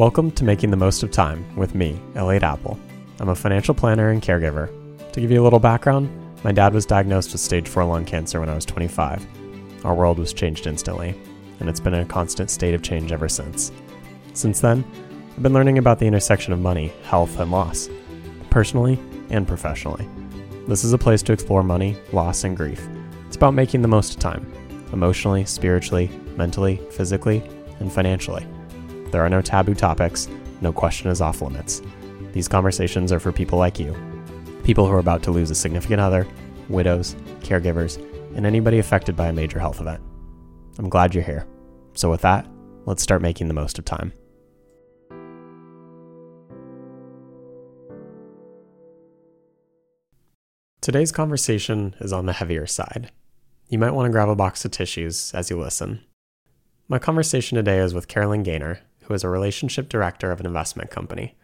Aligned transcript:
Welcome 0.00 0.30
to 0.30 0.44
Making 0.44 0.70
the 0.70 0.78
Most 0.78 1.02
of 1.02 1.10
Time 1.10 1.44
with 1.56 1.74
me, 1.74 2.00
Elliot 2.14 2.42
Apple. 2.42 2.80
I'm 3.18 3.28
a 3.28 3.34
financial 3.34 3.74
planner 3.74 4.08
and 4.08 4.22
caregiver. 4.22 4.70
To 5.12 5.20
give 5.20 5.30
you 5.30 5.42
a 5.42 5.44
little 5.44 5.58
background, 5.58 6.08
my 6.42 6.52
dad 6.52 6.72
was 6.72 6.86
diagnosed 6.86 7.32
with 7.32 7.42
stage 7.42 7.68
4 7.68 7.84
lung 7.84 8.06
cancer 8.06 8.40
when 8.40 8.48
I 8.48 8.54
was 8.54 8.64
25. 8.64 9.26
Our 9.84 9.94
world 9.94 10.18
was 10.18 10.32
changed 10.32 10.66
instantly, 10.66 11.20
and 11.60 11.68
it's 11.68 11.80
been 11.80 11.92
a 11.92 12.06
constant 12.06 12.48
state 12.48 12.72
of 12.72 12.80
change 12.80 13.12
ever 13.12 13.28
since. 13.28 13.72
Since 14.32 14.60
then, 14.60 14.86
I've 15.36 15.42
been 15.42 15.52
learning 15.52 15.76
about 15.76 15.98
the 15.98 16.06
intersection 16.06 16.54
of 16.54 16.60
money, 16.60 16.94
health, 17.02 17.38
and 17.38 17.50
loss, 17.50 17.90
personally 18.48 18.98
and 19.28 19.46
professionally. 19.46 20.08
This 20.66 20.82
is 20.82 20.94
a 20.94 20.98
place 20.98 21.22
to 21.24 21.34
explore 21.34 21.62
money, 21.62 21.98
loss, 22.14 22.44
and 22.44 22.56
grief. 22.56 22.88
It's 23.26 23.36
about 23.36 23.52
making 23.52 23.82
the 23.82 23.88
most 23.88 24.14
of 24.14 24.20
time, 24.20 24.50
emotionally, 24.94 25.44
spiritually, 25.44 26.08
mentally, 26.38 26.80
physically, 26.90 27.42
and 27.80 27.92
financially. 27.92 28.46
There 29.10 29.22
are 29.22 29.28
no 29.28 29.42
taboo 29.42 29.74
topics, 29.74 30.28
no 30.60 30.72
question 30.72 31.10
is 31.10 31.20
off 31.20 31.42
limits. 31.42 31.82
These 32.32 32.48
conversations 32.48 33.10
are 33.12 33.20
for 33.20 33.32
people 33.32 33.58
like 33.58 33.78
you, 33.78 33.96
people 34.62 34.86
who 34.86 34.92
are 34.92 35.00
about 35.00 35.22
to 35.24 35.32
lose 35.32 35.50
a 35.50 35.54
significant 35.54 36.00
other, 36.00 36.26
widows, 36.68 37.14
caregivers, 37.40 37.96
and 38.36 38.46
anybody 38.46 38.78
affected 38.78 39.16
by 39.16 39.28
a 39.28 39.32
major 39.32 39.58
health 39.58 39.80
event. 39.80 40.00
I'm 40.78 40.88
glad 40.88 41.14
you're 41.14 41.24
here. 41.24 41.46
So, 41.94 42.08
with 42.08 42.20
that, 42.22 42.46
let's 42.86 43.02
start 43.02 43.20
making 43.22 43.48
the 43.48 43.54
most 43.54 43.78
of 43.78 43.84
time. 43.84 44.12
Today's 50.80 51.12
conversation 51.12 51.94
is 52.00 52.12
on 52.12 52.26
the 52.26 52.32
heavier 52.32 52.66
side. 52.66 53.10
You 53.68 53.78
might 53.78 53.90
want 53.90 54.06
to 54.06 54.10
grab 54.10 54.28
a 54.28 54.36
box 54.36 54.64
of 54.64 54.70
tissues 54.70 55.34
as 55.34 55.50
you 55.50 55.58
listen. 55.58 56.00
My 56.88 56.98
conversation 56.98 57.56
today 57.56 57.78
is 57.78 57.92
with 57.92 58.08
Carolyn 58.08 58.42
Gaynor, 58.42 58.80
who 59.10 59.14
is 59.14 59.24
a 59.24 59.28
relationship 59.28 59.88
director 59.88 60.30
of 60.30 60.38
an 60.38 60.46
investment 60.46 60.88
company. 60.88 61.34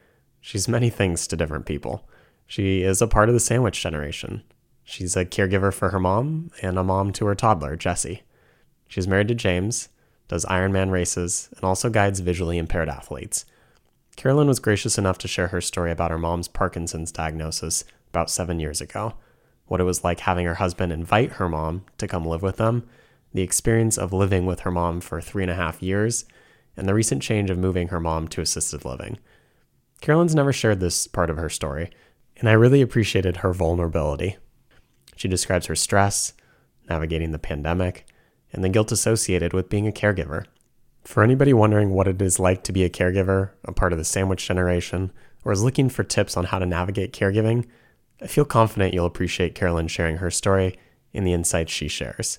She's 0.40 0.68
many 0.68 0.88
things 0.88 1.26
to 1.26 1.36
different 1.36 1.66
people. 1.66 2.08
She 2.46 2.82
is 2.82 3.02
a 3.02 3.08
part 3.08 3.28
of 3.28 3.34
the 3.34 3.40
sandwich 3.40 3.82
generation. 3.82 4.44
She's 4.84 5.16
a 5.16 5.24
caregiver 5.24 5.74
for 5.74 5.90
her 5.90 5.98
mom 5.98 6.52
and 6.62 6.78
a 6.78 6.84
mom 6.84 7.12
to 7.14 7.26
her 7.26 7.34
toddler, 7.34 7.74
Jesse. 7.74 8.22
She's 8.86 9.08
married 9.08 9.26
to 9.28 9.34
James, 9.34 9.88
does 10.28 10.44
Ironman 10.44 10.92
races, 10.92 11.48
and 11.56 11.64
also 11.64 11.90
guides 11.90 12.20
visually 12.20 12.56
impaired 12.56 12.88
athletes. 12.88 13.44
Carolyn 14.14 14.46
was 14.46 14.60
gracious 14.60 14.96
enough 14.96 15.18
to 15.18 15.28
share 15.28 15.48
her 15.48 15.60
story 15.60 15.90
about 15.90 16.12
her 16.12 16.18
mom's 16.18 16.46
Parkinson's 16.46 17.10
diagnosis 17.10 17.82
about 18.10 18.30
seven 18.30 18.60
years 18.60 18.80
ago, 18.80 19.14
what 19.66 19.80
it 19.80 19.84
was 19.84 20.04
like 20.04 20.20
having 20.20 20.46
her 20.46 20.54
husband 20.54 20.92
invite 20.92 21.32
her 21.32 21.48
mom 21.48 21.84
to 21.98 22.06
come 22.06 22.24
live 22.24 22.42
with 22.42 22.58
them, 22.58 22.88
the 23.34 23.42
experience 23.42 23.98
of 23.98 24.12
living 24.12 24.46
with 24.46 24.60
her 24.60 24.70
mom 24.70 25.00
for 25.00 25.20
three 25.20 25.42
and 25.42 25.50
a 25.50 25.56
half 25.56 25.82
years, 25.82 26.26
and 26.76 26.88
the 26.88 26.94
recent 26.94 27.22
change 27.22 27.50
of 27.50 27.58
moving 27.58 27.88
her 27.88 28.00
mom 28.00 28.28
to 28.28 28.40
assisted 28.40 28.84
living. 28.84 29.18
Carolyn's 30.00 30.34
never 30.34 30.52
shared 30.52 30.80
this 30.80 31.06
part 31.06 31.30
of 31.30 31.36
her 31.36 31.48
story, 31.48 31.90
and 32.36 32.48
I 32.48 32.52
really 32.52 32.82
appreciated 32.82 33.38
her 33.38 33.52
vulnerability. 33.52 34.36
She 35.16 35.28
describes 35.28 35.66
her 35.66 35.76
stress, 35.76 36.34
navigating 36.88 37.32
the 37.32 37.38
pandemic, 37.38 38.06
and 38.52 38.62
the 38.62 38.68
guilt 38.68 38.92
associated 38.92 39.52
with 39.52 39.70
being 39.70 39.88
a 39.88 39.92
caregiver. 39.92 40.44
For 41.02 41.22
anybody 41.22 41.52
wondering 41.52 41.90
what 41.90 42.08
it 42.08 42.20
is 42.20 42.38
like 42.38 42.62
to 42.64 42.72
be 42.72 42.84
a 42.84 42.90
caregiver, 42.90 43.50
a 43.64 43.72
part 43.72 43.92
of 43.92 43.98
the 43.98 44.04
sandwich 44.04 44.46
generation, 44.46 45.12
or 45.44 45.52
is 45.52 45.62
looking 45.62 45.88
for 45.88 46.04
tips 46.04 46.36
on 46.36 46.44
how 46.44 46.58
to 46.58 46.66
navigate 46.66 47.12
caregiving, 47.12 47.66
I 48.20 48.26
feel 48.26 48.44
confident 48.44 48.94
you'll 48.94 49.06
appreciate 49.06 49.54
Carolyn 49.54 49.88
sharing 49.88 50.16
her 50.16 50.30
story 50.30 50.78
and 51.14 51.26
the 51.26 51.32
insights 51.32 51.72
she 51.72 51.88
shares. 51.88 52.38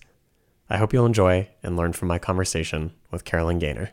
I 0.69 0.77
hope 0.77 0.91
you'll 0.91 1.05
enjoy 1.05 1.49
and 1.63 1.77
learn 1.77 1.93
from 1.93 2.09
my 2.09 2.19
conversation 2.19 2.93
with 3.09 3.25
Carolyn 3.25 3.59
Gaynor. 3.59 3.91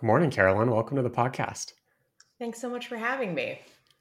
Good 0.00 0.06
morning, 0.06 0.30
Carolyn. 0.30 0.70
Welcome 0.70 0.96
to 0.96 1.02
the 1.02 1.10
podcast. 1.10 1.74
Thanks 2.38 2.58
so 2.58 2.70
much 2.70 2.86
for 2.86 2.96
having 2.96 3.34
me. 3.34 3.60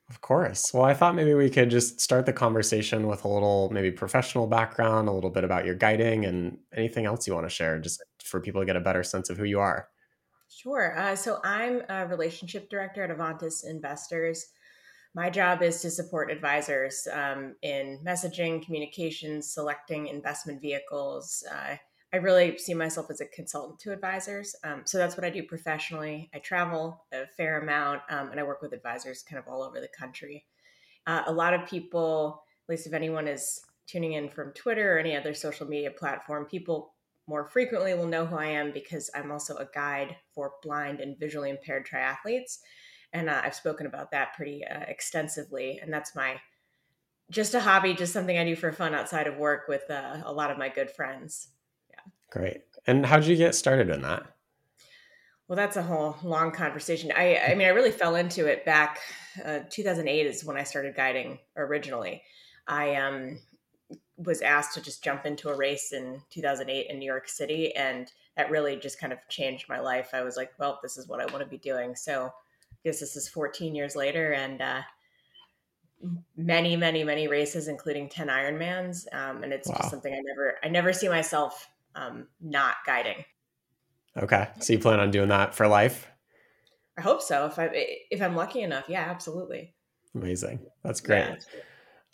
Of 0.09 0.21
course. 0.21 0.73
Well, 0.73 0.85
I 0.85 0.93
thought 0.93 1.13
maybe 1.13 1.33
we 1.33 1.49
could 1.49 1.69
just 1.69 1.99
start 1.99 2.25
the 2.25 2.31
conversation 2.31 3.05
with 3.05 3.25
a 3.25 3.27
little 3.27 3.69
maybe 3.73 3.91
professional 3.91 4.47
background, 4.47 5.09
a 5.09 5.11
little 5.11 5.29
bit 5.29 5.43
about 5.43 5.65
your 5.65 5.75
guiding, 5.75 6.23
and 6.23 6.57
anything 6.73 7.05
else 7.05 7.27
you 7.27 7.33
want 7.33 7.47
to 7.47 7.49
share, 7.53 7.79
just 7.79 8.01
for 8.23 8.39
people 8.39 8.61
to 8.61 8.65
get 8.65 8.77
a 8.77 8.79
better 8.79 9.03
sense 9.03 9.29
of 9.29 9.35
who 9.35 9.43
you 9.43 9.59
are. 9.59 9.89
Sure. 10.47 10.97
Uh, 10.97 11.17
so 11.17 11.41
I'm 11.43 11.81
a 11.89 12.07
relationship 12.07 12.69
director 12.69 13.03
at 13.03 13.09
Avantis 13.09 13.65
Investors. 13.67 14.45
My 15.13 15.29
job 15.29 15.61
is 15.61 15.81
to 15.81 15.91
support 15.91 16.31
advisors 16.31 17.09
um, 17.11 17.55
in 17.61 17.99
messaging, 18.05 18.63
communications, 18.63 19.53
selecting 19.53 20.07
investment 20.07 20.61
vehicles, 20.61 21.43
uh, 21.51 21.75
I 22.11 22.17
really 22.17 22.57
see 22.57 22.73
myself 22.73 23.11
as 23.11 23.21
a 23.21 23.25
consultant 23.25 23.79
to 23.81 23.91
advisors. 23.91 24.55
Um, 24.63 24.81
so 24.85 24.97
that's 24.97 25.15
what 25.15 25.25
I 25.25 25.29
do 25.29 25.43
professionally. 25.43 26.29
I 26.33 26.39
travel 26.39 27.05
a 27.13 27.27
fair 27.27 27.61
amount 27.61 28.01
um, 28.09 28.31
and 28.31 28.39
I 28.39 28.43
work 28.43 28.61
with 28.61 28.73
advisors 28.73 29.23
kind 29.23 29.39
of 29.39 29.47
all 29.47 29.61
over 29.61 29.79
the 29.79 29.87
country. 29.87 30.45
Uh, 31.05 31.23
a 31.27 31.31
lot 31.31 31.53
of 31.53 31.69
people, 31.69 32.43
at 32.67 32.71
least 32.71 32.87
if 32.87 32.93
anyone 32.93 33.27
is 33.27 33.61
tuning 33.85 34.13
in 34.13 34.29
from 34.29 34.53
Twitter 34.53 34.95
or 34.95 34.99
any 34.99 35.15
other 35.15 35.33
social 35.33 35.67
media 35.67 35.91
platform, 35.91 36.45
people 36.45 36.93
more 37.27 37.45
frequently 37.45 37.93
will 37.93 38.07
know 38.07 38.25
who 38.25 38.37
I 38.37 38.47
am 38.47 38.71
because 38.71 39.11
I'm 39.13 39.31
also 39.31 39.55
a 39.57 39.69
guide 39.73 40.15
for 40.33 40.53
blind 40.63 40.99
and 40.99 41.17
visually 41.19 41.51
impaired 41.51 41.87
triathletes. 41.87 42.57
And 43.13 43.29
uh, 43.29 43.41
I've 43.43 43.55
spoken 43.55 43.85
about 43.85 44.11
that 44.11 44.33
pretty 44.33 44.63
uh, 44.65 44.81
extensively. 44.87 45.79
And 45.81 45.93
that's 45.93 46.15
my 46.15 46.39
just 47.29 47.53
a 47.53 47.59
hobby, 47.59 47.93
just 47.93 48.13
something 48.13 48.37
I 48.37 48.43
do 48.43 48.55
for 48.55 48.71
fun 48.71 48.95
outside 48.95 49.27
of 49.27 49.37
work 49.37 49.67
with 49.67 49.83
uh, 49.91 50.21
a 50.25 50.33
lot 50.33 50.49
of 50.49 50.57
my 50.57 50.69
good 50.69 50.89
friends. 50.89 51.49
Great. 52.31 52.61
And 52.87 53.05
how 53.05 53.19
did 53.19 53.27
you 53.27 53.35
get 53.35 53.55
started 53.55 53.89
in 53.89 54.01
that? 54.01 54.23
Well, 55.47 55.55
that's 55.55 55.77
a 55.77 55.83
whole 55.83 56.15
long 56.23 56.51
conversation. 56.51 57.11
I, 57.15 57.37
I 57.37 57.55
mean, 57.55 57.67
I 57.67 57.71
really 57.71 57.91
fell 57.91 58.15
into 58.15 58.45
it 58.45 58.65
back. 58.65 58.99
Uh, 59.43 59.61
2008 59.69 60.27
is 60.27 60.45
when 60.45 60.57
I 60.57 60.63
started 60.63 60.95
guiding 60.95 61.39
originally. 61.57 62.21
I 62.67 62.95
um, 62.95 63.39
was 64.17 64.41
asked 64.41 64.75
to 64.75 64.81
just 64.81 65.03
jump 65.03 65.25
into 65.25 65.49
a 65.49 65.57
race 65.57 65.91
in 65.91 66.21
2008 66.29 66.87
in 66.91 66.99
New 66.99 67.05
York 67.05 67.27
City, 67.27 67.75
and 67.75 68.11
that 68.37 68.51
really 68.51 68.75
just 68.75 68.99
kind 68.99 69.11
of 69.11 69.19
changed 69.27 69.67
my 69.67 69.79
life. 69.79 70.09
I 70.13 70.21
was 70.21 70.37
like, 70.37 70.51
well, 70.59 70.79
this 70.83 70.97
is 70.97 71.07
what 71.07 71.19
I 71.19 71.25
want 71.31 71.39
to 71.39 71.49
be 71.49 71.57
doing. 71.57 71.95
So, 71.95 72.25
I 72.25 72.77
guess 72.83 72.99
this 72.99 73.15
is 73.15 73.27
14 73.27 73.73
years 73.73 73.95
later, 73.95 74.33
and 74.33 74.61
uh, 74.61 74.81
many, 76.37 76.75
many, 76.75 77.03
many 77.03 77.27
races, 77.27 77.67
including 77.67 78.07
10 78.07 78.27
Ironmans, 78.27 79.07
um, 79.13 79.43
and 79.43 79.51
it's 79.51 79.67
wow. 79.67 79.77
just 79.77 79.89
something 79.89 80.13
I 80.13 80.21
never, 80.23 80.57
I 80.63 80.69
never 80.69 80.93
see 80.93 81.09
myself 81.09 81.67
um, 81.95 82.27
not 82.41 82.75
guiding. 82.85 83.25
Okay, 84.17 84.49
so 84.59 84.73
you 84.73 84.79
plan 84.79 84.99
on 84.99 85.11
doing 85.11 85.29
that 85.29 85.55
for 85.55 85.67
life? 85.67 86.07
I 86.97 87.01
hope 87.01 87.21
so. 87.21 87.45
If 87.45 87.57
I 87.57 87.69
if 88.11 88.21
I'm 88.21 88.35
lucky 88.35 88.61
enough, 88.61 88.85
yeah, 88.89 89.05
absolutely. 89.09 89.73
Amazing. 90.15 90.59
That's 90.83 90.99
great. 90.99 91.25
Yeah. 91.25 91.35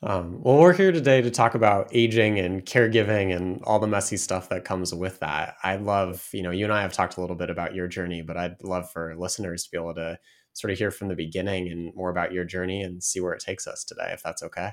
Um, 0.04 0.42
well, 0.42 0.58
we're 0.58 0.74
here 0.74 0.92
today 0.92 1.22
to 1.22 1.32
talk 1.32 1.56
about 1.56 1.90
aging 1.92 2.38
and 2.38 2.64
caregiving 2.66 3.36
and 3.36 3.62
all 3.64 3.80
the 3.80 3.88
messy 3.88 4.18
stuff 4.18 4.50
that 4.50 4.66
comes 4.66 4.94
with 4.94 5.20
that. 5.22 5.56
I'd 5.64 5.82
love, 5.82 6.30
you 6.34 6.44
know, 6.44 6.52
you 6.52 6.66
and 6.66 6.74
I 6.74 6.82
have 6.82 6.94
talked 6.94 7.18
a 7.18 7.22
little 7.22 7.36
bit 7.36 7.50
about 7.50 7.74
your 7.74 7.88
journey, 7.88 8.22
but 8.22 8.38
I'd 8.38 8.62
love 8.62 8.92
for 8.92 9.16
listeners 9.18 9.64
to 9.64 9.72
be 9.72 9.78
able 9.78 9.96
to 9.96 10.20
sort 10.54 10.72
of 10.72 10.78
hear 10.78 10.92
from 10.92 11.08
the 11.08 11.16
beginning 11.16 11.70
and 11.70 11.96
more 11.96 12.10
about 12.10 12.34
your 12.34 12.46
journey 12.46 12.84
and 12.84 13.04
see 13.04 13.20
where 13.20 13.34
it 13.34 13.42
takes 13.42 13.66
us 13.66 13.84
today, 13.84 14.12
if 14.12 14.22
that's 14.22 14.44
okay. 14.44 14.72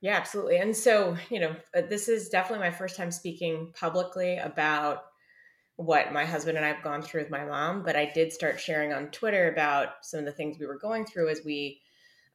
Yeah, 0.00 0.16
absolutely. 0.16 0.58
And 0.58 0.76
so, 0.76 1.16
you 1.30 1.40
know, 1.40 1.56
uh, 1.76 1.82
this 1.82 2.08
is 2.08 2.28
definitely 2.28 2.64
my 2.66 2.74
first 2.74 2.96
time 2.96 3.10
speaking 3.10 3.72
publicly 3.78 4.36
about 4.36 5.04
what 5.76 6.12
my 6.12 6.24
husband 6.24 6.56
and 6.56 6.64
I 6.64 6.70
have 6.72 6.82
gone 6.82 7.02
through 7.02 7.22
with 7.22 7.30
my 7.30 7.44
mom, 7.44 7.82
but 7.84 7.96
I 7.96 8.10
did 8.12 8.32
start 8.32 8.60
sharing 8.60 8.92
on 8.92 9.10
Twitter 9.10 9.50
about 9.52 10.04
some 10.04 10.20
of 10.20 10.26
the 10.26 10.32
things 10.32 10.58
we 10.58 10.66
were 10.66 10.78
going 10.78 11.04
through 11.06 11.28
as 11.28 11.42
we, 11.44 11.80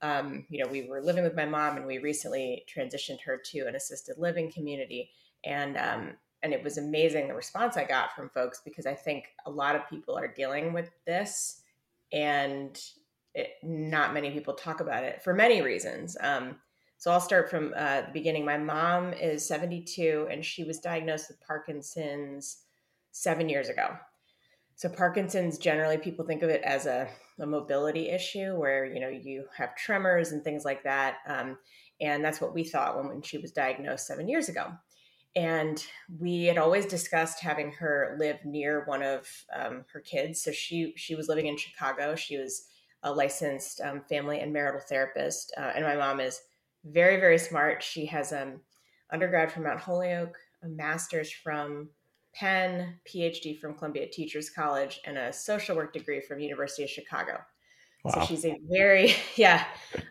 um, 0.02 0.46
you 0.50 0.64
know, 0.64 0.70
we 0.70 0.88
were 0.88 1.02
living 1.02 1.24
with 1.24 1.36
my 1.36 1.46
mom 1.46 1.78
and 1.78 1.86
we 1.86 2.00
recently 2.00 2.66
transitioned 2.74 3.22
her 3.26 3.38
to 3.52 3.60
an 3.68 3.76
assisted 3.76 4.18
living 4.18 4.52
community. 4.52 5.12
And, 5.46 5.78
um, 5.78 6.12
and 6.42 6.54
it 6.54 6.64
was 6.64 6.78
amazing 6.78 7.28
the 7.28 7.34
response 7.34 7.78
I 7.78 7.86
got 7.86 8.14
from 8.16 8.30
folks 8.30 8.62
because 8.64 8.86
I 8.86 8.94
think 8.94 9.26
a 9.46 9.52
lot 9.52 9.76
of 9.76 9.90
people 9.90 10.18
are 10.18 10.28
dealing 10.28 10.74
with 10.74 10.90
this 11.06 11.62
and 12.12 12.78
it, 13.34 13.52
not 13.64 14.14
many 14.14 14.32
people 14.32 14.54
talk 14.54 14.80
about 14.82 15.04
it 15.04 15.24
for 15.24 15.34
many 15.34 15.62
reasons. 15.62 16.18
Um, 16.20 16.58
so 17.04 17.12
I'll 17.12 17.20
start 17.20 17.50
from 17.50 17.74
uh, 17.76 18.04
the 18.04 18.14
beginning. 18.14 18.46
My 18.46 18.58
mom 18.58 19.12
is 19.12 19.46
72 19.46 20.30
and 20.32 20.46
she 20.46 20.64
was 20.64 20.80
diagnosed 20.80 21.28
with 21.28 21.46
Parkinson's 21.46 22.60
seven 23.12 23.50
years 23.50 23.68
ago. 23.68 23.98
So 24.76 24.88
Parkinson's 24.88 25.58
generally 25.58 25.98
people 25.98 26.26
think 26.26 26.44
of 26.44 26.50
it 26.50 26.62
as 26.64 26.86
a, 26.86 27.10
a 27.42 27.46
mobility 27.46 28.08
issue 28.08 28.56
where 28.56 28.86
you 28.86 29.02
know 29.02 29.10
you 29.10 29.44
have 29.54 29.76
tremors 29.76 30.32
and 30.32 30.46
things 30.46 30.64
like 30.64 30.82
that, 30.84 31.18
um, 31.28 31.58
and 32.00 32.24
that's 32.24 32.40
what 32.40 32.54
we 32.54 32.64
thought 32.64 32.96
when, 32.96 33.10
when 33.10 33.22
she 33.22 33.38
was 33.38 33.52
diagnosed 33.52 34.08
seven 34.08 34.30
years 34.30 34.48
ago. 34.48 34.72
And 35.36 35.86
we 36.22 36.46
had 36.46 36.58
always 36.58 36.86
discussed 36.86 37.42
having 37.42 37.74
her 37.74 38.16
live 38.18 38.46
near 38.46 38.86
one 38.86 39.04
of 39.04 39.28
um, 39.54 39.84
her 39.92 40.00
kids. 40.00 40.42
So 40.42 40.54
she 40.54 40.94
she 40.96 41.16
was 41.16 41.28
living 41.28 41.48
in 41.48 41.58
Chicago. 41.58 42.16
She 42.16 42.38
was 42.38 42.70
a 43.04 43.12
licensed 43.12 43.82
um, 43.82 44.04
family 44.08 44.40
and 44.40 44.54
marital 44.54 44.80
therapist, 44.80 45.54
uh, 45.58 45.74
and 45.76 45.84
my 45.84 45.98
mom 45.98 46.22
is 46.22 46.40
very 46.86 47.20
very 47.20 47.38
smart. 47.38 47.84
She 47.84 48.06
has 48.08 48.32
an 48.32 48.60
undergrad 49.12 49.52
from 49.52 49.64
Mount 49.64 49.80
Holyoke, 49.80 50.38
a 50.64 50.68
master's 50.68 51.32
from 51.32 51.90
Penn, 52.34 52.96
PhD 53.08 53.60
from 53.60 53.76
Columbia 53.76 54.08
Teachers 54.10 54.50
College, 54.50 55.00
and 55.06 55.18
a 55.18 55.32
social 55.32 55.76
work 55.76 55.94
degree 55.94 56.20
from 56.20 56.40
University 56.40 56.84
of 56.84 56.90
Chicago. 56.90 57.40
Wow. 58.04 58.12
So 58.16 58.26
she's 58.26 58.46
a 58.46 58.58
very, 58.70 59.16
yeah, 59.36 59.66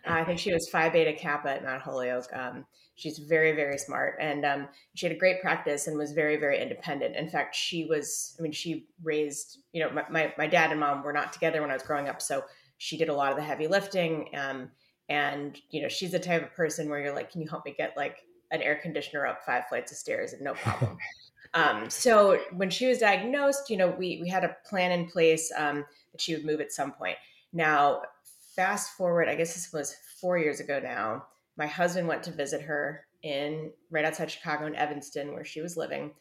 I 0.05 0.23
think 0.23 0.39
she 0.39 0.53
was 0.53 0.69
Phi 0.69 0.89
Beta 0.89 1.13
Kappa 1.13 1.49
at 1.49 1.63
Mount 1.63 1.81
Holyoke. 1.81 2.31
Um, 2.33 2.65
she's 2.95 3.19
very, 3.19 3.51
very 3.51 3.77
smart. 3.77 4.17
And 4.19 4.45
um, 4.45 4.67
she 4.95 5.05
had 5.05 5.15
a 5.15 5.19
great 5.19 5.41
practice 5.41 5.87
and 5.87 5.97
was 5.97 6.11
very, 6.11 6.37
very 6.37 6.61
independent. 6.61 7.15
In 7.15 7.29
fact, 7.29 7.55
she 7.55 7.85
was, 7.85 8.35
I 8.39 8.41
mean, 8.41 8.51
she 8.51 8.87
raised, 9.03 9.59
you 9.73 9.83
know, 9.83 9.91
my, 9.91 10.05
my, 10.09 10.33
my 10.37 10.47
dad 10.47 10.71
and 10.71 10.79
mom 10.79 11.03
were 11.03 11.13
not 11.13 11.33
together 11.33 11.61
when 11.61 11.69
I 11.69 11.73
was 11.73 11.83
growing 11.83 12.09
up. 12.09 12.21
So 12.21 12.43
she 12.77 12.97
did 12.97 13.09
a 13.09 13.13
lot 13.13 13.31
of 13.31 13.37
the 13.37 13.43
heavy 13.43 13.67
lifting. 13.67 14.29
Um, 14.35 14.71
and, 15.13 15.61
you 15.69 15.79
know, 15.79 15.87
she's 15.87 16.09
the 16.09 16.17
type 16.17 16.41
of 16.41 16.55
person 16.55 16.89
where 16.89 16.99
you're 16.99 17.13
like, 17.13 17.31
can 17.31 17.39
you 17.39 17.47
help 17.47 17.65
me 17.65 17.75
get 17.77 17.95
like 17.95 18.17
an 18.49 18.63
air 18.63 18.79
conditioner 18.81 19.27
up 19.27 19.45
five 19.45 19.67
flights 19.69 19.91
of 19.91 19.97
stairs 19.97 20.33
and 20.33 20.41
no 20.41 20.55
problem. 20.55 20.97
um, 21.53 21.87
so 21.87 22.39
when 22.51 22.71
she 22.71 22.87
was 22.87 22.97
diagnosed, 22.97 23.69
you 23.69 23.77
know, 23.77 23.89
we, 23.89 24.19
we 24.23 24.27
had 24.27 24.43
a 24.43 24.55
plan 24.67 24.91
in 24.91 25.05
place 25.05 25.51
um, 25.55 25.85
that 26.11 26.19
she 26.19 26.33
would 26.33 26.45
move 26.45 26.61
at 26.61 26.71
some 26.71 26.93
point. 26.93 27.17
Now, 27.53 28.01
fast 28.55 28.97
forward, 28.97 29.29
I 29.29 29.35
guess 29.35 29.53
this 29.53 29.71
was 29.71 29.95
four 30.19 30.39
years 30.39 30.59
ago 30.59 30.79
now. 30.81 31.25
My 31.57 31.67
husband 31.67 32.07
went 32.07 32.23
to 32.23 32.31
visit 32.31 32.63
her 32.63 33.05
in 33.21 33.71
right 33.91 34.05
outside 34.05 34.31
Chicago 34.31 34.65
in 34.65 34.75
Evanston, 34.75 35.33
where 35.33 35.45
she 35.45 35.61
was 35.61 35.77
living, 35.77 36.11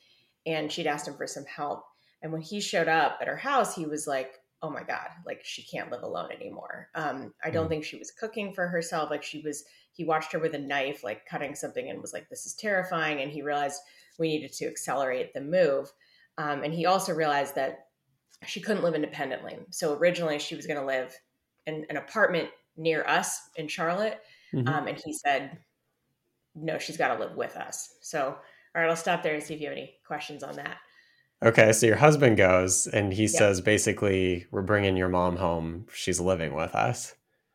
and 0.45 0.71
she'd 0.71 0.87
asked 0.87 1.09
him 1.09 1.17
for 1.17 1.27
some 1.27 1.47
help. 1.47 1.85
And 2.21 2.31
when 2.31 2.43
he 2.43 2.61
showed 2.61 2.89
up 2.89 3.19
at 3.23 3.29
her 3.29 3.37
house, 3.37 3.75
he 3.75 3.87
was 3.87 4.07
like, 4.07 4.35
"Oh 4.63 4.71
my 4.71 4.83
god, 4.83 5.09
like 5.27 5.43
she 5.45 5.63
can't 5.63 5.91
live 5.91 6.03
alone 6.03 6.31
anymore." 6.33 6.89
Um, 6.95 7.35
I 7.45 7.51
don't 7.51 7.67
mm. 7.67 7.71
think 7.71 7.85
she 7.85 7.99
was 7.99 8.11
cooking 8.11 8.53
for 8.53 8.69
herself. 8.69 9.11
Like 9.11 9.23
she 9.23 9.41
was, 9.41 9.65
he 9.93 10.05
watched 10.05 10.33
her 10.33 10.39
with 10.39 10.55
a 10.55 10.59
knife, 10.59 11.05
like 11.05 11.27
cutting 11.27 11.55
something, 11.55 11.91
and 11.91 12.01
was 12.01 12.13
like, 12.13 12.29
"This 12.29 12.47
is 12.47 12.55
terrifying." 12.55 13.21
And 13.21 13.31
he 13.31 13.43
realized 13.43 13.81
we 14.19 14.29
needed 14.29 14.53
to 14.55 14.67
accelerate 14.67 15.35
the 15.35 15.41
move. 15.41 15.93
Um, 16.39 16.63
and 16.65 16.73
he 16.73 16.87
also 16.87 17.15
realized 17.15 17.55
that 17.57 17.87
she 18.47 18.61
couldn't 18.61 18.83
live 18.83 18.95
independently. 18.95 19.59
So 19.71 19.95
originally 19.95 20.39
she 20.39 20.57
was 20.57 20.67
going 20.67 20.81
to 20.81 20.87
live 20.87 21.15
in 21.67 21.87
an 21.91 21.97
apartment 21.97 22.49
near 22.77 23.05
us 23.05 23.41
in 23.57 23.69
Charlotte. 23.69 24.21
Mm-hmm. 24.55 24.69
Um, 24.69 24.89
and 24.89 24.99
he 24.99 25.13
said, 25.13 25.59
no, 26.55 26.79
she's 26.79 26.97
got 26.97 27.15
to 27.15 27.21
live 27.21 27.37
with 27.37 27.57
us. 27.57 27.95
So, 28.01 28.37
all 28.75 28.83
right, 28.83 28.89
I'll 28.89 28.97
stop 28.97 29.23
there 29.23 29.35
and 29.35 29.43
see 29.43 29.55
if 29.55 29.61
you 29.61 29.69
have 29.69 29.77
any 29.77 29.95
questions 30.07 30.43
on 30.43 30.57
that. 30.57 30.79
Okay, 31.43 31.73
so 31.73 31.87
your 31.87 31.97
husband 31.97 32.37
goes 32.37 32.87
and 32.87 33.13
he 33.13 33.27
says 33.27 33.61
basically, 33.61 34.47
we're 34.51 34.63
bringing 34.63 34.97
your 34.97 35.09
mom 35.09 35.37
home. 35.37 35.87
She's 35.93 36.21
living 36.21 36.55
with 36.55 36.75
us. 36.75 37.15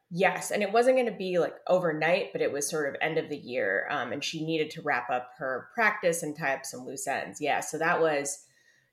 Yes, 0.09 0.51
and 0.51 0.63
it 0.63 0.71
wasn't 0.71 0.97
going 0.97 1.07
to 1.07 1.17
be 1.17 1.37
like 1.39 1.55
overnight, 1.67 2.31
but 2.31 2.41
it 2.41 2.51
was 2.51 2.69
sort 2.69 2.89
of 2.89 2.95
end 3.01 3.17
of 3.17 3.27
the 3.27 3.37
year, 3.37 3.87
um, 3.89 4.13
and 4.13 4.23
she 4.23 4.45
needed 4.45 4.71
to 4.71 4.81
wrap 4.81 5.09
up 5.09 5.31
her 5.37 5.67
practice 5.73 6.23
and 6.23 6.37
tie 6.37 6.53
up 6.53 6.65
some 6.65 6.85
loose 6.85 7.07
ends. 7.07 7.41
Yeah, 7.41 7.59
so 7.59 7.77
that 7.77 7.99
was 7.99 8.45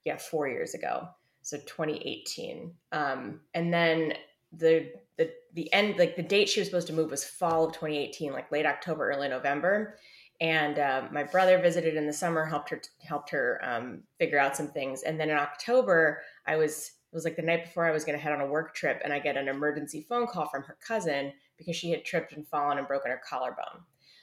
yeah 0.04 0.16
four 0.16 0.48
years 0.48 0.74
ago 0.74 1.08
so 1.42 1.56
2018 1.58 2.72
um, 2.92 3.40
and 3.54 3.72
then 3.72 4.14
the 4.52 4.90
the 5.16 5.30
the 5.54 5.72
end 5.72 5.98
like 5.98 6.16
the 6.16 6.22
date 6.22 6.48
she 6.48 6.60
was 6.60 6.68
supposed 6.68 6.86
to 6.86 6.92
move 6.92 7.10
was 7.10 7.24
fall 7.24 7.66
of 7.66 7.72
2018 7.72 8.32
like 8.32 8.50
late 8.52 8.66
october 8.66 9.10
early 9.10 9.28
november 9.28 9.96
and 10.40 10.78
uh, 10.78 11.02
my 11.12 11.22
brother 11.22 11.58
visited 11.58 11.96
in 11.96 12.06
the 12.06 12.12
summer 12.12 12.44
helped 12.44 12.70
her 12.70 12.80
helped 13.02 13.30
her 13.30 13.60
um, 13.62 14.02
figure 14.18 14.38
out 14.38 14.56
some 14.56 14.68
things 14.68 15.02
and 15.02 15.18
then 15.18 15.30
in 15.30 15.36
october 15.36 16.22
i 16.46 16.56
was 16.56 16.92
it 17.12 17.16
was 17.16 17.24
like 17.24 17.36
the 17.36 17.42
night 17.42 17.64
before 17.64 17.86
i 17.86 17.92
was 17.92 18.04
going 18.04 18.16
to 18.16 18.22
head 18.22 18.32
on 18.32 18.40
a 18.40 18.46
work 18.46 18.74
trip 18.74 19.00
and 19.04 19.12
i 19.12 19.18
get 19.18 19.36
an 19.36 19.48
emergency 19.48 20.04
phone 20.08 20.26
call 20.26 20.48
from 20.48 20.62
her 20.62 20.76
cousin 20.86 21.32
because 21.56 21.76
she 21.76 21.90
had 21.90 22.04
tripped 22.04 22.32
and 22.32 22.46
fallen 22.48 22.78
and 22.78 22.88
broken 22.88 23.10
her 23.10 23.20
collarbone 23.28 23.80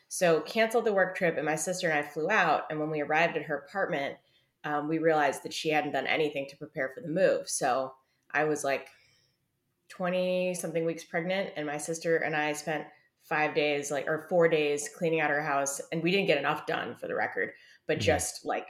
so 0.09 0.41
canceled 0.41 0.85
the 0.85 0.93
work 0.93 1.15
trip 1.15 1.37
and 1.37 1.45
my 1.45 1.55
sister 1.55 1.89
and 1.89 1.97
i 1.97 2.03
flew 2.03 2.29
out 2.29 2.63
and 2.69 2.79
when 2.79 2.89
we 2.89 3.01
arrived 3.01 3.37
at 3.37 3.43
her 3.43 3.57
apartment 3.57 4.17
um, 4.63 4.87
we 4.87 4.99
realized 4.99 5.43
that 5.43 5.53
she 5.53 5.69
hadn't 5.69 5.93
done 5.93 6.07
anything 6.07 6.47
to 6.49 6.57
prepare 6.57 6.91
for 6.93 7.01
the 7.01 7.07
move. 7.07 7.49
So 7.49 7.93
I 8.31 8.43
was 8.43 8.63
like 8.63 8.87
20 9.89 10.53
something 10.53 10.85
weeks 10.85 11.03
pregnant, 11.03 11.51
and 11.55 11.65
my 11.65 11.77
sister 11.77 12.17
and 12.17 12.35
I 12.35 12.53
spent 12.53 12.85
five 13.31 13.55
days, 13.55 13.89
like, 13.89 14.07
or 14.07 14.27
four 14.29 14.47
days 14.47 14.89
cleaning 14.95 15.21
out 15.21 15.29
her 15.29 15.41
house. 15.41 15.81
And 15.91 16.03
we 16.03 16.11
didn't 16.11 16.27
get 16.27 16.37
enough 16.37 16.67
done 16.67 16.95
for 16.95 17.07
the 17.07 17.15
record, 17.15 17.51
but 17.87 17.97
mm-hmm. 17.97 18.05
just 18.05 18.45
like, 18.45 18.67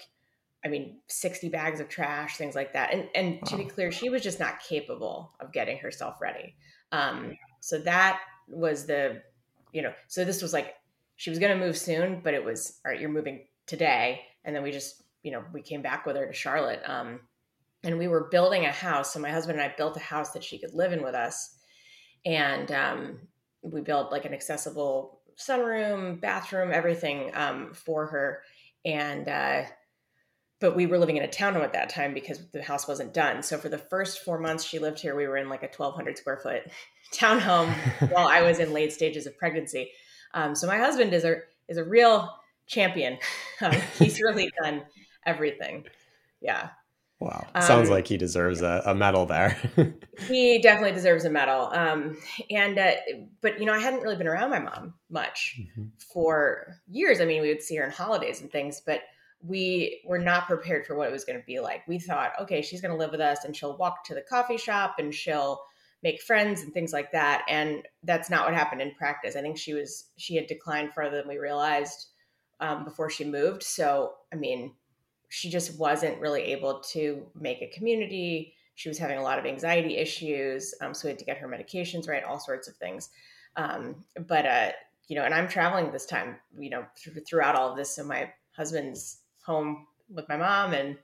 I 0.64 0.68
mean, 0.68 1.00
60 1.08 1.50
bags 1.50 1.80
of 1.80 1.90
trash, 1.90 2.38
things 2.38 2.56
like 2.56 2.74
that. 2.74 2.94
And, 2.94 3.10
and 3.16 3.40
wow. 3.42 3.48
to 3.48 3.58
be 3.58 3.66
clear, 3.66 3.92
she 3.92 4.10
was 4.10 4.22
just 4.22 4.40
not 4.40 4.62
capable 4.62 5.34
of 5.40 5.52
getting 5.52 5.78
herself 5.80 6.22
ready. 6.22 6.56
Um, 6.92 7.38
so 7.60 7.80
that 7.80 8.20
was 8.48 8.86
the, 8.86 9.22
you 9.74 9.82
know, 9.82 9.94
so 10.08 10.24
this 10.24 10.42
was 10.42 10.54
like, 10.54 10.76
she 11.16 11.30
was 11.30 11.40
going 11.40 11.58
to 11.58 11.66
move 11.66 11.78
soon, 11.78 12.22
but 12.24 12.34
it 12.34 12.44
was, 12.46 12.80
all 12.86 12.92
right, 12.92 13.02
you're 13.02 13.10
moving 13.10 13.48
today. 13.66 14.22
And 14.46 14.56
then 14.56 14.64
we 14.64 14.72
just 14.72 15.04
you 15.24 15.32
know, 15.32 15.44
we 15.54 15.62
came 15.62 15.82
back 15.82 16.06
with 16.06 16.16
her 16.16 16.26
to 16.26 16.34
Charlotte. 16.34 16.82
Um, 16.86 17.20
and 17.84 17.98
we 17.98 18.08
were 18.08 18.30
building 18.30 18.66
a 18.66 18.72
house. 18.72 19.14
So 19.14 19.20
my 19.20 19.32
husband 19.32 19.60
and 19.60 19.70
I 19.70 19.74
built 19.76 19.98
a 19.98 20.02
house 20.02 20.32
that 20.32 20.44
she 20.44 20.60
could 20.60 20.74
live 20.74 20.94
in 20.94 21.04
with 21.04 21.16
us. 21.16 21.56
And 22.26 22.72
um, 22.72 23.20
we 23.62 23.82
built 23.82 24.12
like 24.12 24.26
an 24.26 24.34
accessible 24.34 25.20
sunroom, 25.38 26.20
bathroom, 26.20 26.72
everything 26.72 27.32
um, 27.34 27.74
for 27.74 28.08
her. 28.08 28.42
And, 28.86 29.28
uh, 29.28 29.64
but 30.60 30.76
we 30.76 30.86
were 30.86 31.00
living 31.00 31.18
in 31.18 31.24
a 31.24 31.28
townhome 31.28 31.64
at 31.64 31.74
that 31.74 31.90
time 31.90 32.14
because 32.14 32.40
the 32.52 32.62
house 32.62 32.88
wasn't 32.88 33.14
done. 33.14 33.42
So 33.42 33.58
for 33.58 33.70
the 33.70 33.78
first 33.78 34.24
four 34.24 34.40
months 34.40 34.64
she 34.64 34.80
lived 34.80 35.00
here, 35.00 35.16
we 35.16 35.28
were 35.28 35.38
in 35.38 35.50
like 35.50 35.64
a 35.64 35.68
1200 35.68 36.18
square 36.18 36.38
foot 36.38 36.64
townhome 37.14 37.74
while 38.12 38.28
I 38.28 38.42
was 38.42 38.60
in 38.60 38.74
late 38.74 38.94
stages 38.94 39.26
of 39.26 39.38
pregnancy. 39.38 39.92
Um, 40.34 40.56
so 40.56 40.68
my 40.68 40.78
husband 40.78 41.14
is 41.14 41.24
a, 41.26 41.38
is 41.68 41.78
a 41.78 41.84
real 41.84 42.30
champion. 42.68 43.18
Um, 43.64 43.76
he's 44.00 44.20
really 44.20 44.52
done 44.64 44.82
everything. 45.24 45.86
Yeah. 46.42 46.70
Wow. 47.22 47.46
Sounds 47.62 47.90
um, 47.90 47.94
like 47.94 48.08
he 48.08 48.18
deserves 48.18 48.64
a, 48.64 48.82
a 48.84 48.96
medal 48.96 49.28
there. 49.28 49.56
he 50.28 50.60
definitely 50.60 50.94
deserves 50.94 51.24
a 51.24 51.30
medal. 51.30 51.72
Um, 51.72 52.18
and, 52.50 52.80
uh, 52.80 52.94
but, 53.42 53.60
you 53.60 53.68
know, 53.68 53.74
I 53.74 53.80
hadn't 53.80 54.02
really 54.02 54.16
been 54.16 54.28
around 54.28 54.50
my 54.50 54.58
mom 54.58 54.96
much 55.08 55.60
mm-hmm. 55.62 55.90
for 56.12 56.78
years. 56.90 57.22
I 57.22 57.26
mean, 57.26 57.44
we 57.44 57.50
would 57.50 57.62
see 57.62 57.76
her 57.76 57.86
in 57.86 57.92
holidays 57.92 58.42
and 58.42 58.52
things, 58.52 58.82
but 58.84 59.02
we 59.44 60.02
were 60.04 60.18
not 60.18 60.48
prepared 60.48 60.88
for 60.88 60.96
what 60.96 61.10
it 61.10 61.12
was 61.12 61.24
going 61.24 61.40
to 61.40 61.46
be 61.46 61.60
like. 61.60 61.88
We 61.88 62.00
thought, 62.00 62.32
okay, 62.42 62.64
she's 62.64 62.82
going 62.82 62.92
to 62.92 62.98
live 62.98 63.12
with 63.12 63.22
us 63.22 63.46
and 63.46 63.56
she'll 63.56 63.78
walk 63.78 64.04
to 64.06 64.16
the 64.16 64.24
coffee 64.28 64.58
shop 64.58 64.96
and 64.98 65.14
she'll 65.14 65.62
make 66.02 66.24
friends 66.24 66.64
and 66.64 66.74
things 66.74 66.92
like 66.92 67.12
that. 67.12 67.46
And 67.48 67.84
that's 68.04 68.32
not 68.32 68.46
what 68.46 68.56
happened 68.56 68.82
in 68.82 68.96
practice. 68.96 69.36
I 69.36 69.42
think 69.42 69.60
she 69.60 69.76
was, 69.76 70.06
she 70.18 70.36
had 70.36 70.48
declined 70.48 70.96
further 70.96 71.18
than 71.18 71.28
we 71.28 71.38
realized 71.38 72.08
um, 72.60 72.84
before 72.84 73.12
she 73.12 73.26
moved. 73.26 73.62
So, 73.62 74.14
I 74.34 74.38
mean, 74.38 74.74
she 75.34 75.50
just 75.50 75.80
wasn't 75.80 76.20
really 76.20 76.42
able 76.42 76.82
to 76.82 77.26
make 77.40 77.62
a 77.62 77.68
community. 77.68 78.54
She 78.76 78.90
was 78.90 78.98
having 78.98 79.18
a 79.18 79.24
lot 79.24 79.40
of 79.40 79.46
anxiety 79.46 79.96
issues. 79.96 80.76
Um, 80.82 80.94
so 80.94 81.08
we 81.08 81.12
had 81.12 81.20
to 81.20 81.26
get 81.26 81.38
her 81.38 81.48
medications 81.48 82.10
right, 82.10 82.22
all 82.26 82.38
sorts 82.38 82.68
of 82.68 82.76
things. 82.76 83.10
Um, 83.56 84.04
but, 84.28 84.46
uh, 84.46 84.72
you 85.08 85.16
know, 85.16 85.24
and 85.24 85.34
I'm 85.34 85.48
traveling 85.48 85.90
this 85.90 86.06
time, 86.06 86.36
you 86.60 86.70
know, 86.70 86.86
th- 87.02 87.26
throughout 87.26 87.56
all 87.56 87.72
of 87.72 87.78
this. 87.78 87.96
So 87.96 88.04
my 88.04 88.30
husband's 88.58 89.22
home 89.46 89.88
with 90.10 90.28
my 90.28 90.36
mom 90.36 90.74
and, 90.74 90.98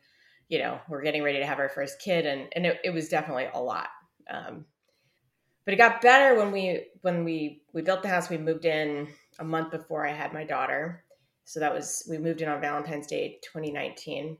you 0.49 0.59
know, 0.59 0.77
we're 0.89 1.03
getting 1.03 1.23
ready 1.23 1.39
to 1.39 1.45
have 1.45 1.59
our 1.59 1.69
first 1.69 2.01
kid. 2.01 2.25
And, 2.25 2.49
and 2.51 2.65
it, 2.65 2.81
it 2.83 2.89
was 2.89 3.07
definitely 3.07 3.47
a 3.53 3.61
lot. 3.61 3.87
Um, 4.29 4.65
but 5.63 5.73
it 5.73 5.77
got 5.77 6.01
better 6.01 6.37
when 6.37 6.51
we, 6.51 6.87
when 6.99 7.23
we, 7.23 7.61
we 7.71 7.81
built 7.81 8.01
the 8.01 8.09
house, 8.09 8.29
we 8.29 8.37
moved 8.37 8.65
in 8.65 9.07
a 9.39 9.45
month 9.45 9.71
before 9.71 10.05
I 10.05 10.11
had 10.11 10.33
my 10.33 10.43
daughter 10.43 11.05
so 11.47 11.61
that 11.61 11.73
was 11.73 12.05
we 12.09 12.17
moved 12.17 12.41
in 12.41 12.49
on 12.49 12.59
Valentine's 12.59 13.07
Day 13.07 13.39
2019. 13.41 14.37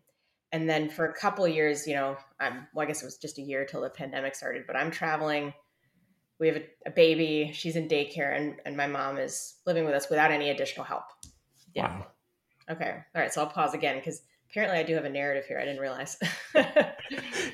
And 0.52 0.70
then 0.70 0.90
for 0.90 1.06
a 1.06 1.14
couple 1.14 1.48
years, 1.48 1.88
you 1.88 1.94
know, 1.94 2.18
I'm 2.38 2.68
well, 2.74 2.84
I 2.84 2.86
guess 2.86 3.02
it 3.02 3.06
was 3.06 3.16
just 3.16 3.38
a 3.38 3.42
year 3.42 3.66
till 3.66 3.80
the 3.80 3.90
pandemic 3.90 4.36
started, 4.36 4.66
but 4.68 4.76
I'm 4.76 4.92
traveling. 4.92 5.54
We 6.38 6.48
have 6.48 6.58
a, 6.58 6.66
a 6.86 6.92
baby, 6.92 7.52
she's 7.54 7.78
in 7.78 7.88
daycare, 7.88 8.36
and, 8.36 8.58
and 8.66 8.76
my 8.76 8.88
mom 8.88 9.18
is 9.18 9.56
living 9.66 9.86
with 9.86 9.94
us 9.94 10.10
without 10.10 10.32
any 10.32 10.50
additional 10.50 10.86
help. 10.86 11.06
Yeah. 11.74 11.98
Wow. 11.98 12.08
Okay. 12.72 12.98
All 13.16 13.22
right. 13.22 13.34
So 13.34 13.42
I'll 13.42 13.48
pause 13.48 13.74
again 13.74 13.96
because 13.96 14.22
apparently 14.50 14.78
I 14.78 14.84
do 14.84 14.94
have 14.96 15.06
a 15.06 15.10
narrative 15.10 15.46
here. 15.46 15.60
I 15.60 15.64
didn't 15.64 15.80
realize. 15.80 16.18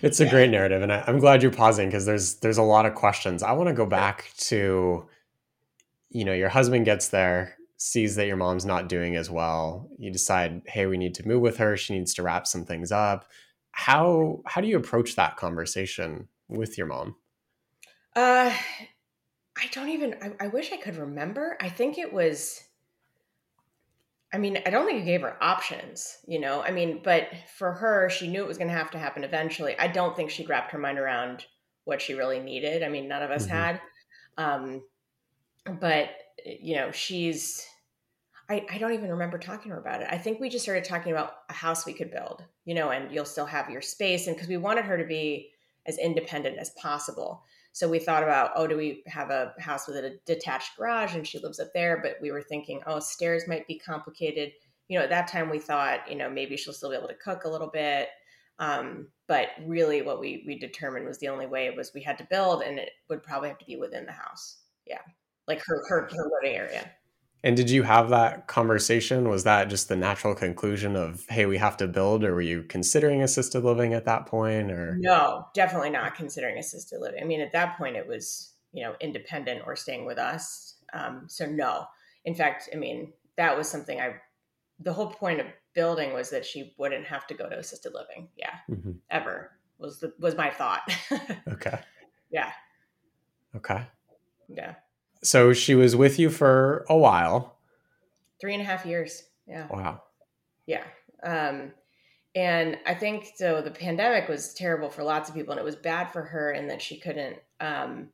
it's 0.02 0.20
a 0.20 0.28
great 0.28 0.50
narrative, 0.50 0.82
and 0.82 0.92
I, 0.92 1.04
am 1.06 1.20
glad 1.20 1.44
you're 1.44 1.52
pausing 1.52 1.90
because 1.90 2.08
there's 2.08 2.36
there's 2.38 2.58
a 2.58 2.64
lot 2.64 2.88
of 2.88 2.96
questions. 2.96 3.44
I 3.44 3.52
want 3.52 3.70
to 3.70 3.76
go 3.76 3.86
back 3.86 4.32
to, 4.48 5.08
you 6.10 6.26
know, 6.26 6.34
your 6.34 6.50
husband 6.50 6.86
gets 6.86 7.10
there 7.10 7.56
sees 7.86 8.16
that 8.16 8.28
your 8.28 8.38
mom's 8.38 8.64
not 8.64 8.88
doing 8.88 9.18
as 9.18 9.30
well 9.30 9.90
you 9.98 10.10
decide 10.10 10.62
hey 10.68 10.86
we 10.86 10.98
need 10.98 11.14
to 11.14 11.28
move 11.28 11.42
with 11.42 11.58
her 11.58 11.76
she 11.76 11.94
needs 11.94 12.14
to 12.14 12.24
wrap 12.24 12.48
some 12.48 12.64
things 12.64 12.94
up 12.94 13.26
how 13.74 14.42
how 14.46 14.62
do 14.62 14.70
you 14.70 14.78
approach 14.78 15.18
that 15.18 15.36
conversation 15.36 16.26
with 16.48 16.78
your 16.78 16.88
mom 16.88 17.14
uh 18.16 18.54
i 19.58 19.68
don't 19.74 19.90
even 19.90 20.16
I, 20.22 20.46
I 20.46 20.48
wish 20.48 20.72
i 20.72 20.78
could 20.78 20.96
remember 20.96 21.58
i 21.60 21.68
think 21.68 21.98
it 21.98 22.14
was 22.14 22.64
I 24.36 24.40
mean, 24.40 24.58
I 24.66 24.72
don't 24.72 24.88
think 24.88 24.98
you 24.98 25.06
gave 25.06 25.22
her 25.22 25.38
options, 25.44 26.18
you 26.26 26.40
know? 26.40 26.64
I 26.64 26.72
mean, 26.72 27.02
but 27.04 27.28
for 27.56 27.72
her, 27.72 28.10
she 28.10 28.28
knew 28.28 28.42
it 28.42 28.48
was 28.48 28.58
going 28.58 28.68
to 28.68 28.74
have 28.74 28.90
to 28.90 28.98
happen 28.98 29.24
eventually. 29.24 29.78
I 29.78 29.86
don't 29.86 30.16
think 30.16 30.32
she 30.32 30.44
wrapped 30.48 30.72
her 30.72 30.80
mind 30.80 30.98
around 30.98 31.46
what 31.84 32.02
she 32.02 32.16
really 32.16 32.40
needed. 32.40 32.82
I 32.82 32.90
mean, 32.90 33.08
none 33.08 33.22
of 33.22 33.30
us 33.30 33.46
mm-hmm. 33.46 33.56
had. 33.56 33.82
Um, 34.40 34.82
but, 35.80 36.10
you 36.44 36.78
know, 36.78 36.90
she's, 36.90 37.64
I, 38.54 38.66
I 38.72 38.78
don't 38.78 38.94
even 38.94 39.10
remember 39.10 39.40
talking 39.40 39.70
to 39.72 39.76
her 39.76 39.82
about 39.82 40.02
it. 40.02 40.08
I 40.12 40.18
think 40.18 40.40
we 40.40 40.48
just 40.48 40.64
started 40.64 40.84
talking 40.84 41.12
about 41.12 41.34
a 41.50 41.54
house 41.54 41.86
we 41.86 41.94
could 41.94 42.12
build, 42.12 42.44
you 42.66 42.76
know, 42.76 42.92
and 42.92 43.12
you'll 43.12 43.26
still 43.26 43.48
have 43.48 43.70
your 43.70 43.82
space. 43.82 44.28
And 44.28 44.36
because 44.36 44.48
we 44.48 44.58
wanted 44.58 44.86
her 44.86 44.98
to 44.98 45.06
be 45.06 45.50
as 45.88 45.98
independent 45.98 46.60
as 46.60 46.70
possible. 46.72 47.44
So 47.72 47.90
we 47.90 47.98
thought 47.98 48.22
about, 48.22 48.52
oh, 48.56 48.68
do 48.68 48.78
we 48.78 49.04
have 49.08 49.32
a 49.32 49.56
house 49.60 49.88
with 49.88 49.98
a 49.98 50.20
detached 50.28 50.78
garage 50.78 51.16
and 51.16 51.28
she 51.28 51.40
lives 51.40 51.60
up 51.60 51.74
there? 51.74 52.00
But 52.04 52.18
we 52.22 52.32
were 52.32 52.44
thinking, 52.44 52.82
oh, 52.86 53.00
stairs 53.00 53.48
might 53.48 53.68
be 53.68 53.80
complicated. 53.80 54.52
You 54.88 55.00
know, 55.00 55.04
at 55.04 55.10
that 55.10 55.28
time 55.28 55.50
we 55.50 55.58
thought, 55.58 56.08
you 56.08 56.16
know, 56.16 56.30
maybe 56.30 56.56
she'll 56.56 56.74
still 56.74 56.92
be 56.92 56.96
able 56.96 57.08
to 57.08 57.16
cook 57.16 57.46
a 57.46 57.50
little 57.50 57.72
bit. 57.72 58.10
Um, 58.60 59.08
but 59.28 59.48
really 59.66 60.04
what 60.04 60.20
we 60.20 60.44
we 60.46 60.60
determined 60.60 61.08
was 61.08 61.18
the 61.18 61.30
only 61.30 61.48
way 61.48 61.72
was 61.76 61.92
we 61.96 62.04
had 62.04 62.20
to 62.20 62.28
build 62.30 62.62
and 62.62 62.78
it 62.78 62.92
would 63.10 63.24
probably 63.24 63.50
have 63.50 63.58
to 63.58 63.66
be 63.66 63.78
within 63.78 64.06
the 64.06 64.12
house. 64.12 64.58
Yeah. 64.86 65.02
Like 65.48 65.60
her 65.66 65.82
her, 65.90 66.08
her 66.12 66.30
living 66.40 66.56
area. 66.56 66.92
And 67.46 67.58
did 67.58 67.70
you 67.70 67.84
have 67.84 68.10
that 68.10 68.48
conversation? 68.48 69.28
Was 69.28 69.44
that 69.44 69.68
just 69.68 69.90
the 69.90 69.98
natural 69.98 70.34
conclusion 70.34 70.96
of, 70.96 71.26
hey, 71.28 71.46
we 71.46 71.58
have 71.58 71.76
to 71.78 71.88
build, 71.88 72.24
or 72.24 72.34
were 72.34 72.42
you 72.42 72.64
considering 72.64 73.22
assisted 73.22 73.66
living 73.66 73.94
at 73.94 74.06
that 74.06 74.28
point? 74.28 74.72
Or 74.72 74.96
no, 74.98 75.48
definitely 75.54 75.90
not 75.90 76.16
considering 76.16 76.58
assisted 76.58 77.02
living. 77.02 77.22
I 77.22 77.26
mean, 77.26 77.42
at 77.42 77.52
that 77.52 77.78
point, 77.78 77.98
it 77.98 78.08
was 78.08 78.54
you 78.72 78.84
know 78.84 78.96
independent 79.02 79.62
or 79.66 79.76
staying 79.76 80.06
with 80.06 80.18
us. 80.18 80.76
Um, 80.94 81.26
so 81.28 81.46
no, 81.46 81.86
in 82.24 82.34
fact, 82.34 82.70
I 82.74 82.78
mean 82.78 83.12
that 83.38 83.58
was 83.58 83.68
something 83.68 84.00
I. 84.00 84.16
The 84.80 84.94
whole 84.94 85.08
point 85.08 85.40
of 85.40 85.48
building 85.76 86.14
was 86.14 86.30
that 86.30 86.46
she 86.46 86.74
wouldn't 86.78 87.06
have 87.06 87.28
to 87.28 87.34
go 87.34 87.50
to 87.50 87.60
assisted 87.60 87.94
living. 87.94 88.30
Yeah, 88.38 88.56
mm-hmm. 88.70 88.92
ever 89.10 89.52
was 89.78 90.00
the 90.00 90.14
was 90.18 90.36
my 90.36 90.50
thought. 90.50 90.82
okay. 91.48 91.80
Yeah. 92.32 92.52
Okay. 93.56 93.86
Yeah. 94.48 94.76
So 95.24 95.54
she 95.54 95.74
was 95.74 95.96
with 95.96 96.20
you 96.20 96.30
for 96.30 96.86
a 96.90 96.98
while. 96.98 97.58
Three 98.40 98.54
and 98.54 98.62
a 98.62 98.66
half 98.66 98.86
years. 98.86 99.24
Yeah. 99.48 99.68
Wow. 99.70 100.04
Yeah. 100.66 100.84
Um, 101.24 101.72
and 102.36 102.78
I 102.86 102.94
think 102.94 103.32
so. 103.36 103.62
The 103.62 103.72
pandemic 103.72 104.28
was 104.28 104.54
terrible 104.54 104.90
for 104.90 105.04
lots 105.04 105.30
of 105.30 105.36
people, 105.36 105.52
and 105.52 105.60
it 105.60 105.66
was 105.66 105.76
bad 105.76 106.12
for 106.12 106.24
her 106.24 106.52
in 106.52 106.68
that 106.68 106.82
she 106.82 107.00
couldn't, 107.00 107.38
um, 107.60 108.10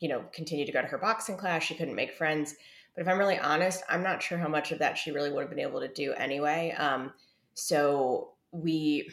you 0.00 0.08
know, 0.08 0.24
continue 0.32 0.64
to 0.66 0.72
go 0.72 0.80
to 0.80 0.88
her 0.88 0.98
boxing 0.98 1.36
class. 1.36 1.62
She 1.62 1.74
couldn't 1.74 1.94
make 1.94 2.12
friends. 2.12 2.54
But 2.94 3.02
if 3.02 3.08
I'm 3.08 3.18
really 3.18 3.38
honest, 3.38 3.82
I'm 3.88 4.02
not 4.02 4.22
sure 4.22 4.38
how 4.38 4.48
much 4.48 4.72
of 4.72 4.78
that 4.80 4.98
she 4.98 5.12
really 5.12 5.30
would 5.30 5.42
have 5.42 5.50
been 5.50 5.60
able 5.60 5.80
to 5.80 5.88
do 5.88 6.14
anyway. 6.14 6.74
Um, 6.76 7.12
so 7.54 8.32
we, 8.50 9.10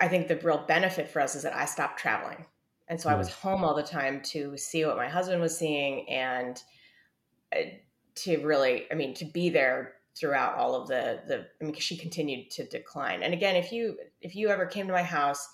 I 0.00 0.08
think 0.08 0.26
the 0.26 0.36
real 0.36 0.64
benefit 0.66 1.08
for 1.08 1.20
us 1.20 1.34
is 1.34 1.42
that 1.42 1.54
I 1.54 1.66
stopped 1.66 2.00
traveling. 2.00 2.46
And 2.90 3.00
so 3.00 3.08
I 3.08 3.14
was 3.14 3.28
mm. 3.28 3.34
home 3.34 3.62
all 3.62 3.74
the 3.74 3.84
time 3.84 4.20
to 4.24 4.56
see 4.56 4.84
what 4.84 4.96
my 4.96 5.08
husband 5.08 5.40
was 5.40 5.56
seeing 5.56 6.08
and 6.08 6.60
uh, 7.56 7.60
to 8.16 8.44
really, 8.44 8.86
I 8.90 8.96
mean, 8.96 9.14
to 9.14 9.24
be 9.24 9.48
there 9.48 9.94
throughout 10.18 10.56
all 10.56 10.74
of 10.74 10.88
the 10.88 11.20
the 11.28 11.46
I 11.60 11.64
mean, 11.64 11.74
she 11.76 11.96
continued 11.96 12.50
to 12.50 12.66
decline. 12.66 13.22
And 13.22 13.32
again, 13.32 13.54
if 13.54 13.70
you 13.70 13.96
if 14.20 14.34
you 14.34 14.48
ever 14.48 14.66
came 14.66 14.88
to 14.88 14.92
my 14.92 15.04
house 15.04 15.48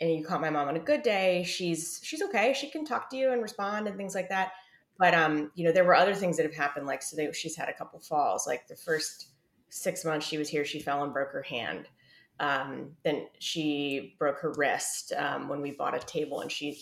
and 0.00 0.14
you 0.14 0.24
caught 0.24 0.40
my 0.40 0.50
mom 0.50 0.68
on 0.68 0.76
a 0.76 0.80
good 0.80 1.02
day, 1.02 1.42
she's 1.42 2.00
she's 2.04 2.22
okay. 2.22 2.54
She 2.54 2.70
can 2.70 2.84
talk 2.84 3.10
to 3.10 3.16
you 3.16 3.32
and 3.32 3.42
respond 3.42 3.88
and 3.88 3.96
things 3.96 4.14
like 4.14 4.28
that. 4.28 4.52
But 5.00 5.14
um, 5.14 5.50
you 5.56 5.64
know, 5.64 5.72
there 5.72 5.84
were 5.84 5.96
other 5.96 6.14
things 6.14 6.36
that 6.36 6.46
have 6.46 6.54
happened. 6.54 6.86
Like 6.86 7.02
so, 7.02 7.16
they, 7.16 7.32
she's 7.32 7.56
had 7.56 7.68
a 7.68 7.74
couple 7.74 7.98
falls. 7.98 8.46
Like 8.46 8.68
the 8.68 8.76
first 8.76 9.30
six 9.68 10.04
months 10.04 10.28
she 10.28 10.38
was 10.38 10.48
here, 10.48 10.64
she 10.64 10.78
fell 10.78 11.02
and 11.02 11.12
broke 11.12 11.32
her 11.32 11.42
hand. 11.42 11.88
Um, 12.40 12.90
then 13.04 13.26
she 13.38 14.14
broke 14.18 14.38
her 14.40 14.52
wrist 14.52 15.12
um, 15.16 15.48
when 15.48 15.60
we 15.60 15.72
bought 15.72 15.94
a 15.94 16.00
table 16.00 16.40
and 16.40 16.50
she 16.50 16.78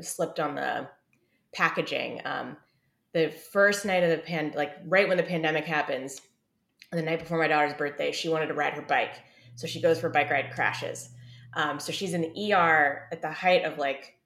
slipped 0.00 0.40
on 0.40 0.54
the 0.54 0.88
packaging. 1.54 2.20
Um, 2.24 2.56
the 3.12 3.30
first 3.30 3.84
night 3.84 4.02
of 4.02 4.10
the 4.10 4.18
pan, 4.18 4.52
like 4.54 4.72
right 4.86 5.08
when 5.08 5.16
the 5.16 5.22
pandemic 5.22 5.64
happens, 5.64 6.20
the 6.92 7.02
night 7.02 7.20
before 7.20 7.38
my 7.38 7.48
daughter's 7.48 7.74
birthday, 7.74 8.12
she 8.12 8.28
wanted 8.28 8.46
to 8.46 8.54
ride 8.54 8.74
her 8.74 8.82
bike. 8.82 9.14
So 9.54 9.66
she 9.66 9.80
goes 9.80 10.00
for 10.00 10.08
a 10.08 10.10
bike 10.10 10.30
ride, 10.30 10.52
crashes. 10.52 11.10
Um, 11.54 11.80
so 11.80 11.92
she's 11.92 12.14
in 12.14 12.22
the 12.22 12.52
ER 12.52 13.08
at 13.10 13.22
the 13.22 13.30
height 13.30 13.64
of 13.64 13.78
like 13.78 14.16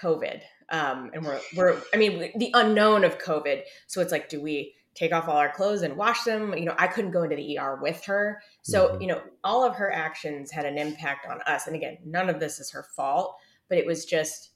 COVID. 0.00 0.40
Um, 0.70 1.10
and 1.12 1.24
we're, 1.24 1.40
we're, 1.54 1.80
I 1.92 1.96
mean, 1.96 2.32
the 2.36 2.50
unknown 2.54 3.04
of 3.04 3.18
COVID. 3.18 3.62
So 3.86 4.00
it's 4.00 4.12
like, 4.12 4.28
do 4.28 4.40
we 4.40 4.74
take 4.94 5.12
off 5.12 5.28
all 5.28 5.36
our 5.36 5.50
clothes 5.50 5.82
and 5.82 5.96
wash 5.96 6.24
them. 6.24 6.54
You 6.56 6.66
know, 6.66 6.74
I 6.78 6.86
couldn't 6.86 7.12
go 7.12 7.22
into 7.22 7.36
the 7.36 7.58
ER 7.58 7.78
with 7.80 8.04
her. 8.04 8.42
So, 8.62 8.88
mm-hmm. 8.88 9.00
you 9.00 9.06
know, 9.08 9.22
all 9.42 9.64
of 9.64 9.74
her 9.76 9.92
actions 9.92 10.50
had 10.50 10.66
an 10.66 10.78
impact 10.78 11.26
on 11.26 11.40
us. 11.42 11.66
And 11.66 11.76
again, 11.76 11.98
none 12.04 12.28
of 12.28 12.40
this 12.40 12.60
is 12.60 12.70
her 12.70 12.84
fault, 12.94 13.36
but 13.68 13.78
it 13.78 13.86
was 13.86 14.04
just 14.04 14.50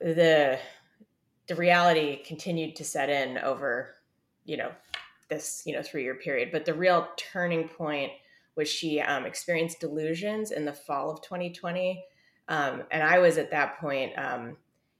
the 0.00 0.58
the 1.48 1.54
reality 1.54 2.22
continued 2.24 2.76
to 2.76 2.84
set 2.84 3.08
in 3.08 3.38
over, 3.38 3.94
you 4.44 4.58
know, 4.58 4.70
this, 5.30 5.62
you 5.64 5.72
know, 5.72 5.80
3-year 5.80 6.16
period. 6.16 6.50
But 6.52 6.66
the 6.66 6.74
real 6.74 7.08
turning 7.16 7.68
point 7.68 8.12
was 8.54 8.68
she 8.68 9.00
um, 9.00 9.24
experienced 9.24 9.80
delusions 9.80 10.50
in 10.50 10.66
the 10.66 10.72
fall 10.74 11.10
of 11.10 11.22
2020. 11.22 12.04
Um, 12.48 12.82
and 12.90 13.02
I 13.02 13.18
was 13.18 13.38
at 13.38 13.50
that 13.50 13.78
point 13.78 14.12
um, 14.18 14.58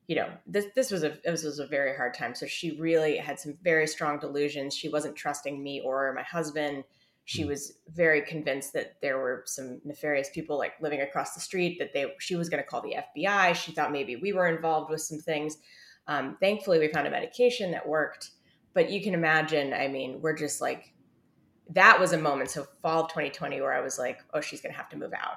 you 0.09 0.17
know 0.17 0.29
this 0.47 0.67
this 0.75 0.91
was 0.91 1.05
a 1.05 1.19
this 1.23 1.45
was 1.45 1.59
a 1.59 1.67
very 1.67 1.95
hard 1.95 2.15
time. 2.15 2.35
So 2.35 2.47
she 2.47 2.77
really 2.81 3.19
had 3.19 3.38
some 3.38 3.57
very 3.62 3.87
strong 3.87 4.19
delusions. 4.19 4.75
She 4.75 4.88
wasn't 4.88 5.15
trusting 5.15 5.62
me 5.62 5.83
or 5.85 6.12
my 6.15 6.23
husband. 6.23 6.85
She 7.27 7.43
hmm. 7.43 7.49
was 7.49 7.75
very 7.95 8.23
convinced 8.23 8.73
that 8.73 8.97
there 9.03 9.19
were 9.19 9.43
some 9.47 9.81
nefarious 9.85 10.31
people 10.31 10.57
like 10.57 10.73
living 10.81 11.03
across 11.03 11.35
the 11.35 11.41
street 11.41 11.79
that 11.79 11.93
they 11.93 12.07
she 12.19 12.37
was 12.37 12.49
going 12.49 12.62
to 12.62 12.69
call 12.69 12.81
the 12.81 12.97
fbi 13.17 13.55
she 13.55 13.73
thought 13.73 13.93
maybe 13.93 14.17
we 14.17 14.33
were 14.33 14.49
involved 14.49 14.91
with 14.91 15.03
some 15.03 15.19
things. 15.19 15.59
Um, 16.07 16.38
thankfully 16.41 16.79
we 16.79 16.88
found 16.88 17.07
a 17.07 17.11
medication 17.11 17.71
that 17.73 17.87
worked. 17.87 18.31
But 18.73 18.91
you 18.91 19.03
can 19.03 19.12
imagine 19.12 19.75
i 19.75 19.88
mean 19.88 20.23
we're 20.23 20.37
just 20.37 20.62
like 20.62 20.95
that 21.71 22.00
was 22.00 22.15
a 22.15 22.19
moment 22.19 22.49
so 22.49 22.67
fall 22.81 23.05
of 23.05 23.11
2020 23.11 23.61
where 23.61 23.75
i 23.75 23.81
was 23.81 23.99
like 23.99 24.21
oh 24.33 24.41
she's 24.41 24.62
going 24.62 24.73
to 24.73 24.79
have 24.79 24.88
to 24.88 24.97
move 24.97 25.12
out. 25.12 25.37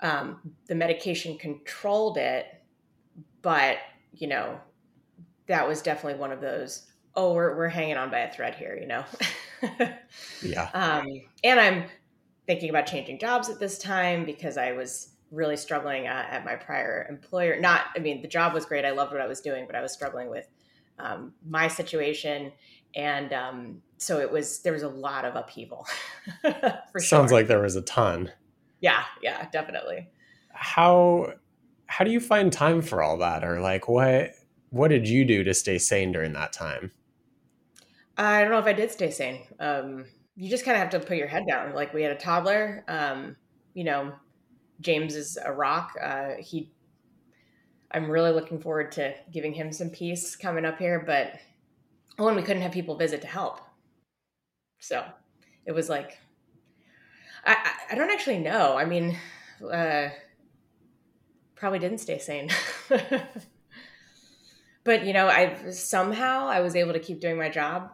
Um, 0.00 0.52
the 0.66 0.74
medication 0.74 1.38
controlled 1.38 2.18
it 2.18 2.46
but 3.46 3.78
you 4.12 4.26
know 4.26 4.58
that 5.46 5.68
was 5.68 5.80
definitely 5.80 6.18
one 6.18 6.32
of 6.32 6.40
those 6.40 6.86
oh 7.14 7.32
we're, 7.32 7.56
we're 7.56 7.68
hanging 7.68 7.96
on 7.96 8.10
by 8.10 8.18
a 8.18 8.32
thread 8.32 8.56
here 8.56 8.76
you 8.76 8.88
know? 8.88 9.04
Yeah. 10.42 10.68
Um, 10.74 11.06
and 11.44 11.60
i'm 11.60 11.84
thinking 12.48 12.70
about 12.70 12.86
changing 12.86 13.20
jobs 13.20 13.48
at 13.48 13.60
this 13.60 13.78
time 13.78 14.24
because 14.24 14.56
i 14.56 14.72
was 14.72 15.10
really 15.30 15.56
struggling 15.56 16.08
uh, 16.08 16.26
at 16.30 16.44
my 16.44 16.54
prior 16.56 17.06
employer. 17.08 17.60
Not 17.60 17.82
i 17.96 18.00
mean 18.00 18.20
the 18.20 18.28
job 18.28 18.52
was 18.52 18.66
great 18.66 18.84
i 18.84 18.90
loved 18.90 19.12
what 19.12 19.20
i 19.20 19.28
was 19.28 19.40
doing 19.40 19.64
but 19.64 19.76
i 19.76 19.80
was 19.80 19.92
struggling 19.92 20.28
with 20.28 20.48
um, 20.98 21.34
my 21.46 21.68
situation. 21.68 22.52
And 22.94 23.32
um, 23.32 23.82
so 23.98 24.20
it 24.20 24.30
was 24.32 24.60
there 24.60 24.72
was 24.72 24.82
a 24.82 24.88
lot 24.88 25.24
of 25.24 25.36
upheaval 25.36 25.86
sounds 26.98 27.30
like 27.30 27.46
there 27.46 27.60
was 27.60 27.76
a 27.76 27.82
ton. 27.82 28.32
Yeah 28.80 29.04
yeah 29.22 29.48
definitely. 29.50 30.08
How 30.52 31.34
how 31.86 32.04
do 32.04 32.10
you 32.10 32.20
find 32.20 32.52
time 32.52 32.82
for 32.82 33.02
all 33.02 33.16
that? 33.18 33.44
Or 33.44 33.60
like 33.60 33.88
what 33.88 34.32
what 34.70 34.88
did 34.88 35.08
you 35.08 35.24
do 35.24 35.44
to 35.44 35.54
stay 35.54 35.78
sane 35.78 36.12
during 36.12 36.32
that 36.32 36.52
time? 36.52 36.90
I 38.18 38.40
don't 38.40 38.50
know 38.50 38.58
if 38.58 38.66
i 38.66 38.72
did 38.72 38.90
stay 38.90 39.10
sane. 39.10 39.42
Um, 39.60 40.06
you 40.36 40.50
just 40.50 40.64
kind 40.64 40.74
of 40.74 40.80
have 40.80 41.00
to 41.00 41.06
put 41.06 41.16
your 41.16 41.26
head 41.26 41.44
down. 41.46 41.74
Like 41.74 41.94
we 41.94 42.02
had 42.02 42.12
a 42.12 42.16
toddler 42.16 42.84
um, 42.88 43.36
you 43.74 43.84
know 43.84 44.12
james 44.80 45.14
is 45.14 45.38
a 45.42 45.52
rock. 45.52 45.92
Uh, 46.02 46.30
he 46.38 46.72
i'm 47.92 48.10
really 48.10 48.32
looking 48.32 48.60
forward 48.60 48.90
to 48.90 49.14
giving 49.32 49.54
him 49.54 49.72
some 49.72 49.88
peace 49.88 50.34
coming 50.34 50.64
up 50.64 50.76
here 50.76 51.04
but 51.06 51.34
oh 52.18 52.26
and 52.26 52.36
we 52.36 52.42
couldn't 52.42 52.60
have 52.62 52.72
people 52.72 52.96
visit 52.96 53.20
to 53.20 53.28
help. 53.28 53.60
So 54.80 55.04
it 55.64 55.72
was 55.72 55.88
like 55.88 56.18
i 57.44 57.52
i, 57.52 57.92
I 57.92 57.94
don't 57.94 58.10
actually 58.10 58.38
know. 58.38 58.76
I 58.76 58.84
mean 58.84 59.16
uh, 59.62 60.08
probably 61.56 61.78
didn't 61.78 61.98
stay 61.98 62.18
sane. 62.18 62.50
but 64.84 65.04
you 65.04 65.12
know, 65.12 65.28
I 65.28 65.70
somehow 65.70 66.46
I 66.46 66.60
was 66.60 66.76
able 66.76 66.92
to 66.92 67.00
keep 67.00 67.20
doing 67.20 67.36
my 67.36 67.48
job 67.48 67.90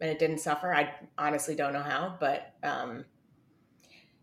and 0.00 0.10
it 0.10 0.18
didn't 0.18 0.38
suffer. 0.38 0.74
I 0.74 0.94
honestly 1.18 1.54
don't 1.54 1.72
know 1.72 1.82
how, 1.82 2.16
but 2.18 2.54
um, 2.62 3.04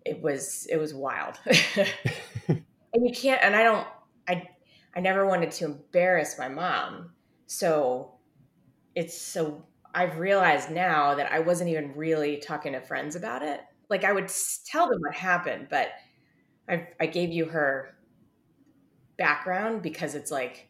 it 0.06 0.22
was 0.22 0.68
it 0.70 0.78
was 0.78 0.94
wild. 0.94 1.40
and 2.48 2.64
you 2.94 3.14
can't 3.14 3.44
and 3.44 3.56
I 3.56 3.64
don't 3.64 3.88
I 4.28 4.48
I 4.96 5.00
never 5.02 5.26
wanted 5.26 5.52
to 5.52 5.66
embarrass 5.66 6.38
my 6.38 6.50
mom. 6.50 7.12
So 7.48 8.16
it's 8.96 9.20
so 9.20 9.66
I've 9.94 10.18
realized 10.20 10.72
now 10.72 11.16
that 11.16 11.32
I 11.32 11.40
wasn't 11.40 11.70
even 11.70 11.96
really 11.96 12.38
talking 12.38 12.74
to 12.74 12.82
friends 12.82 13.16
about 13.16 13.42
it. 13.44 13.62
Like 13.90 14.04
I 14.04 14.14
would 14.14 14.32
tell 14.66 14.90
them 14.90 15.00
what 15.02 15.16
happened, 15.16 15.68
but 15.70 15.90
I, 16.68 16.88
I 17.00 17.08
gave 17.08 17.32
you 17.32 17.46
her 17.46 17.96
background 19.20 19.84
because 19.84 20.16
it's 20.16 20.32
like 20.32 20.68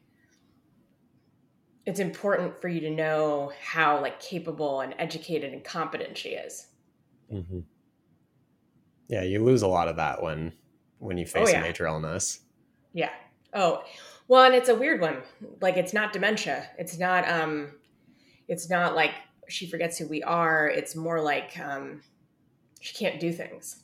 it's 1.86 2.02
important 2.02 2.60
for 2.62 2.68
you 2.68 2.82
to 2.82 2.90
know 2.90 3.54
how 3.64 4.02
like 4.02 4.20
capable 4.20 4.82
and 4.82 4.94
educated 5.00 5.54
and 5.54 5.64
competent 5.64 6.18
she 6.18 6.30
is 6.30 6.68
mm-hmm. 7.32 7.60
yeah 9.08 9.24
you 9.24 9.42
lose 9.42 9.62
a 9.62 9.68
lot 9.68 9.88
of 9.88 9.96
that 9.96 10.22
when 10.22 10.52
when 10.98 11.18
you 11.18 11.26
face 11.26 11.48
oh, 11.48 11.52
yeah. 11.52 11.60
a 11.60 11.62
major 11.62 11.88
illness 11.88 12.42
yeah 12.92 13.12
oh 13.54 13.82
well 14.28 14.44
and 14.44 14.54
it's 14.54 14.68
a 14.68 14.76
weird 14.76 15.00
one 15.00 15.22
like 15.62 15.78
it's 15.78 15.94
not 15.94 16.12
dementia 16.12 16.70
it's 16.78 17.00
not 17.00 17.26
um 17.30 17.72
it's 18.50 18.70
not 18.70 18.96
like 18.96 19.12
she 19.50 19.68
forgets 19.68 19.98
who 19.98 20.08
we 20.08 20.24
are. 20.24 20.68
It's 20.68 20.96
more 20.96 21.22
like 21.22 21.58
um, 21.60 22.02
she 22.80 22.96
can't 22.96 23.20
do 23.20 23.32
things. 23.32 23.84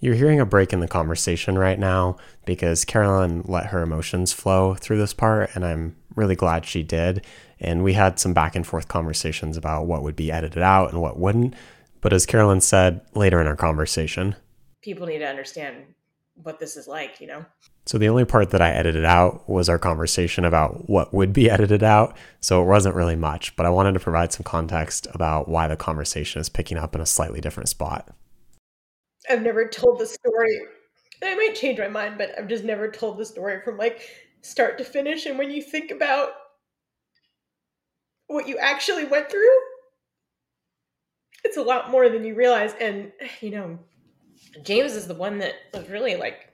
You're 0.00 0.14
hearing 0.14 0.38
a 0.38 0.46
break 0.46 0.72
in 0.72 0.80
the 0.80 0.86
conversation 0.86 1.58
right 1.58 1.78
now 1.78 2.18
because 2.46 2.84
Carolyn 2.84 3.42
let 3.46 3.66
her 3.66 3.82
emotions 3.82 4.32
flow 4.32 4.74
through 4.74 4.98
this 4.98 5.12
part, 5.12 5.50
and 5.54 5.64
I'm 5.64 5.96
really 6.14 6.36
glad 6.36 6.64
she 6.64 6.84
did. 6.84 7.24
And 7.58 7.82
we 7.82 7.94
had 7.94 8.20
some 8.20 8.32
back 8.32 8.54
and 8.54 8.64
forth 8.64 8.86
conversations 8.86 9.56
about 9.56 9.86
what 9.86 10.02
would 10.02 10.14
be 10.14 10.30
edited 10.30 10.62
out 10.62 10.92
and 10.92 11.02
what 11.02 11.18
wouldn't. 11.18 11.54
But 12.00 12.12
as 12.12 12.26
Carolyn 12.26 12.60
said 12.60 13.00
later 13.14 13.40
in 13.40 13.48
our 13.48 13.56
conversation, 13.56 14.36
people 14.82 15.06
need 15.06 15.18
to 15.18 15.26
understand 15.26 15.94
what 16.34 16.60
this 16.60 16.76
is 16.76 16.86
like, 16.86 17.20
you 17.20 17.26
know? 17.26 17.44
So 17.86 17.98
the 17.98 18.08
only 18.08 18.24
part 18.24 18.50
that 18.50 18.62
I 18.62 18.70
edited 18.70 19.04
out 19.04 19.48
was 19.48 19.68
our 19.68 19.78
conversation 19.78 20.44
about 20.44 20.88
what 20.88 21.12
would 21.12 21.32
be 21.32 21.50
edited 21.50 21.82
out. 21.82 22.16
So 22.40 22.62
it 22.62 22.66
wasn't 22.66 22.94
really 22.94 23.16
much, 23.16 23.56
but 23.56 23.66
I 23.66 23.70
wanted 23.70 23.94
to 23.94 24.00
provide 24.00 24.32
some 24.32 24.44
context 24.44 25.08
about 25.12 25.48
why 25.48 25.66
the 25.66 25.76
conversation 25.76 26.40
is 26.40 26.48
picking 26.48 26.78
up 26.78 26.94
in 26.94 27.00
a 27.00 27.06
slightly 27.06 27.40
different 27.40 27.68
spot. 27.68 28.14
I've 29.28 29.42
never 29.42 29.68
told 29.68 29.98
the 29.98 30.06
story. 30.06 30.58
I 31.22 31.34
might 31.34 31.54
change 31.54 31.78
my 31.78 31.88
mind, 31.88 32.16
but 32.18 32.30
I've 32.38 32.48
just 32.48 32.64
never 32.64 32.90
told 32.90 33.18
the 33.18 33.24
story 33.24 33.60
from 33.64 33.76
like 33.76 34.02
start 34.42 34.78
to 34.78 34.84
finish. 34.84 35.26
And 35.26 35.38
when 35.38 35.50
you 35.50 35.62
think 35.62 35.90
about 35.90 36.30
what 38.28 38.46
you 38.46 38.56
actually 38.58 39.04
went 39.04 39.30
through, 39.30 39.48
it's 41.44 41.56
a 41.56 41.62
lot 41.62 41.90
more 41.90 42.08
than 42.08 42.24
you 42.24 42.34
realize. 42.34 42.74
And, 42.80 43.12
you 43.40 43.50
know, 43.50 43.78
James 44.62 44.92
is 44.92 45.06
the 45.06 45.14
one 45.14 45.38
that 45.38 45.54
was 45.74 45.88
really 45.88 46.16
like 46.16 46.52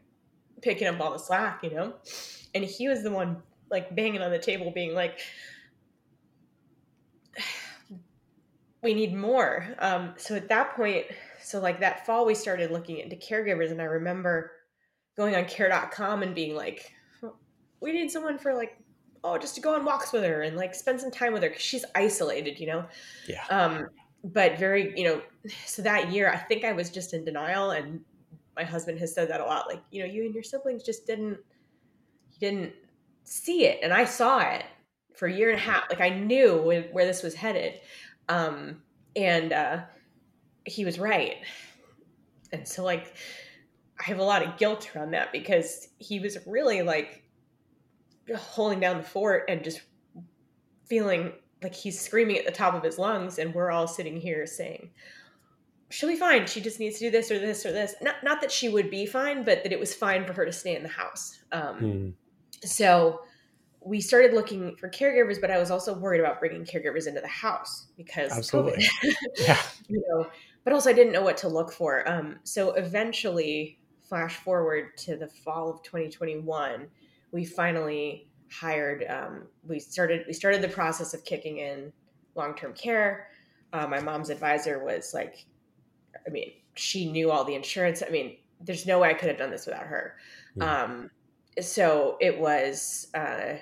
picking 0.63 0.89
up 0.89 1.01
all 1.01 1.13
the 1.13 1.19
slack, 1.19 1.63
you 1.63 1.71
know? 1.71 1.95
And 2.55 2.65
he 2.65 2.89
was 2.89 3.03
the 3.03 3.11
one 3.11 3.43
like 3.71 3.95
banging 3.95 4.23
on 4.23 4.31
the 4.31 4.39
table, 4.39 4.71
being 4.71 4.95
like, 4.95 5.21
we 8.83 8.95
need 8.95 9.15
more. 9.15 9.67
Um, 9.79 10.15
so 10.17 10.35
at 10.37 10.49
that 10.49 10.75
point, 10.77 11.07
so 11.45 11.61
like 11.61 11.81
that 11.81 12.07
fall, 12.07 12.25
we 12.25 12.35
started 12.35 12.71
looking 12.71 12.99
into 12.99 13.17
caregivers, 13.17 13.71
and 13.71 13.81
I 13.81 13.85
remember 13.85 14.53
going 15.17 15.37
on 15.37 15.45
care.com 15.45 16.23
and 16.23 16.35
being 16.35 16.55
like, 16.57 16.93
we 17.81 17.93
need 17.93 18.11
someone 18.11 18.39
for 18.39 18.55
like, 18.55 18.79
oh, 19.23 19.37
just 19.37 19.55
to 19.55 19.61
go 19.61 19.75
on 19.75 19.85
walks 19.85 20.13
with 20.13 20.25
her 20.25 20.43
and 20.43 20.57
like 20.57 20.75
spend 20.75 21.01
some 21.01 21.11
time 21.11 21.33
with 21.33 21.43
her 21.43 21.51
because 21.51 21.63
she's 21.63 21.85
isolated, 21.95 22.59
you 22.59 22.67
know? 22.67 22.87
Yeah. 23.29 23.45
Um, 23.51 23.89
but 24.25 24.59
very, 24.59 24.99
you 24.99 25.05
know, 25.05 25.23
so 25.67 25.83
that 25.83 26.11
year, 26.11 26.31
I 26.33 26.39
think 26.39 26.65
I 26.65 26.73
was 26.73 26.89
just 26.89 27.13
in 27.13 27.25
denial, 27.27 27.73
and 27.73 28.01
my 28.57 28.65
husband 28.65 28.99
has 29.01 29.15
said 29.15 29.29
that 29.29 29.41
a 29.41 29.45
lot. 29.45 29.67
Like, 29.69 29.83
you 29.91 30.01
know, 30.01 30.11
you 30.11 30.25
and 30.25 30.35
your 30.35 30.43
siblings 30.43 30.83
just 30.83 31.07
didn't, 31.07 31.39
didn't 32.41 32.73
see 33.25 33.67
it, 33.67 33.81
and 33.83 33.93
I 33.93 34.07
saw 34.07 34.41
it 34.41 34.65
for 35.15 35.29
a 35.29 35.33
year 35.33 35.51
and 35.51 35.59
a 35.59 35.63
half. 35.63 35.85
Like, 35.91 36.01
I 36.01 36.09
knew 36.09 36.57
where 36.57 37.05
this 37.05 37.23
was 37.23 37.35
headed, 37.35 37.81
um, 38.31 38.83
and 39.15 39.53
uh, 39.53 39.83
he 40.65 40.85
was 40.85 40.99
right. 40.99 41.37
And 42.53 42.67
so, 42.67 42.85
like, 42.85 43.15
I 43.99 44.05
have 44.05 44.19
a 44.19 44.25
lot 44.25 44.43
of 44.43 44.57
guilt 44.57 44.95
around 44.95 45.13
that 45.13 45.33
because 45.33 45.89
he 45.99 46.21
was 46.21 46.39
really 46.47 46.83
like 46.83 47.23
holding 48.37 48.81
down 48.81 48.99
the 48.99 49.03
fort 49.03 49.45
and 49.49 49.63
just 49.63 49.83
feeling 50.87 51.33
like 51.63 51.75
he's 51.75 52.01
screaming 52.01 52.37
at 52.37 52.45
the 52.45 52.53
top 52.53 52.75
of 52.75 52.83
his 52.83 52.99
lungs 52.99 53.39
and 53.39 53.55
we're 53.55 53.71
all 53.71 53.87
sitting 53.87 54.17
here 54.17 54.47
saying 54.47 54.91
she'll 55.91 56.09
be 56.09 56.17
fine. 56.17 56.47
She 56.47 56.61
just 56.61 56.81
needs 56.81 56.99
to 56.99 57.07
do 57.07 57.11
this 57.11 57.31
or 57.31 57.39
this 57.39 57.65
or 57.65 57.73
this. 57.73 57.95
Not 58.03 58.17
not 58.23 58.41
that 58.41 58.51
she 58.51 58.69
would 58.69 58.91
be 58.91 59.07
fine 59.07 59.45
but 59.45 59.63
that 59.63 59.73
it 59.73 59.79
was 59.79 59.95
fine 59.95 60.27
for 60.27 60.33
her 60.33 60.45
to 60.45 60.53
stay 60.53 60.75
in 60.77 60.83
the 60.83 60.89
house. 60.89 61.39
Um, 61.53 61.77
hmm. 61.77 62.09
so 62.65 63.21
we 63.81 64.01
started 64.01 64.33
looking 64.33 64.75
for 64.77 64.89
caregivers 64.89 65.39
but 65.39 65.51
i 65.51 65.59
was 65.59 65.71
also 65.71 65.93
worried 65.93 66.19
about 66.19 66.41
bringing 66.41 66.65
caregivers 66.65 67.07
into 67.07 67.21
the 67.21 67.29
house 67.29 67.89
because 67.99 68.33
absolutely. 68.33 68.83
Yeah. 69.39 69.61
You 69.89 70.03
know 70.09 70.27
but 70.65 70.73
also 70.73 70.91
i 70.91 70.93
didn't 70.93 71.13
know 71.13 71.23
what 71.23 71.37
to 71.37 71.49
look 71.49 71.73
for. 71.73 72.09
Um, 72.09 72.37
so 72.43 72.73
eventually 72.73 73.79
flash 74.03 74.37
forward 74.37 74.97
to 74.99 75.17
the 75.17 75.29
fall 75.29 75.71
of 75.71 75.83
2021 75.83 76.89
we 77.33 77.45
finally 77.45 78.29
hired 78.51 79.05
um, 79.09 79.43
we 79.67 79.79
started 79.79 80.25
we 80.27 80.33
started 80.33 80.63
the 80.63 80.69
process 80.69 81.15
of 81.15 81.25
kicking 81.25 81.59
in 81.59 81.93
long-term 82.35 82.73
care. 82.75 83.29
Uh, 83.73 83.87
my 83.87 84.01
mom's 84.01 84.31
advisor 84.31 84.85
was 84.85 85.13
like 85.13 85.45
i 86.27 86.31
mean 86.31 86.53
she 86.77 87.11
knew 87.11 87.31
all 87.31 87.45
the 87.45 87.55
insurance. 87.55 88.03
I 88.07 88.11
mean 88.11 88.37
there's 88.61 88.87
no 88.87 89.01
way 89.01 89.11
i 89.11 89.15
could 89.15 89.29
have 89.29 89.39
done 89.39 89.51
this 89.51 89.67
without 89.67 89.87
her. 89.87 90.17
Yeah. 90.57 90.83
um, 90.85 91.11
so 91.61 92.17
it 92.21 92.39
was 92.39 93.09
uh, 93.15 93.55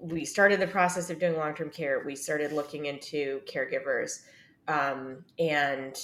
we 0.00 0.24
started 0.24 0.60
the 0.60 0.66
process 0.66 1.10
of 1.10 1.18
doing 1.18 1.36
long-term 1.36 1.70
care. 1.70 2.02
We 2.04 2.16
started 2.16 2.52
looking 2.52 2.86
into 2.86 3.40
caregivers 3.46 4.22
um, 4.68 5.24
and 5.38 5.96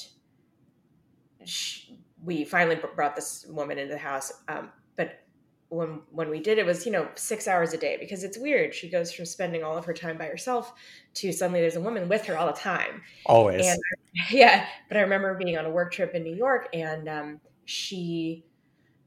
she, 1.45 1.99
we 2.25 2.45
finally 2.45 2.77
brought 2.95 3.15
this 3.15 3.47
woman 3.49 3.79
into 3.79 3.95
the 3.95 3.99
house 3.99 4.33
um, 4.49 4.71
but 4.97 5.25
when 5.71 6.01
when 6.11 6.31
we 6.31 6.41
did 6.41 6.59
it 6.59 6.65
was 6.65 6.87
you 6.87 6.93
know 6.93 7.09
six 7.15 7.47
hours 7.47 7.73
a 7.75 7.77
day 7.77 7.99
because 8.01 8.25
it's 8.25 8.39
weird. 8.39 8.75
She 8.75 8.89
goes 8.89 9.13
from 9.13 9.27
spending 9.27 9.63
all 9.63 9.77
of 9.77 9.85
her 9.85 9.93
time 9.93 10.17
by 10.17 10.25
herself 10.25 10.73
to 11.15 11.31
suddenly 11.31 11.61
there's 11.61 11.77
a 11.77 11.81
woman 11.81 12.09
with 12.09 12.25
her 12.25 12.39
all 12.39 12.47
the 12.47 12.59
time. 12.59 13.03
Always. 13.27 13.67
And 13.67 13.79
yeah 14.31 14.67
but 14.89 14.97
i 14.97 15.01
remember 15.01 15.35
being 15.35 15.59
on 15.59 15.67
a 15.67 15.71
work 15.71 15.93
trip 15.93 16.15
in 16.15 16.23
new 16.25 16.35
york 16.35 16.69
and 16.73 17.09
um, 17.09 17.41
she 17.67 18.45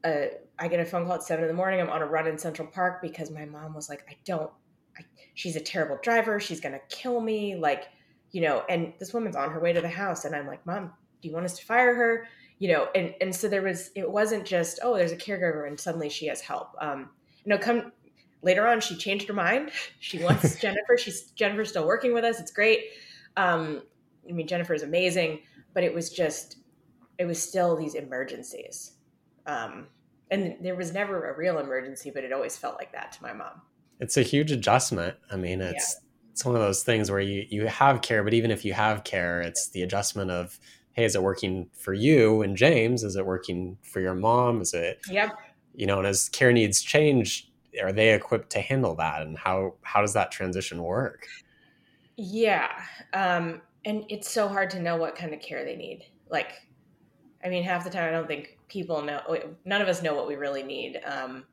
uh, 0.04 0.26
i 0.58 0.68
get 0.68 0.80
a 0.80 0.84
phone 0.84 1.04
call 1.04 1.14
at 1.14 1.22
seven 1.22 1.44
in 1.44 1.48
the 1.48 1.54
morning. 1.54 1.80
I'm 1.80 1.90
on 1.90 2.02
a 2.02 2.06
run 2.06 2.26
in 2.26 2.38
central 2.38 2.68
park 2.68 3.02
because 3.02 3.30
my 3.30 3.44
mom 3.44 3.74
was 3.74 3.88
like 3.88 4.04
i 4.08 4.16
don't 4.24 4.50
I, 4.98 5.02
she's 5.34 5.56
a 5.56 5.60
terrible 5.60 5.98
driver. 6.02 6.38
She's 6.38 6.60
gonna 6.60 6.80
kill 6.88 7.20
me. 7.20 7.56
Like 7.56 7.84
you 8.32 8.40
know 8.40 8.64
and 8.68 8.92
this 8.98 9.14
woman's 9.14 9.36
on 9.36 9.50
her 9.50 9.60
way 9.60 9.72
to 9.72 9.80
the 9.80 9.88
house 9.88 10.24
and 10.24 10.34
i'm 10.34 10.46
like 10.46 10.64
mom 10.66 10.90
do 11.20 11.28
you 11.28 11.34
want 11.34 11.44
us 11.44 11.58
to 11.58 11.64
fire 11.64 11.94
her 11.94 12.26
you 12.62 12.68
know, 12.68 12.86
and 12.94 13.12
and 13.20 13.34
so 13.34 13.48
there 13.48 13.62
was 13.62 13.90
it 13.96 14.08
wasn't 14.08 14.46
just 14.46 14.78
oh 14.84 14.96
there's 14.96 15.10
a 15.10 15.16
caregiver 15.16 15.66
and 15.66 15.80
suddenly 15.80 16.08
she 16.08 16.26
has 16.28 16.40
help. 16.40 16.76
Um, 16.80 17.10
you 17.44 17.50
know, 17.50 17.58
come 17.58 17.90
later 18.42 18.68
on 18.68 18.80
she 18.80 18.94
changed 18.94 19.26
her 19.26 19.34
mind. 19.34 19.72
She 19.98 20.22
wants 20.22 20.54
Jennifer. 20.60 20.96
She's 20.96 21.32
Jennifer's 21.32 21.70
still 21.70 21.88
working 21.88 22.14
with 22.14 22.22
us. 22.22 22.38
It's 22.38 22.52
great. 22.52 22.84
Um, 23.36 23.82
I 24.28 24.32
mean 24.32 24.46
Jennifer 24.46 24.74
is 24.74 24.84
amazing, 24.84 25.40
but 25.74 25.82
it 25.82 25.92
was 25.92 26.10
just 26.10 26.58
it 27.18 27.24
was 27.24 27.42
still 27.42 27.74
these 27.74 27.96
emergencies. 27.96 28.92
Um, 29.46 29.88
and 30.30 30.54
there 30.60 30.76
was 30.76 30.94
never 30.94 31.32
a 31.32 31.36
real 31.36 31.58
emergency, 31.58 32.12
but 32.14 32.22
it 32.22 32.32
always 32.32 32.56
felt 32.56 32.76
like 32.78 32.92
that 32.92 33.10
to 33.10 33.22
my 33.24 33.32
mom. 33.32 33.60
It's 33.98 34.16
a 34.16 34.22
huge 34.22 34.52
adjustment. 34.52 35.16
I 35.32 35.36
mean, 35.36 35.60
it's. 35.60 35.96
It's 36.32 36.44
one 36.44 36.54
of 36.54 36.60
those 36.60 36.82
things 36.82 37.10
where 37.10 37.20
you 37.20 37.46
you 37.48 37.66
have 37.66 38.02
care, 38.02 38.24
but 38.24 38.34
even 38.34 38.50
if 38.50 38.64
you 38.64 38.72
have 38.72 39.04
care, 39.04 39.40
it's 39.40 39.68
the 39.68 39.82
adjustment 39.82 40.30
of 40.30 40.58
hey, 40.92 41.04
is 41.04 41.14
it 41.14 41.22
working 41.22 41.68
for 41.72 41.94
you 41.94 42.42
and 42.42 42.56
James? 42.56 43.02
Is 43.02 43.16
it 43.16 43.24
working 43.24 43.78
for 43.82 44.00
your 44.00 44.14
mom? 44.14 44.60
Is 44.60 44.74
it, 44.74 45.00
yep. 45.08 45.30
you 45.74 45.86
know, 45.86 45.98
and 45.98 46.06
as 46.06 46.28
care 46.28 46.52
needs 46.52 46.82
change, 46.82 47.50
are 47.82 47.92
they 47.92 48.12
equipped 48.12 48.50
to 48.50 48.60
handle 48.60 48.94
that? 48.96 49.22
And 49.22 49.38
how, 49.38 49.74
how 49.82 50.02
does 50.02 50.12
that 50.12 50.30
transition 50.30 50.82
work? 50.82 51.26
Yeah. 52.16 52.70
Um, 53.14 53.62
and 53.84 54.04
it's 54.08 54.30
so 54.30 54.48
hard 54.48 54.70
to 54.70 54.80
know 54.80 54.96
what 54.96 55.16
kind 55.16 55.32
of 55.32 55.40
care 55.40 55.64
they 55.64 55.76
need. 55.76 56.04
Like, 56.28 56.52
I 57.44 57.48
mean, 57.48 57.62
half 57.62 57.84
the 57.84 57.90
time 57.90 58.08
I 58.08 58.10
don't 58.10 58.28
think 58.28 58.58
people 58.68 59.02
know, 59.02 59.20
none 59.64 59.80
of 59.80 59.88
us 59.88 60.02
know 60.02 60.14
what 60.14 60.28
we 60.28 60.36
really 60.36 60.62
need. 60.62 61.00
Um, 61.06 61.44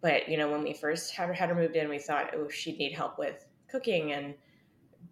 but 0.00 0.28
you 0.28 0.36
know, 0.36 0.50
when 0.50 0.64
we 0.64 0.72
first 0.72 1.14
had 1.14 1.28
her, 1.28 1.32
had 1.32 1.48
her 1.48 1.54
moved 1.54 1.76
in, 1.76 1.88
we 1.88 2.00
thought, 2.00 2.34
oh, 2.34 2.48
she'd 2.48 2.78
need 2.78 2.92
help 2.92 3.18
with 3.18 3.46
cooking 3.72 4.12
and 4.12 4.34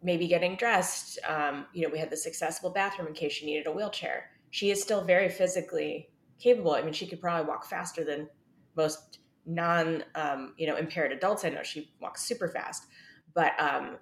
maybe 0.03 0.29
getting 0.29 0.57
dressed. 0.57 1.19
Um, 1.27 1.67
you 1.73 1.83
know, 1.83 1.93
we 1.93 1.99
had 1.99 2.11
this 2.11 2.27
accessible 2.27 2.71
bathroom 2.71 3.09
in 3.09 3.15
case 3.15 3.33
she 3.33 3.47
needed 3.47 3.67
a 3.67 3.73
wheelchair. 3.73 4.31
She 4.51 4.71
is 4.71 4.81
still 4.81 5.03
very 5.03 5.29
physically 5.29 6.11
capable. 6.39 6.73
I 6.73 6.83
mean, 6.83 6.93
she 6.93 7.07
could 7.07 7.21
probably 7.21 7.49
walk 7.49 7.65
faster 7.65 8.05
than 8.05 8.29
most 8.77 9.19
non, 9.47 10.05
um, 10.15 10.55
you 10.57 10.67
know, 10.67 10.77
impaired 10.77 11.13
adults. 11.13 11.45
I 11.45 11.51
know 11.51 11.63
she 11.63 11.93
walks 12.01 12.23
super 12.23 12.49
fast, 12.49 12.87
but 13.35 13.53
um, 13.61 13.97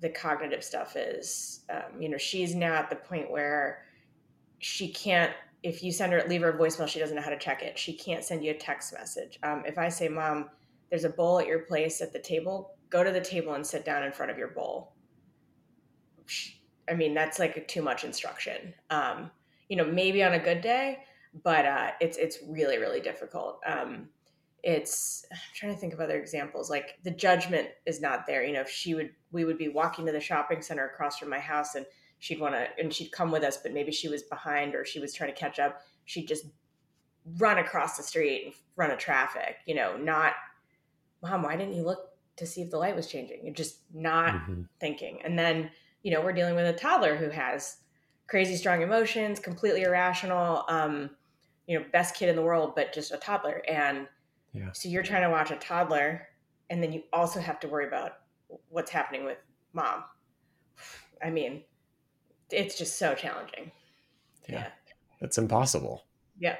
the 0.00 0.08
cognitive 0.08 0.64
stuff 0.64 0.96
is, 0.96 1.60
um, 1.70 2.00
you 2.00 2.08
know, 2.08 2.18
she's 2.18 2.54
now 2.54 2.74
at 2.74 2.90
the 2.90 2.96
point 2.96 3.30
where 3.30 3.84
she 4.58 4.88
can't. 4.92 5.32
If 5.62 5.82
you 5.82 5.92
send 5.92 6.12
her 6.12 6.24
leave 6.26 6.40
her 6.40 6.50
a 6.50 6.58
voicemail, 6.58 6.88
she 6.88 6.98
doesn't 6.98 7.14
know 7.14 7.22
how 7.22 7.30
to 7.30 7.38
check 7.38 7.62
it. 7.62 7.78
She 7.78 7.92
can't 7.92 8.24
send 8.24 8.42
you 8.42 8.52
a 8.52 8.54
text 8.54 8.94
message. 8.94 9.38
Um, 9.42 9.62
if 9.66 9.76
I 9.76 9.90
say, 9.90 10.08
"Mom, 10.08 10.48
there's 10.88 11.04
a 11.04 11.10
bowl 11.10 11.38
at 11.38 11.46
your 11.46 11.60
place 11.60 12.00
at 12.00 12.12
the 12.12 12.18
table," 12.18 12.74
go 12.90 13.02
to 13.02 13.10
the 13.10 13.20
table 13.20 13.54
and 13.54 13.66
sit 13.66 13.84
down 13.84 14.02
in 14.02 14.12
front 14.12 14.30
of 14.30 14.38
your 14.38 14.48
bowl 14.48 14.92
I 16.90 16.94
mean, 16.94 17.14
that's 17.14 17.38
like 17.38 17.68
too 17.68 17.82
much 17.82 18.04
instruction. 18.04 18.74
Um, 18.90 19.30
you 19.68 19.76
know, 19.76 19.84
maybe 19.84 20.24
on 20.24 20.32
a 20.32 20.38
good 20.38 20.60
day, 20.60 20.98
but 21.44 21.64
uh, 21.64 21.90
it's 22.00 22.16
it's 22.16 22.38
really 22.48 22.78
really 22.78 23.00
difficult. 23.00 23.60
Um, 23.64 24.08
it's 24.62 25.24
I'm 25.30 25.38
trying 25.54 25.72
to 25.72 25.78
think 25.78 25.92
of 25.92 26.00
other 26.00 26.18
examples. 26.18 26.68
Like 26.68 26.98
the 27.04 27.12
judgment 27.12 27.68
is 27.86 28.00
not 28.00 28.26
there. 28.26 28.44
You 28.44 28.52
know, 28.52 28.62
if 28.62 28.68
she 28.68 28.94
would, 28.94 29.10
we 29.30 29.44
would 29.44 29.56
be 29.56 29.68
walking 29.68 30.04
to 30.06 30.12
the 30.12 30.20
shopping 30.20 30.60
center 30.60 30.86
across 30.86 31.18
from 31.18 31.30
my 31.30 31.38
house, 31.38 31.76
and 31.76 31.86
she'd 32.18 32.40
want 32.40 32.54
to, 32.54 32.66
and 32.78 32.92
she'd 32.92 33.12
come 33.12 33.30
with 33.30 33.44
us, 33.44 33.58
but 33.58 33.72
maybe 33.72 33.92
she 33.92 34.08
was 34.08 34.24
behind 34.24 34.74
or 34.74 34.84
she 34.84 34.98
was 34.98 35.14
trying 35.14 35.32
to 35.32 35.38
catch 35.38 35.60
up. 35.60 35.80
She'd 36.06 36.26
just 36.26 36.46
run 37.38 37.58
across 37.58 37.96
the 37.96 38.02
street 38.02 38.46
and 38.46 38.54
run 38.74 38.90
a 38.90 38.96
traffic. 38.96 39.58
You 39.66 39.76
know, 39.76 39.96
not, 39.96 40.32
mom, 41.22 41.42
why 41.42 41.56
didn't 41.56 41.74
you 41.74 41.84
look 41.84 42.09
to 42.40 42.46
see 42.46 42.62
if 42.62 42.70
the 42.70 42.78
light 42.78 42.96
was 42.96 43.06
changing? 43.06 43.44
You're 43.44 43.54
just 43.54 43.78
not 43.94 44.34
mm-hmm. 44.34 44.62
thinking, 44.80 45.20
and 45.24 45.38
then 45.38 45.70
you 46.02 46.10
know, 46.10 46.20
we're 46.20 46.32
dealing 46.32 46.54
with 46.54 46.66
a 46.66 46.72
toddler 46.72 47.14
who 47.14 47.28
has 47.28 47.76
crazy 48.26 48.56
strong 48.56 48.82
emotions, 48.82 49.38
completely 49.38 49.82
irrational, 49.82 50.64
um, 50.68 51.10
you 51.66 51.78
know, 51.78 51.84
best 51.92 52.14
kid 52.14 52.28
in 52.28 52.36
the 52.36 52.42
world, 52.42 52.72
but 52.74 52.92
just 52.92 53.12
a 53.12 53.16
toddler. 53.16 53.62
And 53.68 54.06
yeah. 54.54 54.70
so 54.72 54.88
you're 54.88 55.02
trying 55.02 55.22
to 55.22 55.30
watch 55.30 55.50
a 55.50 55.56
toddler, 55.56 56.28
and 56.70 56.82
then 56.82 56.92
you 56.92 57.02
also 57.12 57.40
have 57.40 57.60
to 57.60 57.68
worry 57.68 57.86
about 57.86 58.12
what's 58.68 58.90
happening 58.90 59.24
with 59.24 59.38
mom. 59.72 60.04
I 61.22 61.30
mean, 61.30 61.62
it's 62.50 62.78
just 62.78 62.98
so 62.98 63.14
challenging. 63.14 63.70
Yeah. 64.48 64.60
yeah. 64.60 64.68
It's 65.20 65.36
impossible. 65.36 66.04
Yeah. 66.38 66.56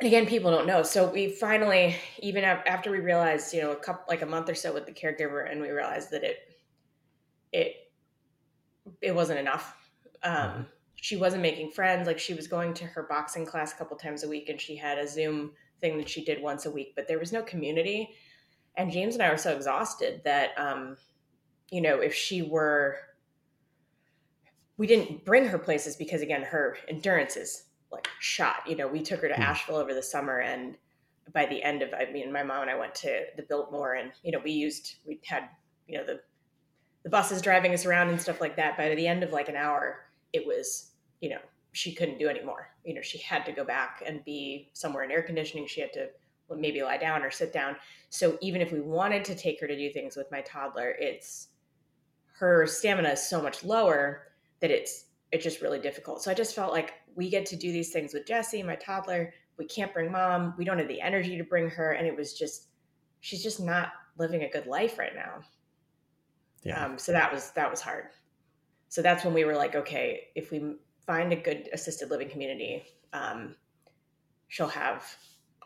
And 0.00 0.06
again, 0.06 0.26
people 0.26 0.50
don't 0.50 0.66
know. 0.66 0.82
So 0.82 1.10
we 1.10 1.28
finally, 1.28 1.96
even 2.20 2.44
after 2.44 2.90
we 2.90 3.00
realized, 3.00 3.52
you 3.52 3.62
know, 3.62 3.72
a 3.72 3.76
couple, 3.76 4.04
like 4.08 4.22
a 4.22 4.26
month 4.26 4.48
or 4.48 4.54
so 4.54 4.72
with 4.72 4.86
the 4.86 4.92
caregiver, 4.92 5.50
and 5.50 5.60
we 5.60 5.70
realized 5.70 6.12
that 6.12 6.22
it, 6.22 6.38
it, 7.52 7.74
it 9.02 9.14
wasn't 9.14 9.40
enough. 9.40 9.76
Um, 10.22 10.34
mm-hmm. 10.34 10.62
She 10.94 11.16
wasn't 11.16 11.42
making 11.42 11.72
friends. 11.72 12.06
Like 12.06 12.18
she 12.18 12.34
was 12.34 12.46
going 12.46 12.74
to 12.74 12.84
her 12.84 13.04
boxing 13.08 13.44
class 13.44 13.72
a 13.72 13.76
couple 13.76 13.96
times 13.96 14.22
a 14.22 14.28
week, 14.28 14.48
and 14.48 14.60
she 14.60 14.76
had 14.76 14.98
a 14.98 15.08
Zoom 15.08 15.52
thing 15.80 15.98
that 15.98 16.08
she 16.08 16.24
did 16.24 16.42
once 16.42 16.66
a 16.66 16.70
week, 16.70 16.92
but 16.94 17.08
there 17.08 17.18
was 17.18 17.32
no 17.32 17.42
community. 17.42 18.10
And 18.76 18.92
James 18.92 19.14
and 19.14 19.22
I 19.22 19.30
were 19.30 19.36
so 19.36 19.54
exhausted 19.54 20.22
that, 20.24 20.50
um, 20.56 20.96
you 21.70 21.80
know, 21.80 22.00
if 22.00 22.14
she 22.14 22.42
were, 22.42 22.96
we 24.76 24.86
didn't 24.86 25.24
bring 25.24 25.46
her 25.46 25.58
places 25.58 25.96
because 25.96 26.22
again, 26.22 26.42
her 26.42 26.76
endurance 26.88 27.36
is 27.36 27.64
like 27.90 28.08
shot. 28.20 28.62
You 28.66 28.76
know, 28.76 28.86
we 28.86 29.02
took 29.02 29.20
her 29.20 29.28
to 29.28 29.34
mm. 29.34 29.38
Asheville 29.38 29.76
over 29.76 29.94
the 29.94 30.02
summer 30.02 30.40
and 30.40 30.76
by 31.32 31.46
the 31.46 31.62
end 31.62 31.82
of 31.82 31.92
I 31.92 32.10
mean 32.10 32.32
my 32.32 32.42
mom 32.42 32.62
and 32.62 32.70
I 32.70 32.78
went 32.78 32.94
to 32.96 33.24
the 33.36 33.42
Biltmore 33.42 33.94
and 33.94 34.12
you 34.22 34.32
know 34.32 34.40
we 34.42 34.52
used 34.52 34.96
we 35.06 35.20
had 35.24 35.48
you 35.86 35.98
know 35.98 36.04
the 36.04 36.20
the 37.02 37.10
buses 37.10 37.40
driving 37.40 37.72
us 37.72 37.86
around 37.86 38.08
and 38.08 38.20
stuff 38.20 38.40
like 38.40 38.56
that. 38.56 38.76
By 38.76 38.94
the 38.94 39.06
end 39.06 39.22
of 39.22 39.32
like 39.32 39.48
an 39.48 39.56
hour, 39.56 40.06
it 40.32 40.46
was 40.46 40.92
you 41.20 41.30
know 41.30 41.40
she 41.72 41.94
couldn't 41.94 42.18
do 42.18 42.28
anymore. 42.28 42.70
You 42.84 42.94
know 42.94 43.02
she 43.02 43.18
had 43.18 43.44
to 43.46 43.52
go 43.52 43.64
back 43.64 44.02
and 44.06 44.24
be 44.24 44.70
somewhere 44.72 45.04
in 45.04 45.10
air 45.10 45.22
conditioning. 45.22 45.66
She 45.66 45.80
had 45.80 45.92
to 45.94 46.08
maybe 46.56 46.82
lie 46.82 46.96
down 46.96 47.22
or 47.22 47.30
sit 47.30 47.52
down. 47.52 47.76
So 48.08 48.38
even 48.40 48.62
if 48.62 48.72
we 48.72 48.80
wanted 48.80 49.24
to 49.26 49.34
take 49.34 49.60
her 49.60 49.66
to 49.66 49.76
do 49.76 49.90
things 49.90 50.16
with 50.16 50.30
my 50.30 50.40
toddler, 50.40 50.94
it's 50.98 51.48
her 52.38 52.66
stamina 52.66 53.10
is 53.10 53.28
so 53.28 53.42
much 53.42 53.64
lower 53.64 54.28
that 54.60 54.70
it's 54.70 55.06
it's 55.32 55.44
just 55.44 55.60
really 55.60 55.78
difficult. 55.78 56.22
So 56.22 56.30
I 56.30 56.34
just 56.34 56.54
felt 56.54 56.72
like 56.72 56.94
we 57.14 57.28
get 57.28 57.46
to 57.46 57.56
do 57.56 57.72
these 57.72 57.90
things 57.90 58.14
with 58.14 58.26
Jesse, 58.26 58.62
my 58.62 58.76
toddler. 58.76 59.34
We 59.58 59.66
can't 59.66 59.92
bring 59.92 60.10
mom. 60.10 60.54
We 60.56 60.64
don't 60.64 60.78
have 60.78 60.88
the 60.88 61.00
energy 61.00 61.36
to 61.36 61.44
bring 61.44 61.68
her. 61.70 61.92
And 61.92 62.06
it 62.06 62.16
was 62.16 62.32
just, 62.32 62.68
she's 63.20 63.42
just 63.42 63.60
not 63.60 63.92
living 64.16 64.42
a 64.42 64.50
good 64.50 64.66
life 64.66 64.98
right 64.98 65.14
now. 65.14 65.40
Yeah. 66.62 66.84
Um, 66.84 66.98
so 66.98 67.12
that 67.12 67.32
was, 67.32 67.50
that 67.52 67.70
was 67.70 67.80
hard. 67.80 68.06
So 68.88 69.02
that's 69.02 69.24
when 69.24 69.34
we 69.34 69.44
were 69.44 69.54
like, 69.54 69.74
okay, 69.74 70.28
if 70.34 70.50
we 70.50 70.76
find 71.06 71.32
a 71.32 71.36
good 71.36 71.68
assisted 71.72 72.10
living 72.10 72.30
community, 72.30 72.84
um, 73.12 73.54
she'll 74.48 74.68
have 74.68 75.04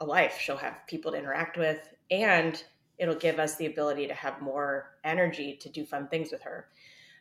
a 0.01 0.05
life, 0.05 0.39
she'll 0.41 0.57
have 0.57 0.79
people 0.89 1.13
to 1.13 1.19
interact 1.19 1.57
with, 1.57 1.95
and 2.11 2.65
it'll 2.99 3.15
give 3.15 3.39
us 3.39 3.57
the 3.57 3.67
ability 3.67 4.07
to 4.09 4.15
have 4.15 4.41
more 4.41 4.97
energy 5.05 5.57
to 5.61 5.69
do 5.69 5.85
fun 5.85 6.09
things 6.09 6.33
with 6.33 6.43
her. 6.43 6.69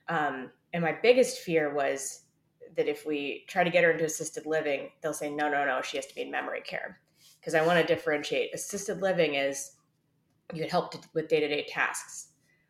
Um, 0.10 0.50
and 0.74 0.84
my 0.84 0.96
biggest 1.02 1.40
fear 1.40 1.74
was 1.74 2.24
that 2.76 2.88
if 2.88 3.06
we 3.06 3.46
try 3.48 3.64
to 3.64 3.70
get 3.70 3.84
her 3.84 3.92
into 3.92 4.06
assisted 4.06 4.46
living, 4.46 4.90
they'll 5.02 5.14
say, 5.14 5.30
no, 5.30 5.50
no, 5.50 5.66
no, 5.66 5.82
she 5.82 5.98
has 5.98 6.06
to 6.08 6.16
be 6.16 6.22
in 6.22 6.32
memory 6.32 6.62
care. 6.62 7.00
Because 7.40 7.56
I 7.56 7.66
want 7.66 7.80
to 7.80 7.96
differentiate. 7.96 8.54
Assisted 8.54 9.02
living 9.02 9.36
is 9.36 9.74
you 10.54 10.62
can 10.62 10.70
help 10.70 10.92
to, 10.92 11.00
with 11.14 11.28
day 11.28 11.40
to 11.40 11.48
day 11.48 11.66
tasks. 11.68 12.30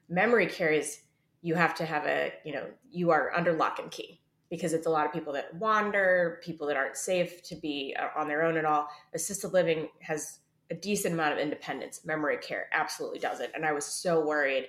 Memory 0.09 0.47
care 0.47 0.71
is 0.71 1.01
you 1.41 1.55
have 1.55 1.75
to 1.75 1.85
have 1.85 2.05
a, 2.05 2.33
you 2.45 2.53
know, 2.53 2.65
you 2.89 3.11
are 3.11 3.33
under 3.35 3.53
lock 3.53 3.79
and 3.79 3.91
key 3.91 4.21
because 4.49 4.73
it's 4.73 4.85
a 4.85 4.89
lot 4.89 5.05
of 5.05 5.13
people 5.13 5.33
that 5.33 5.53
wander, 5.55 6.39
people 6.43 6.67
that 6.67 6.77
aren't 6.77 6.97
safe 6.97 7.41
to 7.43 7.55
be 7.55 7.95
uh, 7.99 8.19
on 8.19 8.27
their 8.27 8.43
own 8.43 8.57
at 8.57 8.65
all. 8.65 8.87
Assisted 9.13 9.53
living 9.53 9.89
has 10.01 10.39
a 10.69 10.75
decent 10.75 11.13
amount 11.13 11.33
of 11.33 11.39
independence. 11.39 12.05
Memory 12.05 12.37
care 12.37 12.67
absolutely 12.73 13.19
doesn't. 13.19 13.51
And 13.55 13.65
I 13.65 13.71
was 13.71 13.85
so 13.85 14.25
worried 14.25 14.67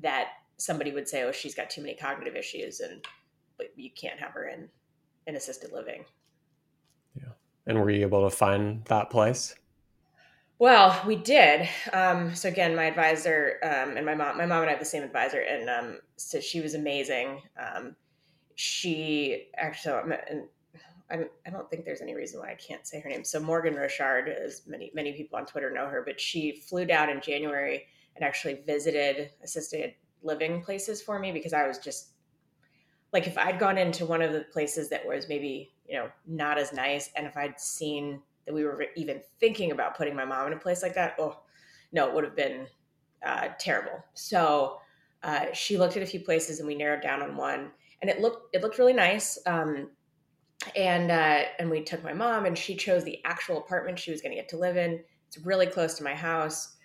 that 0.00 0.28
somebody 0.56 0.92
would 0.92 1.08
say, 1.08 1.22
oh, 1.22 1.32
she's 1.32 1.54
got 1.54 1.70
too 1.70 1.82
many 1.82 1.94
cognitive 1.94 2.36
issues 2.36 2.80
and 2.80 3.04
but 3.58 3.72
you 3.76 3.90
can't 3.90 4.18
have 4.18 4.32
her 4.32 4.48
in 4.48 4.68
in 5.26 5.36
assisted 5.36 5.72
living. 5.72 6.04
Yeah. 7.14 7.32
And 7.66 7.78
were 7.78 7.90
you 7.90 8.02
able 8.02 8.28
to 8.28 8.34
find 8.34 8.84
that 8.86 9.10
place? 9.10 9.54
Well, 10.58 11.00
we 11.06 11.14
did. 11.14 11.68
Um, 11.92 12.34
so 12.34 12.48
again, 12.48 12.74
my 12.74 12.84
advisor 12.84 13.58
um, 13.62 13.96
and 13.96 14.04
my 14.04 14.14
mom, 14.14 14.38
my 14.38 14.46
mom 14.46 14.62
and 14.62 14.68
I 14.68 14.72
have 14.72 14.80
the 14.80 14.86
same 14.86 15.04
advisor, 15.04 15.40
and 15.40 15.70
um, 15.70 15.98
so 16.16 16.40
she 16.40 16.60
was 16.60 16.74
amazing. 16.74 17.42
Um, 17.56 17.94
she 18.56 19.50
actually, 19.56 20.16
and 20.28 20.44
I, 21.10 21.26
I 21.46 21.50
don't 21.50 21.70
think 21.70 21.84
there's 21.84 22.00
any 22.00 22.14
reason 22.14 22.40
why 22.40 22.50
I 22.50 22.56
can't 22.56 22.84
say 22.86 23.00
her 23.00 23.08
name. 23.08 23.22
So 23.22 23.38
Morgan 23.38 23.74
Rochard, 23.74 24.28
as 24.28 24.62
many 24.66 24.90
many 24.94 25.12
people 25.12 25.38
on 25.38 25.46
Twitter 25.46 25.70
know 25.70 25.86
her, 25.86 26.02
but 26.04 26.20
she 26.20 26.60
flew 26.68 26.84
down 26.84 27.08
in 27.08 27.20
January 27.20 27.86
and 28.16 28.24
actually 28.24 28.62
visited 28.66 29.30
assisted 29.44 29.94
living 30.22 30.60
places 30.60 31.00
for 31.00 31.20
me 31.20 31.30
because 31.30 31.52
I 31.52 31.68
was 31.68 31.78
just 31.78 32.14
like 33.12 33.26
if 33.26 33.38
I'd 33.38 33.58
gone 33.58 33.78
into 33.78 34.04
one 34.04 34.22
of 34.22 34.32
the 34.32 34.40
places 34.52 34.88
that 34.90 35.06
was 35.06 35.28
maybe, 35.28 35.72
you 35.88 35.96
know, 35.96 36.08
not 36.26 36.58
as 36.58 36.72
nice, 36.72 37.10
and 37.16 37.26
if 37.26 37.36
I'd 37.36 37.58
seen 37.58 38.20
that 38.46 38.54
we 38.54 38.64
were 38.64 38.86
even 38.96 39.20
thinking 39.40 39.72
about 39.72 39.96
putting 39.96 40.14
my 40.14 40.24
mom 40.24 40.46
in 40.48 40.52
a 40.52 40.58
place 40.58 40.82
like 40.82 40.94
that, 40.94 41.14
oh, 41.18 41.40
no, 41.92 42.08
it 42.08 42.14
would 42.14 42.24
have 42.24 42.36
been 42.36 42.66
uh, 43.24 43.48
terrible. 43.58 44.04
So 44.14 44.78
uh, 45.22 45.46
she 45.52 45.78
looked 45.78 45.96
at 45.96 46.02
a 46.02 46.06
few 46.06 46.20
places, 46.20 46.58
and 46.58 46.68
we 46.68 46.74
narrowed 46.74 47.02
down 47.02 47.22
on 47.22 47.36
one, 47.36 47.70
and 48.02 48.10
it 48.10 48.20
looked 48.20 48.54
it 48.54 48.62
looked 48.62 48.78
really 48.78 48.92
nice. 48.92 49.38
Um, 49.46 49.90
and 50.76 51.10
uh, 51.10 51.44
and 51.58 51.70
we 51.70 51.82
took 51.82 52.02
my 52.04 52.12
mom, 52.12 52.46
and 52.46 52.56
she 52.56 52.76
chose 52.76 53.04
the 53.04 53.24
actual 53.24 53.58
apartment 53.58 53.98
she 53.98 54.10
was 54.10 54.20
going 54.20 54.32
to 54.32 54.40
get 54.40 54.48
to 54.50 54.58
live 54.58 54.76
in. 54.76 55.00
It's 55.26 55.38
really 55.38 55.66
close 55.66 55.94
to 55.94 56.04
my 56.04 56.14
house. 56.14 56.76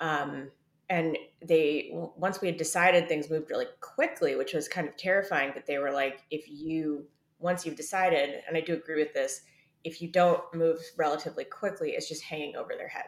Um, 0.00 0.50
and 0.90 1.16
they 1.40 1.90
once 1.92 2.40
we 2.40 2.48
had 2.48 2.56
decided 2.56 3.08
things 3.08 3.30
moved 3.30 3.50
really 3.50 3.66
quickly 3.80 4.36
which 4.36 4.52
was 4.52 4.68
kind 4.68 4.88
of 4.88 4.96
terrifying 4.96 5.50
but 5.54 5.66
they 5.66 5.78
were 5.78 5.92
like 5.92 6.22
if 6.30 6.44
you 6.48 7.04
once 7.38 7.64
you've 7.64 7.76
decided 7.76 8.42
and 8.46 8.56
i 8.56 8.60
do 8.60 8.74
agree 8.74 8.96
with 8.96 9.12
this 9.14 9.42
if 9.84 10.00
you 10.00 10.08
don't 10.08 10.42
move 10.54 10.78
relatively 10.96 11.44
quickly 11.44 11.90
it's 11.90 12.08
just 12.08 12.22
hanging 12.22 12.56
over 12.56 12.74
their 12.76 12.88
head. 12.88 13.06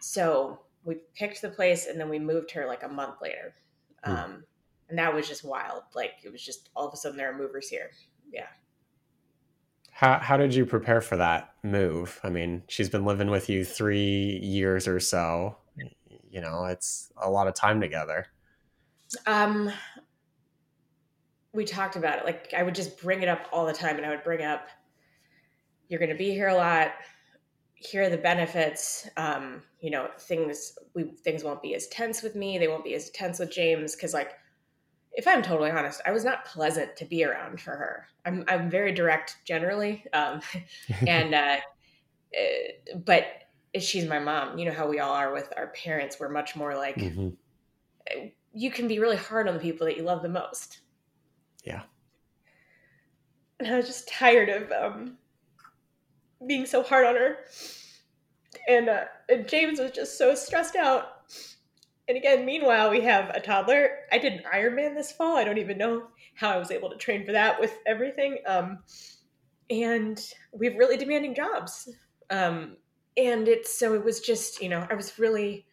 So 0.00 0.60
we 0.84 0.96
picked 1.14 1.42
the 1.42 1.48
place 1.48 1.86
and 1.86 1.98
then 2.00 2.08
we 2.08 2.18
moved 2.18 2.50
her 2.52 2.66
like 2.66 2.82
a 2.82 2.88
month 2.88 3.16
later. 3.22 3.54
Mm. 4.06 4.24
um, 4.24 4.44
and 4.88 4.98
that 4.98 5.14
was 5.14 5.28
just 5.28 5.44
wild. 5.44 5.84
Like 5.94 6.12
it 6.24 6.32
was 6.32 6.42
just 6.44 6.68
all 6.74 6.86
of 6.86 6.92
a 6.92 6.96
sudden 6.96 7.16
there 7.16 7.32
are 7.32 7.38
movers 7.38 7.68
here. 7.68 7.90
Yeah. 8.30 8.48
How, 9.90 10.18
how 10.18 10.36
did 10.36 10.54
you 10.54 10.66
prepare 10.66 11.00
for 11.00 11.16
that 11.16 11.54
move? 11.62 12.20
I 12.22 12.30
mean 12.30 12.62
she's 12.68 12.90
been 12.90 13.04
living 13.04 13.30
with 13.30 13.48
you 13.48 13.64
three 13.64 14.40
years 14.42 14.88
or 14.88 15.00
so 15.00 15.56
you 16.32 16.40
know 16.40 16.64
it's 16.64 17.12
a 17.22 17.30
lot 17.30 17.46
of 17.46 17.54
time 17.54 17.80
together. 17.80 18.26
Um 19.26 19.70
we 21.52 21.64
talked 21.64 21.96
about 21.96 22.18
it. 22.18 22.24
Like 22.24 22.52
i 22.56 22.62
would 22.62 22.74
just 22.74 23.00
bring 23.00 23.22
it 23.22 23.28
up 23.28 23.46
all 23.52 23.66
the 23.66 23.72
time 23.72 23.96
and 23.96 24.06
i 24.06 24.08
would 24.08 24.24
bring 24.24 24.42
up 24.42 24.66
you're 25.88 26.00
going 26.00 26.10
to 26.10 26.16
be 26.16 26.30
here 26.30 26.48
a 26.48 26.54
lot. 26.54 26.92
Here 27.74 28.04
are 28.04 28.08
the 28.08 28.16
benefits. 28.16 29.08
Um 29.16 29.62
you 29.80 29.90
know 29.90 30.08
things 30.18 30.78
we 30.94 31.04
things 31.04 31.44
won't 31.44 31.62
be 31.62 31.74
as 31.74 31.86
tense 31.88 32.22
with 32.22 32.34
me. 32.34 32.58
They 32.58 32.68
won't 32.68 32.84
be 32.84 32.94
as 32.94 33.10
tense 33.10 33.38
with 33.38 33.52
james. 33.52 33.94
Because 33.94 34.14
like 34.14 34.32
if 35.14 35.28
i'm 35.28 35.42
totally 35.42 35.70
honest 35.70 36.00
i 36.06 36.10
was 36.10 36.24
not 36.24 36.46
pleasant 36.46 36.96
to 36.96 37.04
be 37.04 37.22
around 37.22 37.60
for 37.60 37.72
her. 37.72 38.06
I'm 38.24 38.44
i'm 38.48 38.70
very 38.70 38.92
direct 38.92 39.36
generally 39.44 40.06
um 40.14 40.40
and 41.06 41.34
uh 41.34 41.58
eh, 42.32 42.94
but 43.04 43.26
she's 43.80 44.06
my 44.06 44.18
mom. 44.18 44.58
You 44.58 44.66
know 44.66 44.72
how 44.72 44.88
we 44.88 44.98
all 44.98 45.12
are 45.12 45.32
with 45.32 45.52
our 45.56 45.68
parents. 45.68 46.18
We're 46.20 46.28
much 46.28 46.56
more 46.56 46.74
like 46.76 46.96
mm-hmm. 46.96 47.30
you 48.52 48.70
can 48.70 48.88
be 48.88 48.98
really 48.98 49.16
hard 49.16 49.48
on 49.48 49.54
the 49.54 49.60
people 49.60 49.86
that 49.86 49.96
you 49.96 50.02
love 50.02 50.22
the 50.22 50.28
most. 50.28 50.80
Yeah. 51.64 51.82
And 53.58 53.72
I 53.72 53.76
was 53.76 53.86
just 53.86 54.08
tired 54.08 54.48
of 54.48 54.72
um, 54.72 55.16
being 56.46 56.66
so 56.66 56.82
hard 56.82 57.06
on 57.06 57.14
her. 57.14 57.36
And, 58.68 58.88
uh, 58.88 59.04
and 59.28 59.48
James 59.48 59.78
was 59.78 59.92
just 59.92 60.18
so 60.18 60.34
stressed 60.34 60.76
out. 60.76 61.22
And 62.08 62.16
again, 62.18 62.44
meanwhile, 62.44 62.90
we 62.90 63.00
have 63.02 63.30
a 63.30 63.40
toddler. 63.40 64.00
I 64.10 64.18
did 64.18 64.34
an 64.34 64.42
Ironman 64.52 64.94
this 64.94 65.12
fall. 65.12 65.36
I 65.36 65.44
don't 65.44 65.58
even 65.58 65.78
know 65.78 66.08
how 66.34 66.50
I 66.50 66.58
was 66.58 66.70
able 66.70 66.90
to 66.90 66.96
train 66.96 67.24
for 67.24 67.32
that 67.32 67.60
with 67.60 67.78
everything. 67.86 68.38
Um, 68.46 68.80
and 69.70 70.20
we 70.52 70.66
have 70.66 70.76
really 70.76 70.96
demanding 70.96 71.34
jobs. 71.34 71.88
Um, 72.30 72.76
and 73.16 73.48
it's 73.48 73.76
so 73.78 73.94
it 73.94 74.04
was 74.04 74.20
just 74.20 74.62
you 74.62 74.68
know 74.68 74.86
i 74.90 74.94
was 74.94 75.18
really 75.18 75.66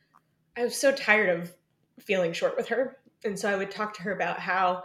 i 0.57 0.63
was 0.63 0.75
so 0.75 0.91
tired 0.91 1.29
of 1.29 1.53
feeling 1.99 2.33
short 2.33 2.55
with 2.55 2.67
her. 2.67 2.97
And 3.25 3.37
so 3.37 3.49
i 3.49 3.55
would 3.55 3.71
talk 3.71 3.93
to 3.95 4.01
her 4.03 4.13
about 4.13 4.39
how 4.39 4.83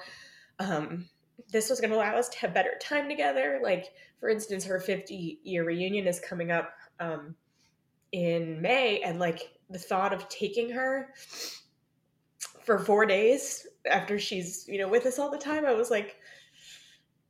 um, 0.59 1.09
this 1.51 1.71
was 1.71 1.81
going 1.81 1.91
to 1.91 1.97
allow 1.97 2.17
us 2.17 2.29
to 2.29 2.39
have 2.39 2.55
better 2.55 2.75
time 2.81 3.09
together. 3.09 3.61
Like 3.63 3.93
for 4.21 4.29
instance 4.29 4.65
her 4.65 4.81
50 4.81 5.41
year 5.43 5.65
reunion 5.65 6.07
is 6.07 6.21
coming 6.21 6.51
up 6.51 6.75
um, 7.01 7.35
in 8.13 8.61
may 8.61 9.01
and 9.01 9.19
like 9.19 9.53
the 9.71 9.79
thought 9.79 10.13
of 10.13 10.29
taking 10.29 10.71
her 10.71 11.13
for 12.65 12.79
four 12.79 13.05
days 13.05 13.67
after 13.91 14.19
she's 14.19 14.67
you 14.69 14.79
know 14.79 14.89
with 14.89 15.07
us 15.07 15.19
all 15.19 15.31
the 15.31 15.39
time, 15.39 15.67
I 15.67 15.75
was 15.75 15.91
like, 15.91 16.17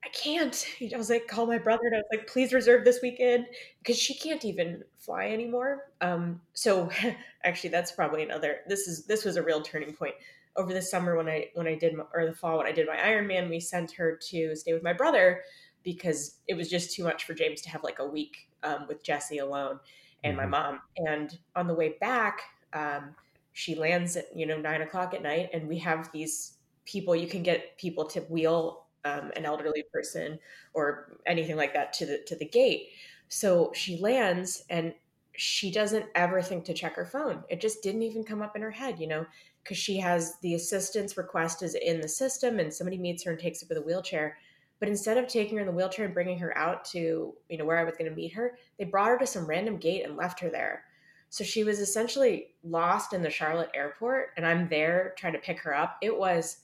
I 0.04 0.08
can't. 0.08 0.66
I 0.92 0.96
was 0.96 1.08
like, 1.08 1.26
call 1.26 1.46
my 1.46 1.58
brother 1.58 1.86
and 1.86 1.94
I 1.94 1.98
was 1.98 2.06
like, 2.12 2.26
please 2.26 2.52
reserve 2.52 2.84
this 2.84 3.00
weekend 3.00 3.46
because 3.78 3.98
she 3.98 4.14
can't 4.14 4.44
even 4.44 4.84
fly 4.98 5.28
anymore. 5.28 5.92
Um, 6.02 6.40
so 6.52 6.90
actually, 7.44 7.70
that's 7.70 7.92
probably 7.92 8.22
another. 8.22 8.58
This 8.68 8.86
is 8.86 9.06
this 9.06 9.24
was 9.24 9.36
a 9.36 9.42
real 9.42 9.62
turning 9.62 9.94
point 9.94 10.14
over 10.56 10.74
the 10.74 10.82
summer 10.82 11.16
when 11.16 11.28
I 11.28 11.48
when 11.54 11.66
I 11.66 11.74
did 11.74 11.94
my, 11.94 12.04
or 12.12 12.26
the 12.26 12.34
fall 12.34 12.58
when 12.58 12.66
I 12.66 12.72
did 12.72 12.86
my 12.86 12.96
Ironman. 12.96 13.48
We 13.48 13.60
sent 13.60 13.92
her 13.92 14.18
to 14.30 14.54
stay 14.54 14.74
with 14.74 14.82
my 14.82 14.92
brother 14.92 15.42
because 15.82 16.36
it 16.48 16.54
was 16.54 16.68
just 16.68 16.94
too 16.94 17.04
much 17.04 17.24
for 17.24 17.32
James 17.32 17.62
to 17.62 17.70
have 17.70 17.82
like 17.82 17.98
a 17.98 18.06
week 18.06 18.48
um, 18.62 18.86
with 18.86 19.02
Jesse 19.02 19.38
alone 19.38 19.80
and 20.22 20.36
mm-hmm. 20.36 20.50
my 20.50 20.58
mom. 20.58 20.80
And 20.98 21.38
on 21.56 21.66
the 21.66 21.74
way 21.74 21.96
back, 22.00 22.42
um, 22.74 23.14
she 23.52 23.74
lands 23.74 24.16
at 24.16 24.26
you 24.36 24.44
know 24.44 24.58
nine 24.58 24.82
o'clock 24.82 25.14
at 25.14 25.22
night, 25.22 25.48
and 25.54 25.66
we 25.66 25.78
have 25.78 26.12
these 26.12 26.58
people. 26.84 27.16
You 27.16 27.26
can 27.26 27.42
get 27.42 27.78
people 27.78 28.04
to 28.08 28.20
wheel 28.20 28.83
um, 29.04 29.30
an 29.36 29.44
elderly 29.44 29.84
person 29.92 30.38
or 30.72 31.18
anything 31.26 31.56
like 31.56 31.74
that 31.74 31.92
to 31.94 32.06
the 32.06 32.18
to 32.26 32.36
the 32.36 32.46
gate. 32.46 32.88
So 33.28 33.72
she 33.74 33.98
lands 33.98 34.64
and 34.70 34.94
she 35.36 35.70
doesn't 35.70 36.06
ever 36.14 36.40
think 36.40 36.64
to 36.64 36.74
check 36.74 36.94
her 36.94 37.06
phone. 37.06 37.42
It 37.48 37.60
just 37.60 37.82
didn't 37.82 38.02
even 38.02 38.24
come 38.24 38.42
up 38.42 38.54
in 38.54 38.62
her 38.62 38.70
head, 38.70 39.00
you 39.00 39.08
know, 39.08 39.26
because 39.62 39.78
she 39.78 39.98
has 39.98 40.38
the 40.42 40.54
assistance 40.54 41.16
request 41.16 41.62
is 41.62 41.74
in 41.74 42.00
the 42.00 42.08
system 42.08 42.60
and 42.60 42.72
somebody 42.72 42.98
meets 42.98 43.24
her 43.24 43.32
and 43.32 43.40
takes 43.40 43.60
her 43.60 43.66
with 43.68 43.78
the 43.78 43.84
wheelchair. 43.84 44.36
But 44.78 44.88
instead 44.88 45.16
of 45.16 45.26
taking 45.26 45.56
her 45.56 45.60
in 45.60 45.66
the 45.66 45.72
wheelchair 45.72 46.04
and 46.04 46.14
bringing 46.14 46.38
her 46.38 46.56
out 46.56 46.84
to, 46.86 47.34
you 47.48 47.58
know, 47.58 47.64
where 47.64 47.78
I 47.78 47.84
was 47.84 47.96
going 47.96 48.10
to 48.10 48.16
meet 48.16 48.34
her, 48.34 48.58
they 48.78 48.84
brought 48.84 49.08
her 49.08 49.18
to 49.18 49.26
some 49.26 49.46
random 49.46 49.78
gate 49.78 50.04
and 50.04 50.16
left 50.16 50.40
her 50.40 50.50
there. 50.50 50.84
So 51.30 51.42
she 51.42 51.64
was 51.64 51.80
essentially 51.80 52.54
lost 52.62 53.12
in 53.12 53.22
the 53.22 53.30
Charlotte 53.30 53.70
airport 53.74 54.30
and 54.36 54.46
I'm 54.46 54.68
there 54.68 55.14
trying 55.18 55.32
to 55.32 55.38
pick 55.40 55.58
her 55.60 55.74
up. 55.74 55.96
It 56.00 56.16
was 56.16 56.58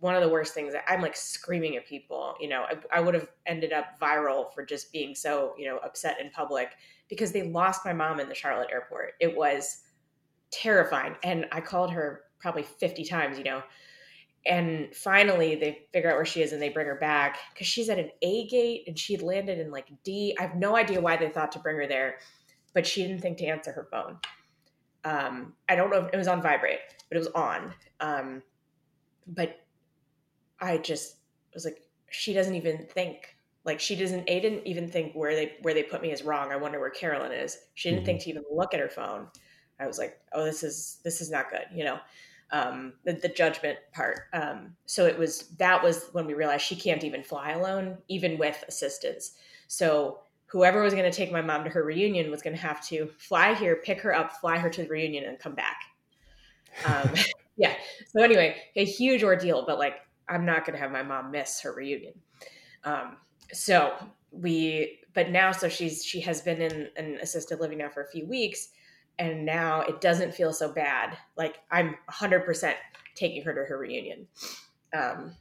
one 0.00 0.14
of 0.14 0.22
the 0.22 0.28
worst 0.28 0.52
things 0.52 0.74
i'm 0.86 1.00
like 1.00 1.16
screaming 1.16 1.76
at 1.76 1.86
people 1.86 2.34
you 2.40 2.48
know 2.48 2.64
I, 2.64 2.98
I, 2.98 3.00
would 3.00 3.14
have 3.14 3.28
ended 3.46 3.72
up 3.72 3.98
viral 4.00 4.52
for 4.52 4.64
just 4.64 4.92
being 4.92 5.14
so 5.14 5.54
you 5.58 5.66
know 5.66 5.78
upset 5.78 6.20
in 6.20 6.30
public 6.30 6.72
because 7.08 7.32
they 7.32 7.42
lost 7.42 7.84
my 7.84 7.92
mom 7.92 8.20
in 8.20 8.28
the 8.28 8.34
charlotte 8.34 8.68
airport. 8.70 9.12
It 9.20 9.36
was 9.36 9.82
terrifying 10.50 11.14
and 11.22 11.46
i 11.50 11.60
called 11.60 11.90
her 11.90 12.24
probably 12.38 12.62
50 12.62 13.04
times 13.04 13.38
you 13.38 13.44
know 13.44 13.62
and 14.44 14.94
finally 14.94 15.54
they 15.54 15.86
figure 15.92 16.10
out 16.10 16.16
where 16.16 16.26
she 16.26 16.42
is 16.42 16.52
and 16.52 16.60
they 16.60 16.68
bring 16.68 16.86
her 16.86 16.96
back 16.96 17.38
because 17.54 17.66
she's 17.66 17.88
at 17.88 17.98
an 17.98 18.10
a 18.20 18.46
gate 18.48 18.84
and 18.86 18.98
she'd 18.98 19.22
landed 19.22 19.58
in 19.58 19.70
like 19.70 19.88
d. 20.04 20.36
I 20.38 20.42
have 20.42 20.56
no 20.56 20.76
idea 20.76 21.00
why 21.00 21.16
they 21.16 21.30
thought 21.30 21.52
to 21.52 21.58
bring 21.58 21.76
her 21.76 21.86
there 21.86 22.16
but 22.74 22.86
she 22.86 23.02
didn't 23.02 23.20
think 23.20 23.38
to 23.38 23.46
answer 23.46 23.72
her 23.72 23.88
phone. 23.90 24.18
Um, 25.04 25.54
i 25.68 25.74
don't 25.74 25.90
know 25.90 26.04
if 26.04 26.12
it 26.12 26.16
was 26.16 26.28
on 26.28 26.42
vibrate 26.42 26.80
but 27.12 27.16
it 27.16 27.20
was 27.20 27.28
on. 27.34 27.74
Um, 28.00 28.42
but 29.26 29.61
I 30.62 30.78
just 30.78 31.16
was 31.52 31.66
like, 31.66 31.82
she 32.10 32.32
doesn't 32.32 32.54
even 32.54 32.86
think. 32.86 33.36
Like 33.64 33.78
she 33.78 33.94
doesn't. 33.94 34.24
A 34.28 34.40
didn't 34.40 34.66
even 34.66 34.88
think 34.88 35.14
where 35.14 35.36
they 35.36 35.56
where 35.62 35.74
they 35.74 35.82
put 35.82 36.02
me 36.02 36.10
is 36.10 36.22
wrong. 36.22 36.50
I 36.50 36.56
wonder 36.56 36.80
where 36.80 36.90
Carolyn 36.90 37.32
is. 37.32 37.58
She 37.74 37.90
didn't 37.90 38.00
mm-hmm. 38.00 38.06
think 38.06 38.22
to 38.22 38.30
even 38.30 38.44
look 38.50 38.74
at 38.74 38.80
her 38.80 38.88
phone. 38.88 39.28
I 39.78 39.86
was 39.86 39.98
like, 39.98 40.18
oh, 40.32 40.44
this 40.44 40.62
is 40.62 40.98
this 41.04 41.20
is 41.20 41.30
not 41.30 41.50
good. 41.50 41.66
You 41.72 41.84
know, 41.84 41.98
um, 42.50 42.94
the, 43.04 43.14
the 43.14 43.28
judgment 43.28 43.78
part. 43.92 44.22
Um, 44.32 44.74
so 44.86 45.06
it 45.06 45.18
was 45.18 45.48
that 45.58 45.82
was 45.82 46.08
when 46.12 46.26
we 46.26 46.34
realized 46.34 46.64
she 46.64 46.76
can't 46.76 47.04
even 47.04 47.22
fly 47.22 47.52
alone, 47.52 47.98
even 48.08 48.36
with 48.38 48.64
assistance. 48.66 49.32
So 49.68 50.20
whoever 50.46 50.82
was 50.82 50.92
going 50.92 51.10
to 51.10 51.16
take 51.16 51.32
my 51.32 51.40
mom 51.40 51.64
to 51.64 51.70
her 51.70 51.82
reunion 51.82 52.30
was 52.30 52.42
going 52.42 52.54
to 52.54 52.60
have 52.60 52.86
to 52.88 53.08
fly 53.16 53.54
here, 53.54 53.76
pick 53.76 54.00
her 54.00 54.14
up, 54.14 54.32
fly 54.32 54.58
her 54.58 54.68
to 54.68 54.82
the 54.82 54.88
reunion, 54.88 55.24
and 55.24 55.38
come 55.38 55.54
back. 55.54 55.82
Um, 56.84 57.10
yeah. 57.56 57.74
So 58.08 58.22
anyway, 58.22 58.56
a 58.76 58.84
huge 58.84 59.22
ordeal, 59.22 59.64
but 59.66 59.78
like 59.78 60.00
I'm 60.32 60.44
not 60.44 60.64
going 60.64 60.74
to 60.74 60.80
have 60.80 60.90
my 60.90 61.02
mom 61.02 61.30
miss 61.30 61.60
her 61.60 61.72
reunion. 61.72 62.14
Um, 62.84 63.16
so 63.52 63.94
we, 64.30 65.00
but 65.14 65.30
now, 65.30 65.52
so 65.52 65.68
she's 65.68 66.04
she 66.04 66.20
has 66.20 66.40
been 66.40 66.60
in 66.60 66.88
an 66.96 67.18
assisted 67.20 67.60
living 67.60 67.78
now 67.78 67.90
for 67.90 68.02
a 68.02 68.08
few 68.08 68.26
weeks, 68.26 68.68
and 69.18 69.44
now 69.44 69.82
it 69.82 70.00
doesn't 70.00 70.34
feel 70.34 70.52
so 70.52 70.72
bad. 70.72 71.16
Like 71.36 71.58
I'm 71.70 71.88
100 72.06 72.44
percent 72.44 72.76
taking 73.14 73.42
her 73.42 73.54
to 73.54 73.64
her 73.64 73.78
reunion. 73.78 74.26
Um, 74.94 75.34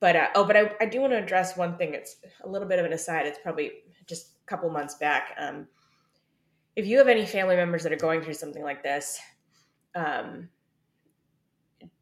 but 0.00 0.16
uh, 0.16 0.28
oh, 0.34 0.44
but 0.44 0.56
I, 0.56 0.72
I 0.80 0.86
do 0.86 1.00
want 1.00 1.12
to 1.12 1.18
address 1.22 1.56
one 1.56 1.76
thing. 1.76 1.94
It's 1.94 2.16
a 2.44 2.48
little 2.48 2.68
bit 2.68 2.78
of 2.78 2.84
an 2.84 2.92
aside. 2.92 3.26
It's 3.26 3.38
probably 3.42 3.72
just 4.06 4.32
a 4.44 4.46
couple 4.46 4.70
months 4.70 4.96
back. 4.96 5.36
Um, 5.38 5.66
if 6.74 6.86
you 6.86 6.98
have 6.98 7.08
any 7.08 7.26
family 7.26 7.56
members 7.56 7.82
that 7.82 7.92
are 7.92 7.96
going 7.96 8.22
through 8.22 8.34
something 8.34 8.62
like 8.62 8.82
this, 8.82 9.20
um, 9.94 10.48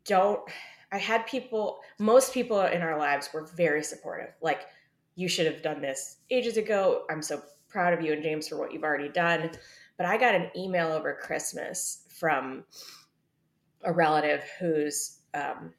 don't 0.04 0.40
I 0.92 0.98
had 0.98 1.26
people, 1.26 1.80
most 1.98 2.34
people 2.34 2.60
in 2.60 2.82
our 2.82 2.98
lives 2.98 3.30
were 3.32 3.46
very 3.56 3.82
supportive. 3.82 4.34
Like, 4.40 4.66
you 5.14 5.28
should 5.28 5.46
have 5.46 5.62
done 5.62 5.80
this 5.80 6.18
ages 6.30 6.56
ago. 6.56 7.04
I'm 7.10 7.22
so 7.22 7.42
proud 7.68 7.92
of 7.92 8.02
you 8.02 8.12
and 8.12 8.22
James 8.22 8.48
for 8.48 8.56
what 8.56 8.72
you've 8.72 8.84
already 8.84 9.08
done. 9.08 9.50
But 9.96 10.06
I 10.06 10.16
got 10.16 10.34
an 10.34 10.50
email 10.56 10.88
over 10.92 11.18
Christmas 11.20 12.04
from 12.18 12.64
a 13.84 13.92
relative 13.92 14.42
whose 14.58 15.18
um, 15.34 15.72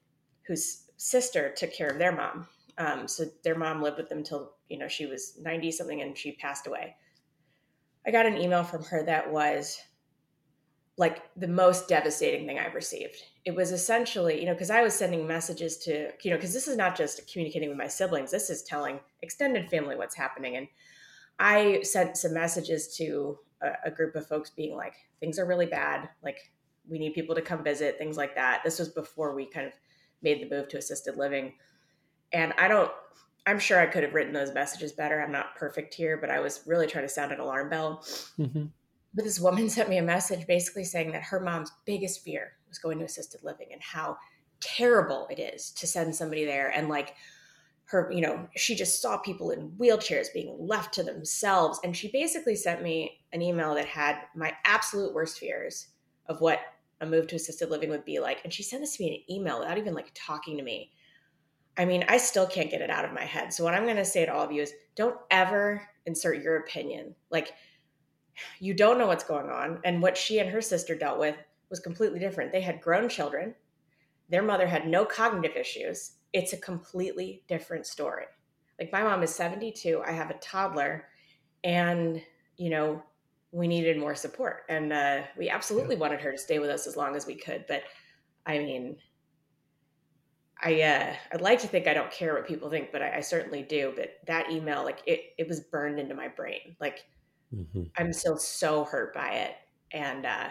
whose 0.48 0.90
sister 0.98 1.52
took 1.56 1.74
care 1.74 1.90
of 1.90 1.98
their 1.98 2.12
mom. 2.12 2.48
Um, 2.78 3.08
so 3.08 3.26
their 3.44 3.56
mom 3.56 3.82
lived 3.82 3.98
with 3.98 4.10
them 4.10 4.20
until 4.20 4.54
you 4.70 4.78
know 4.78 4.88
she 4.88 5.06
was 5.06 5.38
90 5.42 5.72
something 5.72 6.02
and 6.02 6.18
she 6.18 6.34
passed 6.34 6.68
away. 6.68 6.96
I 8.06 8.12
got 8.12 8.26
an 8.26 8.38
email 8.38 8.64
from 8.64 8.84
her 8.86 9.04
that 9.04 9.32
was 9.32 9.80
like 10.98 11.24
the 11.36 11.48
most 11.48 11.88
devastating 11.88 12.48
thing 12.48 12.60
I've 12.60 12.76
received. 12.76 13.18
It 13.44 13.56
was 13.56 13.72
essentially, 13.72 14.40
you 14.40 14.46
know, 14.46 14.54
because 14.54 14.70
I 14.70 14.84
was 14.84 14.94
sending 14.94 15.26
messages 15.26 15.78
to, 15.80 16.12
you 16.24 16.30
know, 16.30 16.38
because 16.38 16.54
this 16.54 16.68
is 16.68 16.78
not 16.78 16.96
just 16.96 17.32
communicating 17.32 17.70
with 17.70 17.78
my 17.78 17.88
siblings, 17.88 18.32
this 18.32 18.50
is 18.50 18.64
telling 18.64 19.00
extended 19.22 19.70
family 19.70 19.96
what's 19.96 20.16
happening. 20.16 20.58
And 20.58 20.68
I 21.40 21.82
sent 21.82 22.18
some 22.18 22.34
messages 22.34 22.96
to 22.98 23.40
a, 23.62 23.72
a 23.86 23.92
group 23.92 24.16
of 24.16 24.28
folks 24.28 24.52
being 24.52 24.76
like, 24.76 24.94
things 25.20 25.40
are 25.40 25.46
really 25.46 25.66
bad. 25.66 26.10
Like, 26.24 26.52
we 26.88 27.00
need 27.00 27.14
people 27.14 27.36
to 27.36 27.42
come 27.42 27.64
visit, 27.64 27.98
things 27.98 28.18
like 28.18 28.36
that. 28.36 28.62
This 28.64 28.80
was 28.80 28.90
before 28.90 29.34
we 29.34 29.46
kind 29.46 29.66
of 29.66 29.74
made 30.22 30.42
the 30.42 30.56
move 30.56 30.68
to 30.70 30.78
assisted 30.78 31.18
living. 31.18 31.54
And 32.34 32.54
I 32.58 32.68
don't, 32.68 32.92
I'm 33.46 33.60
sure 33.60 33.80
I 33.80 33.88
could 33.88 34.04
have 34.04 34.14
written 34.14 34.34
those 34.34 34.54
messages 34.54 34.92
better. 34.92 35.22
I'm 35.22 35.32
not 35.32 35.56
perfect 35.56 35.94
here, 35.94 36.18
but 36.18 36.30
I 36.30 36.40
was 36.40 36.62
really 36.66 36.88
trying 36.88 37.06
to 37.06 37.10
sound 37.10 37.32
an 37.32 37.40
alarm 37.40 37.70
bell. 37.70 38.04
Mm-hmm. 38.38 38.66
But 39.14 39.26
this 39.26 39.40
woman 39.40 39.70
sent 39.72 39.90
me 39.90 39.98
a 39.98 40.04
message 40.04 40.48
basically 40.48 40.84
saying 40.84 41.12
that 41.14 41.24
her 41.24 41.40
mom's 41.40 41.72
biggest 41.86 42.24
fear 42.24 42.54
was 42.72 42.80
going 42.80 42.98
to 43.00 43.06
assisted 43.06 43.44
living 43.44 43.68
and 43.72 43.82
how 43.82 44.18
terrible 44.62 45.28
it 45.30 45.40
is 45.40 45.72
to 45.72 45.86
send 45.86 46.16
somebody 46.16 46.46
there 46.46 46.70
and 46.70 46.88
like 46.88 47.16
her 47.92 48.10
you 48.12 48.22
know 48.22 48.48
she 48.56 48.74
just 48.74 49.02
saw 49.02 49.18
people 49.18 49.52
in 49.52 49.70
wheelchairs 49.72 50.34
being 50.34 50.56
left 50.58 50.94
to 50.94 51.04
themselves. 51.04 51.80
And 51.84 51.96
she 51.96 52.10
basically 52.10 52.56
sent 52.56 52.82
me 52.82 53.20
an 53.34 53.42
email 53.42 53.76
that 53.76 53.86
had 53.86 54.22
my 54.36 54.54
absolute 54.64 55.14
worst 55.14 55.38
fears 55.38 55.90
of 56.28 56.40
what 56.40 56.60
a 57.02 57.06
move 57.06 57.28
to 57.28 57.36
assisted 57.36 57.70
living 57.70 57.90
would 57.90 58.06
be 58.06 58.20
like. 58.20 58.42
And 58.44 58.54
she 58.54 58.64
sent 58.64 58.82
this 58.82 58.96
to 58.96 59.04
me 59.04 59.10
in 59.10 59.14
an 59.16 59.42
email 59.42 59.60
without 59.60 59.78
even 59.78 59.94
like 59.94 60.12
talking 60.14 60.58
to 60.58 60.64
me. 60.64 60.92
I 61.78 61.86
mean 61.86 62.06
i 62.08 62.18
still 62.18 62.48
can't 62.48 62.72
get 62.72 62.82
it 62.82 62.90
out 62.90 63.06
of 63.06 63.14
my 63.14 63.26
head. 63.26 63.54
So 63.54 63.64
what 63.64 63.74
i'm 63.74 63.84
going 63.84 63.98
to 63.98 64.06
say 64.06 64.26
to 64.26 64.34
all 64.34 64.46
of 64.46 64.52
you 64.52 64.62
is 64.62 64.74
don't 64.96 65.18
ever 65.30 65.86
insert 66.06 66.42
your 66.42 66.58
opinion. 66.58 67.14
Like 67.30 67.54
you 68.60 68.74
don't 68.74 68.98
know 68.98 69.08
what's 69.08 69.26
going 69.26 69.50
on. 69.50 69.80
And 69.84 70.02
what 70.02 70.18
she 70.18 70.40
and 70.40 70.50
her 70.50 70.62
sister 70.62 70.96
dealt 70.96 71.20
with 71.20 71.36
was 71.72 71.80
completely 71.80 72.20
different. 72.20 72.52
They 72.52 72.62
had 72.62 72.82
grown 72.82 73.10
children, 73.10 73.56
their 74.30 74.44
mother 74.44 74.68
had 74.68 74.88
no 74.88 75.04
cognitive 75.06 75.58
issues. 75.58 76.14
It's 76.32 76.54
a 76.54 76.58
completely 76.58 77.44
different 77.48 77.88
story. 77.88 78.26
Like 78.80 78.92
my 78.92 79.02
mom 79.04 79.24
is 79.24 79.34
72, 79.34 80.04
I 80.06 80.12
have 80.12 80.30
a 80.30 80.36
toddler, 80.36 81.08
and, 81.64 82.22
you 82.58 82.70
know, 82.70 83.04
we 83.52 83.68
needed 83.68 83.98
more 83.98 84.16
support. 84.16 84.62
And 84.70 84.94
uh, 84.94 85.24
we 85.38 85.50
absolutely 85.50 85.96
yeah. 85.96 86.02
wanted 86.02 86.22
her 86.22 86.32
to 86.32 86.38
stay 86.38 86.60
with 86.60 86.70
us 86.70 86.88
as 86.88 86.96
long 86.96 87.16
as 87.16 87.26
we 87.26 87.36
could. 87.36 87.66
But 87.68 87.84
I 88.46 88.60
mean, 88.60 88.98
I 90.64 90.82
uh, 90.82 91.16
I'd 91.34 91.42
like 91.42 91.60
to 91.62 91.68
think 91.68 91.88
I 91.88 91.94
don't 91.94 92.12
care 92.12 92.34
what 92.34 92.48
people 92.48 92.70
think, 92.70 92.92
but 92.92 93.02
I, 93.02 93.18
I 93.18 93.20
certainly 93.20 93.64
do. 93.64 93.92
But 93.96 94.12
that 94.28 94.50
email, 94.50 94.84
like 94.84 95.00
it, 95.06 95.34
it 95.38 95.48
was 95.50 95.60
burned 95.60 96.00
into 96.00 96.16
my 96.16 96.30
brain. 96.30 96.78
Like 96.80 97.04
Mm-hmm. 97.56 97.84
I'm 97.98 98.14
still 98.14 98.38
so 98.38 98.86
hurt 98.86 99.14
by 99.14 99.30
it. 99.30 99.56
And 99.92 100.26
uh, 100.26 100.50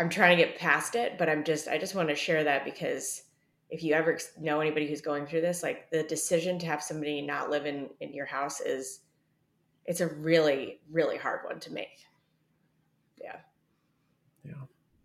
I'm 0.00 0.08
trying 0.08 0.38
to 0.38 0.44
get 0.44 0.58
past 0.58 0.94
it, 0.94 1.18
but 1.18 1.28
I'm 1.28 1.44
just, 1.44 1.68
I 1.68 1.76
just 1.76 1.94
want 1.94 2.08
to 2.08 2.14
share 2.14 2.42
that 2.44 2.64
because 2.64 3.22
if 3.68 3.82
you 3.82 3.92
ever 3.92 4.18
know 4.40 4.60
anybody 4.60 4.88
who's 4.88 5.02
going 5.02 5.26
through 5.26 5.42
this, 5.42 5.62
like 5.62 5.90
the 5.90 6.02
decision 6.02 6.58
to 6.60 6.66
have 6.66 6.82
somebody 6.82 7.20
not 7.20 7.50
live 7.50 7.66
in, 7.66 7.90
in 8.00 8.14
your 8.14 8.24
house 8.24 8.60
is, 8.60 9.00
it's 9.84 10.00
a 10.00 10.08
really, 10.08 10.80
really 10.90 11.18
hard 11.18 11.40
one 11.44 11.60
to 11.60 11.72
make. 11.72 12.06
Yeah. 13.20 13.36
Yeah. 14.42 14.54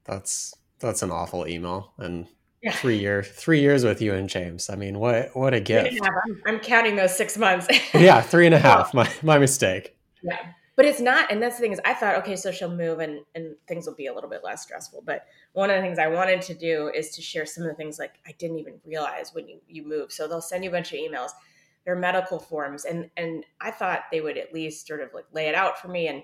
That's, 0.05 0.53
that's 0.79 1.01
an 1.01 1.12
awful 1.12 1.45
email. 1.45 1.91
And 1.97 2.27
yeah. 2.63 2.71
three 2.71 2.97
year 2.97 3.21
three 3.21 3.60
years 3.60 3.84
with 3.84 4.01
you 4.01 4.13
and 4.13 4.27
James. 4.27 4.71
I 4.71 4.75
mean, 4.75 4.97
what 4.97 5.36
what 5.36 5.53
a 5.53 5.60
gift! 5.60 5.99
I'm, 6.01 6.41
I'm, 6.47 6.60
counting 6.60 6.95
those 6.95 7.15
six 7.15 7.38
months. 7.38 7.67
yeah, 7.93 8.21
three 8.21 8.47
and 8.47 8.55
a 8.55 8.60
half. 8.60 8.91
My 8.95 9.08
my 9.21 9.38
mistake. 9.38 9.95
Yeah. 10.23 10.39
But 10.75 10.85
it's 10.85 10.99
not 10.99 11.31
and 11.31 11.41
that's 11.41 11.57
the 11.57 11.61
thing 11.61 11.71
is 11.71 11.81
i 11.85 11.93
thought 11.93 12.15
okay 12.15 12.35
so 12.35 12.51
she'll 12.51 12.75
move 12.75 12.99
and 12.99 13.19
and 13.33 13.55
things 13.67 13.85
will 13.85 13.95
be 13.95 14.07
a 14.07 14.13
little 14.13 14.29
bit 14.29 14.43
less 14.43 14.63
stressful 14.63 15.01
but 15.05 15.25
one 15.53 15.69
of 15.69 15.75
the 15.75 15.81
things 15.81 15.99
i 15.99 16.07
wanted 16.07 16.41
to 16.41 16.53
do 16.53 16.91
is 16.93 17.09
to 17.09 17.21
share 17.21 17.45
some 17.45 17.63
of 17.63 17.69
the 17.69 17.75
things 17.75 17.99
like 17.99 18.15
i 18.27 18.33
didn't 18.38 18.59
even 18.59 18.79
realize 18.85 19.33
when 19.33 19.47
you 19.47 19.59
you 19.67 19.88
move 19.88 20.11
so 20.11 20.27
they'll 20.27 20.41
send 20.41 20.63
you 20.63 20.69
a 20.69 20.73
bunch 20.73 20.93
of 20.93 20.99
emails 20.99 21.31
they're 21.85 21.95
medical 21.95 22.39
forms 22.39 22.85
and 22.85 23.09
and 23.17 23.45
i 23.61 23.71
thought 23.71 24.03
they 24.11 24.21
would 24.21 24.38
at 24.38 24.53
least 24.53 24.88
sort 24.88 25.01
of 25.01 25.13
like 25.13 25.25
lay 25.33 25.47
it 25.47 25.55
out 25.55 25.79
for 25.79 25.88
me 25.88 26.07
and 26.07 26.23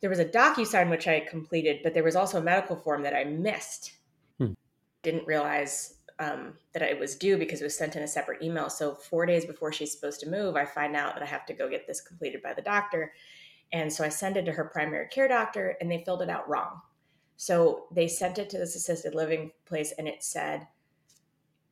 there 0.00 0.10
was 0.10 0.18
a 0.18 0.24
docu-sign 0.24 0.88
which 0.88 1.08
i 1.08 1.20
completed 1.20 1.80
but 1.82 1.94
there 1.94 2.04
was 2.04 2.16
also 2.16 2.38
a 2.38 2.42
medical 2.42 2.76
form 2.76 3.02
that 3.02 3.14
i 3.14 3.24
missed 3.24 3.92
hmm. 4.38 4.52
didn't 5.02 5.26
realize 5.26 5.94
um, 6.20 6.52
that 6.74 6.82
it 6.82 7.00
was 7.00 7.16
due 7.16 7.38
because 7.38 7.62
it 7.62 7.64
was 7.64 7.76
sent 7.76 7.96
in 7.96 8.02
a 8.02 8.08
separate 8.08 8.42
email. 8.42 8.68
So 8.68 8.94
four 8.94 9.24
days 9.24 9.46
before 9.46 9.72
she's 9.72 9.90
supposed 9.90 10.20
to 10.20 10.28
move, 10.28 10.54
I 10.54 10.66
find 10.66 10.94
out 10.94 11.14
that 11.14 11.22
I 11.22 11.26
have 11.26 11.46
to 11.46 11.54
go 11.54 11.68
get 11.68 11.86
this 11.86 12.02
completed 12.02 12.42
by 12.42 12.52
the 12.52 12.60
doctor. 12.60 13.14
And 13.72 13.92
so 13.92 14.04
I 14.04 14.08
send 14.08 14.36
it 14.36 14.44
to 14.46 14.52
her 14.52 14.64
primary 14.64 15.08
care 15.08 15.28
doctor 15.28 15.76
and 15.80 15.90
they 15.90 16.02
filled 16.04 16.22
it 16.22 16.30
out 16.30 16.48
wrong. 16.48 16.80
So 17.36 17.86
they 17.92 18.08
sent 18.08 18.38
it 18.38 18.50
to 18.50 18.58
this 18.58 18.76
assisted 18.76 19.14
living 19.14 19.52
place 19.64 19.92
and 19.96 20.06
it 20.08 20.22
said 20.22 20.66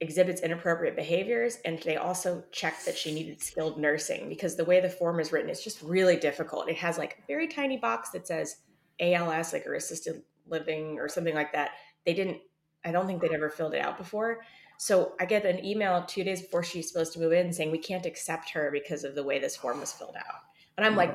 exhibits 0.00 0.42
inappropriate 0.42 0.96
behaviors. 0.96 1.58
And 1.64 1.80
they 1.82 1.96
also 1.96 2.44
checked 2.52 2.86
that 2.86 2.96
she 2.96 3.12
needed 3.12 3.42
skilled 3.42 3.78
nursing 3.78 4.28
because 4.28 4.56
the 4.56 4.64
way 4.64 4.80
the 4.80 4.88
form 4.88 5.18
is 5.18 5.32
written 5.32 5.50
is 5.50 5.62
just 5.62 5.82
really 5.82 6.16
difficult. 6.16 6.68
It 6.68 6.76
has 6.76 6.98
like 6.98 7.18
a 7.18 7.26
very 7.26 7.48
tiny 7.48 7.76
box 7.76 8.10
that 8.10 8.26
says 8.26 8.58
ALS, 9.00 9.52
like 9.52 9.66
or 9.66 9.74
assisted 9.74 10.22
living 10.46 10.98
or 10.98 11.08
something 11.08 11.34
like 11.34 11.52
that. 11.52 11.72
They 12.06 12.14
didn't 12.14 12.38
I 12.84 12.92
don't 12.92 13.06
think 13.06 13.20
they'd 13.20 13.32
ever 13.32 13.50
filled 13.50 13.74
it 13.74 13.80
out 13.80 13.98
before. 13.98 14.40
So 14.78 15.14
I 15.20 15.26
get 15.26 15.44
an 15.44 15.64
email 15.64 16.04
two 16.06 16.22
days 16.22 16.42
before 16.42 16.62
she's 16.62 16.90
supposed 16.90 17.12
to 17.14 17.18
move 17.18 17.32
in 17.32 17.52
saying 17.52 17.72
we 17.72 17.78
can't 17.78 18.06
accept 18.06 18.50
her 18.50 18.70
because 18.72 19.02
of 19.02 19.16
the 19.16 19.24
way 19.24 19.40
this 19.40 19.56
form 19.56 19.80
was 19.80 19.92
filled 19.92 20.14
out. 20.16 20.42
And 20.76 20.86
I'm 20.86 20.94
like, 20.94 21.12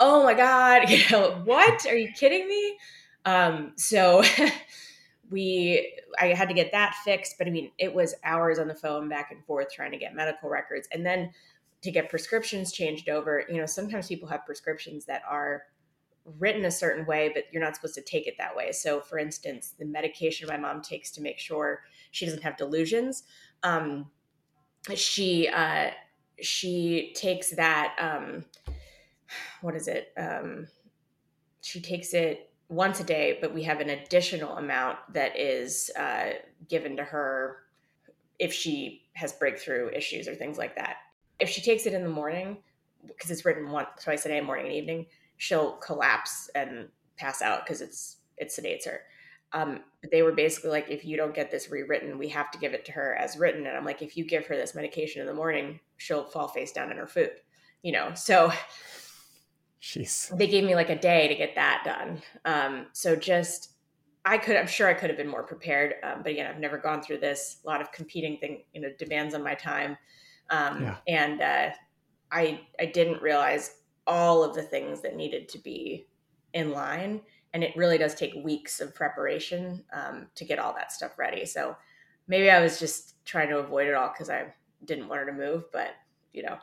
oh 0.00 0.22
my 0.24 0.34
God, 0.34 0.88
what? 1.44 1.86
Are 1.86 1.96
you 1.96 2.12
kidding 2.12 2.48
me? 2.48 2.78
Um, 3.24 3.72
so 3.76 4.22
we 5.30 5.92
I 6.18 6.28
had 6.28 6.48
to 6.48 6.54
get 6.54 6.72
that 6.72 6.94
fixed, 7.04 7.36
but 7.38 7.46
I 7.46 7.50
mean 7.50 7.70
it 7.78 7.94
was 7.94 8.14
hours 8.24 8.58
on 8.58 8.68
the 8.68 8.74
phone 8.74 9.08
back 9.08 9.30
and 9.30 9.44
forth 9.44 9.68
trying 9.72 9.92
to 9.92 9.98
get 9.98 10.14
medical 10.14 10.48
records 10.48 10.88
and 10.92 11.04
then 11.04 11.30
to 11.82 11.90
get 11.90 12.10
prescriptions 12.10 12.72
changed 12.72 13.08
over. 13.08 13.44
You 13.48 13.58
know, 13.58 13.66
sometimes 13.66 14.08
people 14.08 14.28
have 14.28 14.44
prescriptions 14.46 15.04
that 15.06 15.22
are 15.28 15.64
written 16.38 16.64
a 16.64 16.70
certain 16.70 17.06
way, 17.06 17.30
but 17.32 17.44
you're 17.52 17.62
not 17.62 17.74
supposed 17.74 17.94
to 17.94 18.02
take 18.02 18.26
it 18.26 18.34
that 18.38 18.54
way. 18.54 18.72
So, 18.72 19.00
for 19.00 19.18
instance, 19.18 19.74
the 19.78 19.84
medication 19.84 20.48
my 20.48 20.56
mom 20.56 20.82
takes 20.82 21.10
to 21.12 21.22
make 21.22 21.38
sure 21.38 21.82
she 22.10 22.24
doesn't 22.24 22.42
have 22.42 22.56
delusions, 22.56 23.24
um, 23.62 24.10
she 24.94 25.48
uh, 25.48 25.90
she 26.40 27.12
takes 27.14 27.50
that. 27.50 27.94
Um, 27.98 28.44
what 29.60 29.74
is 29.74 29.88
it? 29.88 30.12
Um, 30.16 30.66
she 31.60 31.80
takes 31.80 32.14
it 32.14 32.50
once 32.68 33.00
a 33.00 33.04
day, 33.04 33.38
but 33.40 33.54
we 33.54 33.62
have 33.62 33.80
an 33.80 33.90
additional 33.90 34.56
amount 34.56 34.98
that 35.12 35.38
is 35.38 35.90
uh, 35.98 36.32
given 36.68 36.96
to 36.96 37.04
her 37.04 37.58
if 38.38 38.52
she 38.52 39.02
has 39.14 39.32
breakthrough 39.32 39.90
issues 39.90 40.28
or 40.28 40.34
things 40.34 40.58
like 40.58 40.76
that. 40.76 40.96
If 41.40 41.48
she 41.48 41.60
takes 41.60 41.86
it 41.86 41.94
in 41.94 42.02
the 42.02 42.08
morning, 42.08 42.58
because 43.06 43.30
it's 43.30 43.44
written 43.44 43.70
once 43.70 43.88
twice 44.02 44.26
a 44.26 44.28
day, 44.28 44.40
morning 44.40 44.66
and 44.66 44.74
evening, 44.74 45.06
she'll 45.36 45.72
collapse 45.72 46.50
and 46.54 46.88
pass 47.16 47.42
out 47.42 47.64
because 47.64 47.80
it's 47.80 48.16
it 48.36 48.48
sedates 48.48 48.86
her. 48.86 49.00
Um, 49.52 49.80
but 50.02 50.10
they 50.10 50.22
were 50.22 50.32
basically 50.32 50.70
like, 50.70 50.90
if 50.90 51.04
you 51.04 51.16
don't 51.16 51.34
get 51.34 51.50
this 51.50 51.70
rewritten, 51.70 52.18
we 52.18 52.28
have 52.28 52.50
to 52.50 52.58
give 52.58 52.74
it 52.74 52.84
to 52.84 52.92
her 52.92 53.14
as 53.16 53.38
written. 53.38 53.66
And 53.66 53.76
I'm 53.76 53.84
like, 53.84 54.02
if 54.02 54.16
you 54.16 54.24
give 54.24 54.46
her 54.46 54.56
this 54.56 54.74
medication 54.74 55.20
in 55.20 55.26
the 55.26 55.34
morning, 55.34 55.80
she'll 55.96 56.24
fall 56.24 56.48
face 56.48 56.72
down 56.72 56.90
in 56.90 56.98
her 56.98 57.06
food, 57.06 57.32
you 57.82 57.92
know. 57.92 58.12
So, 58.14 58.52
Jeez. 59.80 60.36
they 60.36 60.48
gave 60.48 60.64
me 60.64 60.74
like 60.74 60.90
a 60.90 60.98
day 60.98 61.28
to 61.28 61.34
get 61.34 61.54
that 61.54 61.82
done. 61.84 62.22
Um, 62.44 62.86
so 62.92 63.14
just, 63.14 63.72
I 64.24 64.36
could, 64.36 64.56
I'm 64.56 64.66
sure 64.66 64.88
I 64.88 64.94
could 64.94 65.08
have 65.08 65.16
been 65.16 65.28
more 65.28 65.44
prepared. 65.44 65.94
Um, 66.02 66.22
but 66.22 66.32
again, 66.32 66.50
I've 66.50 66.60
never 66.60 66.78
gone 66.78 67.00
through 67.00 67.18
this. 67.18 67.58
A 67.64 67.66
lot 67.66 67.80
of 67.80 67.92
competing 67.92 68.38
thing, 68.38 68.64
you 68.74 68.80
know, 68.80 68.90
demands 68.98 69.34
on 69.34 69.42
my 69.42 69.54
time. 69.54 69.96
Um, 70.50 70.82
yeah. 70.82 70.96
And 71.06 71.40
uh, 71.40 71.70
I, 72.32 72.60
I 72.80 72.86
didn't 72.86 73.22
realize 73.22 73.76
all 74.06 74.42
of 74.42 74.54
the 74.54 74.62
things 74.62 75.00
that 75.02 75.16
needed 75.16 75.48
to 75.50 75.58
be 75.58 76.08
in 76.54 76.72
line. 76.72 77.20
And 77.54 77.62
it 77.62 77.76
really 77.76 77.98
does 77.98 78.14
take 78.14 78.34
weeks 78.42 78.80
of 78.80 78.94
preparation 78.94 79.84
um, 79.92 80.26
to 80.34 80.44
get 80.44 80.58
all 80.58 80.74
that 80.74 80.92
stuff 80.92 81.18
ready. 81.18 81.46
So 81.46 81.76
maybe 82.26 82.50
I 82.50 82.60
was 82.60 82.78
just 82.78 83.24
trying 83.24 83.48
to 83.50 83.58
avoid 83.58 83.86
it 83.86 83.94
all 83.94 84.08
because 84.08 84.28
I 84.28 84.52
didn't 84.84 85.08
want 85.08 85.20
her 85.20 85.26
to 85.26 85.32
move, 85.32 85.64
but 85.72 85.90
you 86.32 86.42
know. 86.42 86.58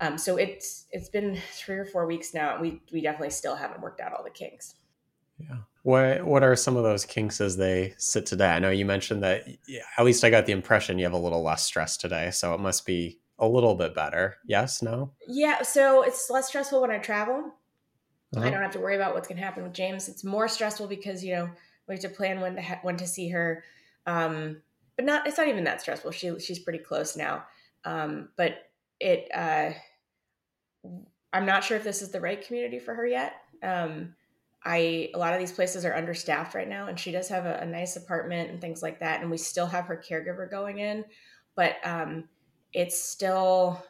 Um, 0.00 0.16
so 0.16 0.36
it's 0.36 0.86
it's 0.92 1.08
been 1.08 1.38
three 1.52 1.76
or 1.76 1.84
four 1.84 2.06
weeks 2.06 2.34
now. 2.34 2.60
We 2.60 2.80
we 2.92 3.00
definitely 3.00 3.30
still 3.30 3.56
haven't 3.56 3.80
worked 3.80 4.00
out 4.00 4.12
all 4.12 4.22
the 4.22 4.30
kinks. 4.30 4.74
Yeah. 5.38 5.56
What 5.82 6.24
what 6.24 6.42
are 6.42 6.54
some 6.56 6.76
of 6.76 6.84
those 6.84 7.04
kinks 7.04 7.40
as 7.40 7.56
they 7.56 7.94
sit 7.98 8.26
today? 8.26 8.50
I 8.50 8.58
know 8.58 8.70
you 8.70 8.84
mentioned 8.84 9.22
that. 9.22 9.44
At 9.96 10.04
least 10.04 10.24
I 10.24 10.30
got 10.30 10.46
the 10.46 10.52
impression 10.52 10.98
you 10.98 11.04
have 11.04 11.12
a 11.12 11.18
little 11.18 11.42
less 11.42 11.64
stress 11.64 11.96
today, 11.96 12.30
so 12.30 12.54
it 12.54 12.60
must 12.60 12.86
be 12.86 13.18
a 13.38 13.46
little 13.46 13.74
bit 13.74 13.94
better. 13.94 14.36
Yes, 14.46 14.82
no? 14.82 15.12
Yeah, 15.26 15.62
so 15.62 16.02
it's 16.02 16.28
less 16.28 16.48
stressful 16.48 16.80
when 16.80 16.90
I 16.90 16.98
travel. 16.98 17.52
Uh-huh. 18.36 18.44
I 18.44 18.50
don't 18.50 18.62
have 18.62 18.72
to 18.72 18.80
worry 18.80 18.96
about 18.96 19.14
what's 19.14 19.28
going 19.28 19.38
to 19.38 19.44
happen 19.44 19.62
with 19.62 19.72
James. 19.72 20.08
It's 20.08 20.24
more 20.24 20.48
stressful 20.48 20.88
because, 20.88 21.24
you 21.24 21.34
know, 21.34 21.50
we 21.86 21.94
have 21.94 22.02
to 22.02 22.08
plan 22.08 22.40
when 22.40 22.56
to 22.56 22.62
ha- 22.62 22.80
when 22.82 22.96
to 22.96 23.06
see 23.06 23.28
her. 23.30 23.64
Um, 24.06 24.60
but 24.96 25.04
not 25.04 25.26
it's 25.26 25.38
not 25.38 25.48
even 25.48 25.64
that 25.64 25.80
stressful. 25.80 26.10
She 26.10 26.38
she's 26.40 26.58
pretty 26.58 26.80
close 26.80 27.16
now. 27.16 27.44
Um, 27.84 28.30
but 28.36 28.68
it 29.00 29.28
uh, 29.32 29.70
I'm 31.32 31.46
not 31.46 31.64
sure 31.64 31.76
if 31.76 31.84
this 31.84 32.02
is 32.02 32.10
the 32.10 32.20
right 32.20 32.44
community 32.44 32.78
for 32.78 32.94
her 32.94 33.06
yet. 33.06 33.34
Um, 33.62 34.14
I 34.64 35.10
a 35.14 35.18
lot 35.18 35.34
of 35.34 35.38
these 35.38 35.52
places 35.52 35.84
are 35.84 35.94
understaffed 35.94 36.54
right 36.54 36.68
now, 36.68 36.88
and 36.88 36.98
she 36.98 37.12
does 37.12 37.28
have 37.28 37.46
a, 37.46 37.58
a 37.60 37.66
nice 37.66 37.96
apartment 37.96 38.50
and 38.50 38.60
things 38.60 38.82
like 38.82 39.00
that, 39.00 39.20
and 39.20 39.30
we 39.30 39.36
still 39.38 39.66
have 39.66 39.86
her 39.86 40.02
caregiver 40.02 40.50
going 40.50 40.78
in, 40.78 41.04
but 41.54 41.76
um, 41.84 42.24
it's 42.72 43.00
still 43.00 43.82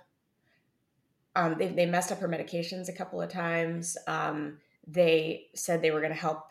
um, 1.36 1.56
they, 1.58 1.68
they 1.68 1.86
messed 1.86 2.10
up 2.10 2.18
her 2.18 2.28
medications 2.28 2.88
a 2.88 2.92
couple 2.92 3.22
of 3.22 3.30
times 3.30 3.96
um, 4.06 4.58
they 4.86 5.46
said 5.54 5.80
they 5.80 5.90
were 5.90 6.00
going 6.00 6.12
to 6.12 6.18
help 6.18 6.50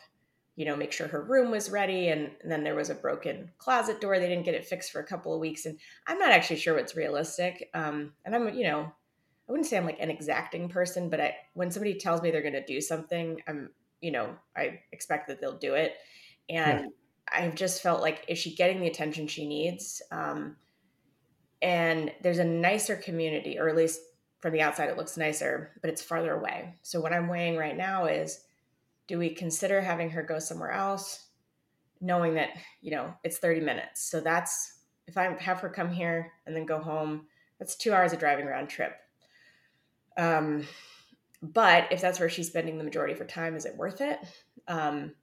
you 0.56 0.64
know 0.64 0.76
make 0.76 0.92
sure 0.92 1.06
her 1.06 1.22
room 1.22 1.50
was 1.50 1.70
ready 1.70 2.08
and, 2.08 2.30
and, 2.42 2.50
then 2.50 2.64
there 2.64 2.74
was 2.74 2.90
a 2.90 2.94
broken 2.94 3.50
closet 3.58 4.00
door 4.00 4.18
they 4.18 4.28
didn't 4.28 4.44
get 4.44 4.54
it 4.54 4.64
fixed 4.64 4.90
for 4.90 5.00
a 5.00 5.06
couple 5.06 5.32
of 5.32 5.40
weeks 5.40 5.66
and 5.66 5.78
i'm 6.06 6.18
not 6.18 6.32
actually 6.32 6.56
sure 6.56 6.74
what's 6.74 6.96
realistic 6.96 7.70
um, 7.74 8.12
and 8.24 8.34
i'm 8.34 8.54
you 8.54 8.64
know 8.64 8.90
i 9.48 9.52
wouldn't 9.52 9.66
say 9.66 9.76
i'm 9.76 9.86
like 9.86 10.00
an 10.00 10.10
exacting 10.10 10.68
person 10.68 11.08
but 11.08 11.20
i 11.20 11.34
when 11.54 11.70
somebody 11.70 11.94
tells 11.94 12.22
me 12.22 12.30
they're 12.30 12.42
going 12.42 12.52
to 12.52 12.64
do 12.64 12.80
something 12.80 13.40
i'm 13.46 13.70
you 14.00 14.10
know 14.10 14.34
i 14.56 14.78
expect 14.92 15.28
that 15.28 15.40
they'll 15.40 15.58
do 15.58 15.74
it 15.74 15.94
and 16.48 16.80
yeah. 16.80 16.86
i've 17.40 17.54
just 17.54 17.82
felt 17.82 18.00
like 18.00 18.24
is 18.28 18.38
she 18.38 18.54
getting 18.54 18.80
the 18.80 18.86
attention 18.86 19.26
she 19.26 19.46
needs 19.46 20.02
um, 20.10 20.56
and 21.62 22.12
there's 22.22 22.38
a 22.38 22.44
nicer 22.44 22.96
community, 22.96 23.58
or 23.58 23.68
at 23.68 23.76
least 23.76 24.00
from 24.40 24.52
the 24.52 24.62
outside, 24.62 24.88
it 24.88 24.96
looks 24.96 25.16
nicer, 25.16 25.72
but 25.80 25.90
it's 25.90 26.02
farther 26.02 26.32
away. 26.32 26.74
So, 26.82 27.00
what 27.00 27.12
I'm 27.12 27.28
weighing 27.28 27.56
right 27.56 27.76
now 27.76 28.06
is 28.06 28.40
do 29.08 29.18
we 29.18 29.30
consider 29.30 29.80
having 29.80 30.10
her 30.10 30.22
go 30.22 30.38
somewhere 30.38 30.70
else, 30.70 31.26
knowing 32.00 32.34
that, 32.34 32.50
you 32.80 32.92
know, 32.92 33.14
it's 33.24 33.38
30 33.38 33.60
minutes? 33.60 34.08
So, 34.08 34.20
that's 34.20 34.74
if 35.06 35.16
I 35.16 35.36
have 35.40 35.60
her 35.60 35.68
come 35.68 35.90
here 35.90 36.32
and 36.46 36.54
then 36.54 36.66
go 36.66 36.78
home, 36.78 37.26
that's 37.58 37.76
two 37.76 37.92
hours 37.92 38.12
of 38.12 38.20
driving 38.20 38.46
round 38.46 38.68
trip. 38.68 38.92
Um, 40.18 40.66
but 41.40 41.90
if 41.92 42.00
that's 42.00 42.20
where 42.20 42.28
she's 42.28 42.48
spending 42.48 42.76
the 42.76 42.84
majority 42.84 43.12
of 43.12 43.18
her 43.20 43.24
time, 43.24 43.54
is 43.56 43.64
it 43.64 43.76
worth 43.76 44.00
it? 44.00 44.18
Um, 44.66 45.14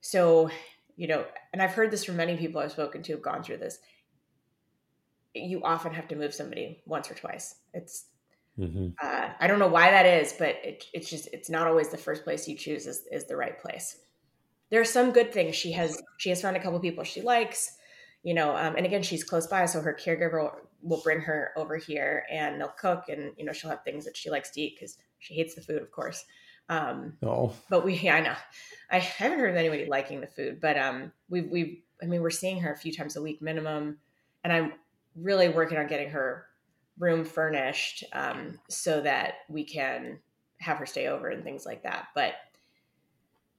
so, 0.00 0.50
you 0.96 1.08
know, 1.08 1.24
and 1.52 1.60
I've 1.62 1.72
heard 1.72 1.90
this 1.90 2.04
from 2.04 2.16
many 2.16 2.36
people 2.36 2.60
I've 2.60 2.72
spoken 2.72 3.02
to 3.04 3.12
have 3.12 3.22
gone 3.22 3.42
through 3.42 3.56
this 3.56 3.78
you 5.34 5.62
often 5.62 5.92
have 5.92 6.08
to 6.08 6.16
move 6.16 6.34
somebody 6.34 6.82
once 6.86 7.10
or 7.10 7.14
twice. 7.14 7.56
It's 7.72 8.06
mm-hmm. 8.58 8.88
uh, 9.02 9.28
I 9.38 9.46
don't 9.46 9.58
know 9.58 9.68
why 9.68 9.90
that 9.90 10.06
is, 10.06 10.34
but 10.38 10.56
it, 10.62 10.84
it's 10.92 11.08
just 11.08 11.28
it's 11.32 11.50
not 11.50 11.66
always 11.66 11.88
the 11.88 11.96
first 11.96 12.24
place 12.24 12.48
you 12.48 12.56
choose 12.56 12.86
is, 12.86 13.06
is 13.10 13.26
the 13.26 13.36
right 13.36 13.58
place. 13.58 13.98
There 14.70 14.80
are 14.80 14.86
some 14.86 15.12
good 15.12 15.32
things 15.32 15.54
she 15.54 15.72
has. 15.72 16.00
She 16.18 16.30
has 16.30 16.40
found 16.40 16.56
a 16.56 16.60
couple 16.60 16.78
people 16.80 17.04
she 17.04 17.22
likes, 17.22 17.76
you 18.22 18.34
know. 18.34 18.56
Um, 18.56 18.76
and 18.76 18.86
again, 18.86 19.02
she's 19.02 19.24
close 19.24 19.46
by, 19.46 19.66
so 19.66 19.80
her 19.80 19.98
caregiver 19.98 20.50
will 20.82 21.00
bring 21.02 21.20
her 21.20 21.52
over 21.56 21.76
here, 21.76 22.24
and 22.30 22.60
they'll 22.60 22.68
cook, 22.68 23.04
and 23.08 23.32
you 23.36 23.44
know 23.44 23.52
she'll 23.52 23.70
have 23.70 23.84
things 23.84 24.04
that 24.04 24.16
she 24.16 24.30
likes 24.30 24.50
to 24.50 24.60
eat 24.60 24.76
because 24.76 24.98
she 25.18 25.34
hates 25.34 25.54
the 25.54 25.62
food, 25.62 25.82
of 25.82 25.90
course. 25.90 26.24
Um, 26.68 27.14
oh, 27.22 27.54
but 27.70 27.84
we, 27.84 27.94
yeah, 27.98 28.16
I 28.16 28.20
know. 28.20 28.34
I 28.90 28.98
haven't 28.98 29.38
heard 29.38 29.50
of 29.50 29.56
anybody 29.56 29.86
liking 29.86 30.20
the 30.20 30.26
food, 30.26 30.60
but 30.60 30.76
um, 30.76 31.12
we've 31.28 31.48
we've. 31.50 31.78
I 32.02 32.06
mean, 32.06 32.20
we're 32.20 32.30
seeing 32.30 32.60
her 32.60 32.72
a 32.72 32.76
few 32.76 32.92
times 32.92 33.16
a 33.16 33.22
week 33.22 33.40
minimum, 33.40 33.98
and 34.42 34.52
I'm 34.52 34.72
really 35.14 35.48
working 35.48 35.78
on 35.78 35.86
getting 35.86 36.10
her 36.10 36.46
room 36.98 37.24
furnished 37.24 38.04
um, 38.12 38.58
so 38.68 39.00
that 39.00 39.34
we 39.48 39.64
can 39.64 40.18
have 40.58 40.78
her 40.78 40.86
stay 40.86 41.08
over 41.08 41.28
and 41.28 41.44
things 41.44 41.64
like 41.64 41.82
that. 41.84 42.08
But 42.14 42.34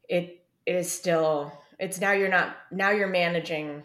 it, 0.09 0.45
it 0.65 0.75
is 0.75 0.91
still 0.91 1.51
it's 1.79 1.99
now 1.99 2.11
you're 2.11 2.29
not 2.29 2.55
now 2.71 2.91
you're 2.91 3.07
managing 3.07 3.83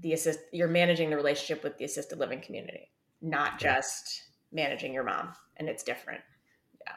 the 0.00 0.12
assist 0.12 0.40
you're 0.52 0.68
managing 0.68 1.10
the 1.10 1.16
relationship 1.16 1.62
with 1.62 1.78
the 1.78 1.84
assisted 1.84 2.18
living 2.18 2.40
community, 2.40 2.90
not 3.22 3.58
just 3.58 4.22
managing 4.52 4.92
your 4.92 5.04
mom, 5.04 5.32
and 5.56 5.68
it's 5.68 5.82
different. 5.82 6.20
Yeah. 6.86 6.94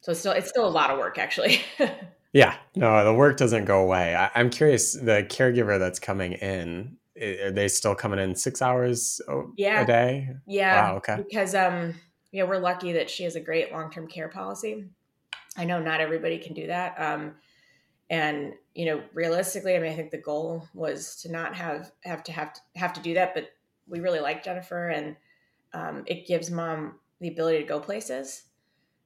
So 0.00 0.12
it's 0.12 0.20
still 0.20 0.32
it's 0.32 0.48
still 0.48 0.66
a 0.66 0.70
lot 0.70 0.90
of 0.90 0.98
work 0.98 1.18
actually. 1.18 1.60
yeah, 2.32 2.56
no, 2.76 3.04
the 3.04 3.14
work 3.14 3.36
doesn't 3.36 3.64
go 3.64 3.82
away. 3.82 4.14
I, 4.14 4.30
I'm 4.34 4.50
curious, 4.50 4.92
the 4.92 5.26
caregiver 5.28 5.78
that's 5.78 5.98
coming 5.98 6.34
in, 6.34 6.96
are 7.20 7.50
they 7.50 7.68
still 7.68 7.94
coming 7.94 8.18
in 8.18 8.34
six 8.34 8.62
hours 8.62 9.20
yeah. 9.56 9.82
a 9.82 9.86
day? 9.86 10.28
Yeah. 10.46 10.90
Wow, 10.90 10.96
okay. 10.98 11.16
Because 11.16 11.54
um 11.54 11.94
yeah, 12.30 12.44
we're 12.44 12.58
lucky 12.58 12.92
that 12.92 13.10
she 13.10 13.24
has 13.24 13.36
a 13.36 13.40
great 13.40 13.72
long-term 13.72 14.06
care 14.08 14.28
policy. 14.28 14.84
I 15.56 15.64
know 15.64 15.80
not 15.80 16.00
everybody 16.00 16.38
can 16.38 16.54
do 16.54 16.68
that. 16.68 16.94
Um 17.00 17.34
and 18.10 18.54
you 18.74 18.86
know 18.86 19.02
realistically 19.12 19.76
i 19.76 19.78
mean 19.78 19.92
i 19.92 19.94
think 19.94 20.10
the 20.10 20.18
goal 20.18 20.66
was 20.74 21.16
to 21.16 21.30
not 21.30 21.54
have 21.54 21.92
have 22.04 22.22
to 22.22 22.32
have 22.32 22.52
to 22.52 22.60
have 22.76 22.92
to 22.92 23.00
do 23.00 23.14
that 23.14 23.34
but 23.34 23.50
we 23.86 24.00
really 24.00 24.20
like 24.20 24.42
jennifer 24.44 24.88
and 24.88 25.16
um, 25.72 26.04
it 26.06 26.26
gives 26.26 26.50
mom 26.50 26.94
the 27.20 27.28
ability 27.28 27.58
to 27.58 27.64
go 27.64 27.80
places. 27.80 28.44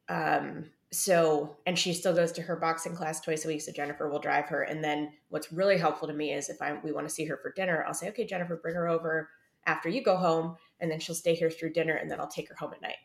Um, 0.08 0.66
so 0.90 1.56
and 1.66 1.78
she 1.78 1.94
still 1.94 2.14
goes 2.14 2.32
to 2.32 2.42
her 2.42 2.56
boxing 2.56 2.94
class 2.94 3.18
twice 3.20 3.46
a 3.46 3.48
week 3.48 3.62
so 3.62 3.72
jennifer 3.72 4.10
will 4.10 4.18
drive 4.18 4.46
her. 4.46 4.62
And 4.62 4.84
then 4.84 5.12
what's 5.30 5.50
really 5.50 5.78
helpful 5.78 6.06
to 6.06 6.12
me 6.12 6.34
is 6.34 6.50
if 6.50 6.60
i 6.60 6.78
we 6.84 6.92
want 6.92 7.08
to 7.08 7.14
see 7.14 7.24
her 7.24 7.38
for 7.38 7.50
dinner 7.50 7.82
i'll 7.86 7.94
say 7.94 8.10
okay 8.10 8.26
jennifer 8.26 8.56
bring 8.56 8.74
her 8.74 8.88
over 8.88 9.30
after 9.64 9.88
you 9.88 10.02
go 10.02 10.16
home 10.16 10.56
and 10.80 10.90
then 10.90 11.00
she'll 11.00 11.14
stay 11.14 11.34
here 11.34 11.48
through 11.48 11.72
dinner 11.72 11.94
and 11.94 12.10
then 12.10 12.20
i'll 12.20 12.28
take 12.28 12.46
her 12.50 12.54
home 12.56 12.74
at 12.74 12.82
night. 12.82 12.96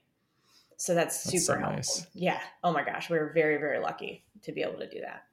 So 0.76 0.94
that's, 0.94 1.24
that's 1.24 1.32
super 1.32 1.60
so 1.60 1.66
helpful. 1.66 1.76
nice. 1.78 2.08
yeah. 2.14 2.42
Oh 2.62 2.74
my 2.74 2.84
gosh 2.84 3.10
we're 3.10 3.32
very 3.32 3.56
very 3.56 3.80
lucky 3.80 4.26
to 4.42 4.52
be 4.52 4.64
able 4.64 4.80
to 4.80 4.90
do 4.90 5.00
that 5.00 5.27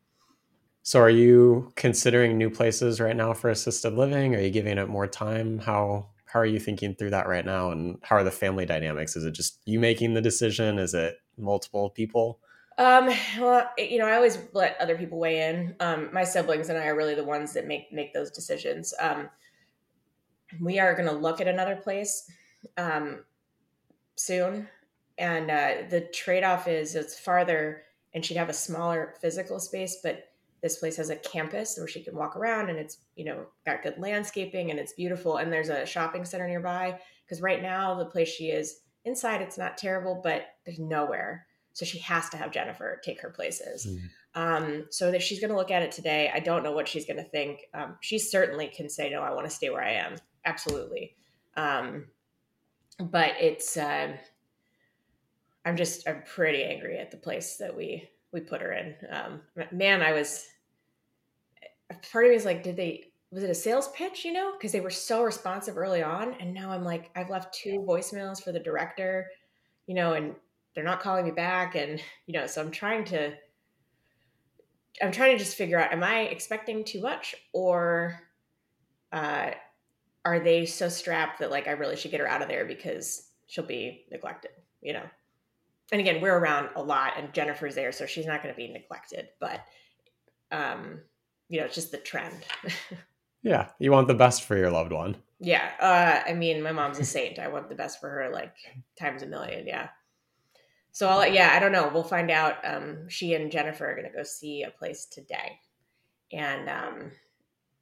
so 0.84 1.00
are 1.00 1.10
you 1.10 1.72
considering 1.76 2.36
new 2.36 2.50
places 2.50 3.00
right 3.00 3.16
now 3.16 3.32
for 3.32 3.48
assisted 3.48 3.94
living? 3.94 4.36
Are 4.36 4.40
you 4.40 4.50
giving 4.50 4.76
it 4.76 4.86
more 4.86 5.06
time? 5.06 5.58
How 5.58 6.10
how 6.26 6.40
are 6.40 6.46
you 6.46 6.60
thinking 6.60 6.94
through 6.94 7.10
that 7.10 7.26
right 7.26 7.46
now? 7.46 7.70
And 7.70 7.98
how 8.02 8.16
are 8.16 8.22
the 8.22 8.30
family 8.30 8.66
dynamics? 8.66 9.16
Is 9.16 9.24
it 9.24 9.30
just 9.30 9.60
you 9.64 9.80
making 9.80 10.12
the 10.12 10.20
decision? 10.20 10.78
Is 10.78 10.92
it 10.92 11.16
multiple 11.38 11.88
people? 11.88 12.38
Um, 12.76 13.08
well, 13.38 13.70
you 13.78 13.96
know, 13.96 14.06
I 14.06 14.16
always 14.16 14.38
let 14.52 14.76
other 14.78 14.98
people 14.98 15.18
weigh 15.18 15.48
in. 15.48 15.74
Um, 15.80 16.10
my 16.12 16.24
siblings 16.24 16.68
and 16.68 16.78
I 16.78 16.88
are 16.88 16.96
really 16.96 17.14
the 17.14 17.24
ones 17.24 17.54
that 17.54 17.66
make 17.66 17.90
make 17.90 18.12
those 18.12 18.30
decisions. 18.30 18.92
Um, 19.00 19.30
we 20.60 20.78
are 20.78 20.94
going 20.94 21.08
to 21.08 21.14
look 21.14 21.40
at 21.40 21.48
another 21.48 21.76
place 21.76 22.30
um, 22.76 23.24
soon, 24.16 24.68
and 25.16 25.50
uh, 25.50 25.88
the 25.88 26.02
trade 26.12 26.44
off 26.44 26.68
is 26.68 26.94
it's 26.94 27.18
farther, 27.18 27.84
and 28.12 28.22
she'd 28.22 28.36
have 28.36 28.50
a 28.50 28.54
smaller 28.54 29.14
physical 29.22 29.58
space, 29.58 30.00
but 30.02 30.33
this 30.64 30.78
place 30.78 30.96
has 30.96 31.10
a 31.10 31.16
campus 31.16 31.76
where 31.78 31.86
she 31.86 32.02
can 32.02 32.16
walk 32.16 32.34
around, 32.34 32.70
and 32.70 32.78
it's 32.78 32.98
you 33.14 33.24
know 33.24 33.46
got 33.64 33.84
good 33.84 33.98
landscaping 33.98 34.72
and 34.72 34.80
it's 34.80 34.94
beautiful, 34.94 35.36
and 35.36 35.52
there's 35.52 35.68
a 35.68 35.86
shopping 35.86 36.24
center 36.24 36.48
nearby. 36.48 36.98
Because 37.24 37.40
right 37.40 37.62
now 37.62 37.94
the 37.94 38.06
place 38.06 38.28
she 38.28 38.46
is 38.46 38.80
inside, 39.04 39.40
it's 39.40 39.58
not 39.58 39.78
terrible, 39.78 40.20
but 40.24 40.46
there's 40.64 40.80
nowhere 40.80 41.46
so 41.74 41.84
she 41.84 41.98
has 41.98 42.28
to 42.30 42.36
have 42.36 42.52
Jennifer 42.52 43.00
take 43.04 43.20
her 43.20 43.30
places. 43.30 43.86
Mm. 43.86 44.00
Um, 44.36 44.86
so 44.90 45.10
that 45.10 45.22
she's 45.22 45.40
going 45.40 45.50
to 45.50 45.56
look 45.56 45.72
at 45.72 45.82
it 45.82 45.92
today. 45.92 46.30
I 46.32 46.40
don't 46.40 46.62
know 46.62 46.72
what 46.72 46.88
she's 46.88 47.04
going 47.04 47.18
to 47.18 47.24
think. 47.24 47.62
Um, 47.74 47.96
she 48.00 48.18
certainly 48.18 48.68
can 48.68 48.88
say, 48.88 49.10
no, 49.10 49.22
I 49.22 49.32
want 49.32 49.48
to 49.48 49.54
stay 49.54 49.70
where 49.70 49.84
I 49.84 49.92
am. 49.92 50.16
Absolutely. 50.44 51.16
Um, 51.56 52.06
but 52.98 53.32
it's, 53.40 53.76
uh, 53.76 54.16
I'm 55.64 55.76
just, 55.76 56.08
I'm 56.08 56.22
pretty 56.22 56.62
angry 56.62 56.98
at 56.98 57.10
the 57.10 57.16
place 57.16 57.56
that 57.56 57.76
we, 57.76 58.08
we 58.32 58.40
put 58.40 58.60
her 58.60 58.72
in. 58.72 58.94
Um, 59.10 59.40
man, 59.72 60.02
I 60.02 60.12
was, 60.12 60.46
part 62.12 62.24
of 62.24 62.30
me 62.30 62.36
is 62.36 62.44
like, 62.44 62.62
did 62.62 62.76
they, 62.76 63.04
was 63.30 63.42
it 63.42 63.50
a 63.50 63.54
sales 63.54 63.88
pitch, 63.88 64.24
you 64.24 64.32
know? 64.32 64.52
Because 64.52 64.72
they 64.72 64.80
were 64.80 64.90
so 64.90 65.22
responsive 65.24 65.76
early 65.76 66.02
on. 66.02 66.34
And 66.34 66.54
now 66.54 66.70
I'm 66.70 66.84
like, 66.84 67.10
I've 67.16 67.30
left 67.30 67.54
two 67.54 67.84
voicemails 67.86 68.42
for 68.42 68.52
the 68.52 68.60
director, 68.60 69.28
you 69.86 69.94
know, 69.94 70.12
and 70.14 70.34
they're 70.74 70.84
not 70.84 71.00
calling 71.00 71.24
me 71.24 71.30
back 71.30 71.74
and 71.74 72.00
you 72.26 72.38
know 72.38 72.46
so 72.46 72.60
i'm 72.60 72.70
trying 72.70 73.04
to 73.04 73.32
i'm 75.02 75.12
trying 75.12 75.32
to 75.32 75.42
just 75.42 75.56
figure 75.56 75.78
out 75.78 75.92
am 75.92 76.02
i 76.02 76.20
expecting 76.22 76.84
too 76.84 77.00
much 77.00 77.34
or 77.52 78.20
uh, 79.12 79.52
are 80.24 80.40
they 80.40 80.66
so 80.66 80.88
strapped 80.88 81.38
that 81.38 81.50
like 81.50 81.68
i 81.68 81.72
really 81.72 81.96
should 81.96 82.10
get 82.10 82.20
her 82.20 82.28
out 82.28 82.42
of 82.42 82.48
there 82.48 82.64
because 82.64 83.30
she'll 83.46 83.64
be 83.64 84.04
neglected 84.10 84.50
you 84.82 84.92
know 84.92 85.02
and 85.92 86.00
again 86.00 86.20
we're 86.20 86.36
around 86.36 86.68
a 86.76 86.82
lot 86.82 87.12
and 87.16 87.32
jennifer's 87.32 87.74
there 87.74 87.92
so 87.92 88.06
she's 88.06 88.26
not 88.26 88.42
going 88.42 88.52
to 88.52 88.56
be 88.56 88.68
neglected 88.68 89.28
but 89.40 89.60
um 90.50 91.00
you 91.48 91.60
know 91.60 91.66
it's 91.66 91.74
just 91.74 91.90
the 91.90 91.98
trend 91.98 92.44
yeah 93.42 93.68
you 93.78 93.90
want 93.90 94.08
the 94.08 94.14
best 94.14 94.44
for 94.44 94.56
your 94.56 94.70
loved 94.70 94.92
one 94.92 95.16
yeah 95.40 95.70
uh 95.80 96.28
i 96.30 96.34
mean 96.34 96.62
my 96.62 96.72
mom's 96.72 96.98
a 96.98 97.04
saint 97.04 97.38
i 97.38 97.48
want 97.48 97.68
the 97.68 97.74
best 97.74 98.00
for 98.00 98.08
her 98.08 98.30
like 98.32 98.54
times 98.98 99.22
a 99.22 99.26
million 99.26 99.66
yeah 99.66 99.88
so 100.94 101.08
I'll, 101.08 101.26
yeah, 101.26 101.52
I 101.52 101.58
don't 101.58 101.72
know. 101.72 101.90
We'll 101.92 102.04
find 102.04 102.30
out. 102.30 102.58
Um, 102.64 103.08
she 103.08 103.34
and 103.34 103.50
Jennifer 103.50 103.84
are 103.84 103.96
going 103.96 104.08
to 104.08 104.16
go 104.16 104.22
see 104.22 104.62
a 104.62 104.70
place 104.70 105.06
today. 105.06 105.58
And 106.32 106.68
um, 106.68 107.10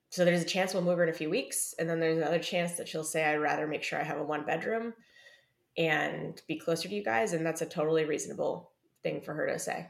so 0.08 0.24
there's 0.24 0.40
a 0.40 0.46
chance 0.46 0.72
we'll 0.72 0.82
move 0.82 0.96
her 0.96 1.04
in 1.04 1.10
a 1.10 1.12
few 1.12 1.28
weeks. 1.28 1.74
And 1.78 1.86
then 1.86 2.00
there's 2.00 2.16
another 2.16 2.38
chance 2.38 2.72
that 2.72 2.88
she'll 2.88 3.04
say, 3.04 3.26
I'd 3.26 3.36
rather 3.36 3.66
make 3.66 3.82
sure 3.82 4.00
I 4.00 4.02
have 4.02 4.16
a 4.16 4.24
one 4.24 4.46
bedroom 4.46 4.94
and 5.76 6.40
be 6.48 6.58
closer 6.58 6.88
to 6.88 6.94
you 6.94 7.04
guys. 7.04 7.34
And 7.34 7.44
that's 7.44 7.60
a 7.60 7.66
totally 7.66 8.06
reasonable 8.06 8.70
thing 9.02 9.20
for 9.20 9.34
her 9.34 9.46
to 9.46 9.58
say. 9.58 9.88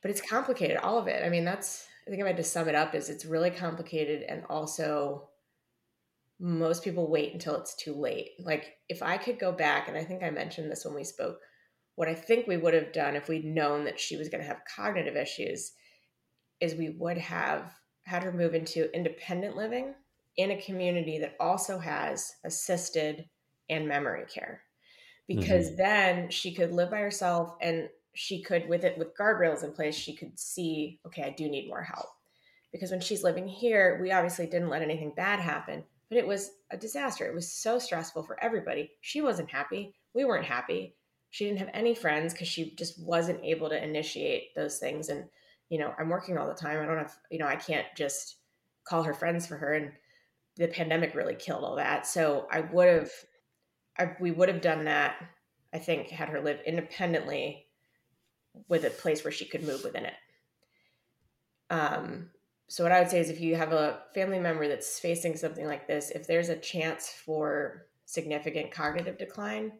But 0.00 0.10
it's 0.10 0.22
complicated, 0.22 0.78
all 0.78 0.96
of 0.96 1.08
it. 1.08 1.22
I 1.22 1.28
mean, 1.28 1.44
that's, 1.44 1.86
I 2.06 2.10
think 2.10 2.20
if 2.20 2.24
I 2.24 2.28
had 2.28 2.36
to 2.38 2.44
sum 2.44 2.68
it 2.68 2.74
up, 2.74 2.94
is 2.94 3.08
it's 3.08 3.24
really 3.24 3.50
complicated 3.50 4.22
and 4.22 4.44
also 4.48 5.28
most 6.40 6.82
people 6.82 7.08
wait 7.08 7.32
until 7.32 7.56
it's 7.56 7.76
too 7.76 7.94
late. 7.94 8.30
Like 8.40 8.76
if 8.88 9.02
I 9.02 9.16
could 9.16 9.38
go 9.38 9.52
back, 9.52 9.88
and 9.88 9.96
I 9.96 10.04
think 10.04 10.22
I 10.22 10.30
mentioned 10.30 10.70
this 10.70 10.84
when 10.84 10.94
we 10.94 11.04
spoke, 11.04 11.38
what 11.94 12.08
I 12.08 12.14
think 12.14 12.46
we 12.46 12.56
would 12.56 12.74
have 12.74 12.92
done 12.92 13.14
if 13.14 13.28
we'd 13.28 13.44
known 13.44 13.84
that 13.84 14.00
she 14.00 14.16
was 14.16 14.28
going 14.28 14.40
to 14.40 14.48
have 14.48 14.62
cognitive 14.76 15.16
issues 15.16 15.72
is 16.60 16.74
we 16.74 16.96
would 16.98 17.18
have 17.18 17.72
had 18.04 18.24
her 18.24 18.32
move 18.32 18.54
into 18.54 18.94
independent 18.94 19.56
living 19.56 19.94
in 20.36 20.50
a 20.50 20.62
community 20.62 21.18
that 21.18 21.36
also 21.38 21.78
has 21.78 22.32
assisted 22.44 23.26
and 23.68 23.86
memory 23.86 24.24
care 24.32 24.62
because 25.28 25.68
mm-hmm. 25.68 25.76
then 25.76 26.30
she 26.30 26.54
could 26.54 26.72
live 26.72 26.90
by 26.90 26.98
herself 26.98 27.54
and 27.60 27.88
she 28.14 28.42
could 28.42 28.68
with 28.68 28.84
it 28.84 28.98
with 28.98 29.16
guardrails 29.16 29.64
in 29.64 29.72
place 29.72 29.94
she 29.94 30.14
could 30.14 30.38
see 30.38 31.00
okay 31.06 31.22
i 31.22 31.30
do 31.30 31.48
need 31.48 31.68
more 31.68 31.82
help. 31.82 32.06
Because 32.72 32.90
when 32.90 33.00
she's 33.00 33.22
living 33.22 33.46
here 33.46 33.98
we 34.02 34.12
obviously 34.12 34.46
didn't 34.46 34.70
let 34.70 34.82
anything 34.82 35.12
bad 35.14 35.40
happen 35.40 35.84
but 36.12 36.18
it 36.18 36.26
was 36.26 36.50
a 36.70 36.76
disaster. 36.76 37.24
It 37.24 37.34
was 37.34 37.50
so 37.50 37.78
stressful 37.78 38.24
for 38.24 38.38
everybody. 38.44 38.90
She 39.00 39.22
wasn't 39.22 39.48
happy. 39.48 39.94
We 40.12 40.26
weren't 40.26 40.44
happy. 40.44 40.94
She 41.30 41.46
didn't 41.46 41.60
have 41.60 41.70
any 41.72 41.94
friends 41.94 42.34
because 42.34 42.48
she 42.48 42.74
just 42.74 43.02
wasn't 43.02 43.42
able 43.42 43.70
to 43.70 43.82
initiate 43.82 44.54
those 44.54 44.76
things. 44.76 45.08
And 45.08 45.24
you 45.70 45.78
know 45.78 45.94
i'm 45.98 46.10
working 46.10 46.36
all 46.36 46.46
the 46.46 46.54
time. 46.54 46.82
I 46.82 46.84
don't 46.84 46.98
have 46.98 47.16
you 47.30 47.38
know 47.38 47.46
i 47.46 47.56
can't 47.56 47.86
just 47.96 48.36
call 48.84 49.02
her 49.04 49.14
friends 49.14 49.46
for 49.46 49.56
her. 49.56 49.72
And 49.72 49.92
the 50.56 50.68
pandemic 50.68 51.14
really 51.14 51.34
killed 51.34 51.64
all 51.64 51.76
that. 51.76 52.06
So 52.06 52.46
i 52.50 52.60
would 52.60 52.88
have 52.88 53.10
I, 53.98 54.14
we 54.20 54.32
would 54.32 54.50
have 54.50 54.60
done 54.60 54.84
that 54.84 55.16
i 55.72 55.78
think 55.78 56.08
had 56.08 56.28
her 56.28 56.42
live 56.42 56.60
independently 56.66 57.68
with 58.68 58.84
a 58.84 58.90
place 58.90 59.24
where 59.24 59.32
she 59.32 59.44
could 59.44 59.66
move 59.66 59.84
within 59.84 60.06
it. 60.06 60.14
Um 61.70 62.30
so 62.68 62.84
what 62.84 62.92
i 62.92 63.00
would 63.00 63.10
say 63.10 63.20
is 63.20 63.28
if 63.28 63.40
you 63.40 63.54
have 63.54 63.72
a 63.72 64.00
family 64.14 64.38
member 64.38 64.66
that's 64.66 64.98
facing 64.98 65.36
something 65.36 65.66
like 65.66 65.86
this 65.86 66.10
if 66.10 66.26
there's 66.26 66.48
a 66.48 66.56
chance 66.56 67.10
for 67.10 67.86
significant 68.06 68.70
cognitive 68.70 69.18
decline 69.18 69.72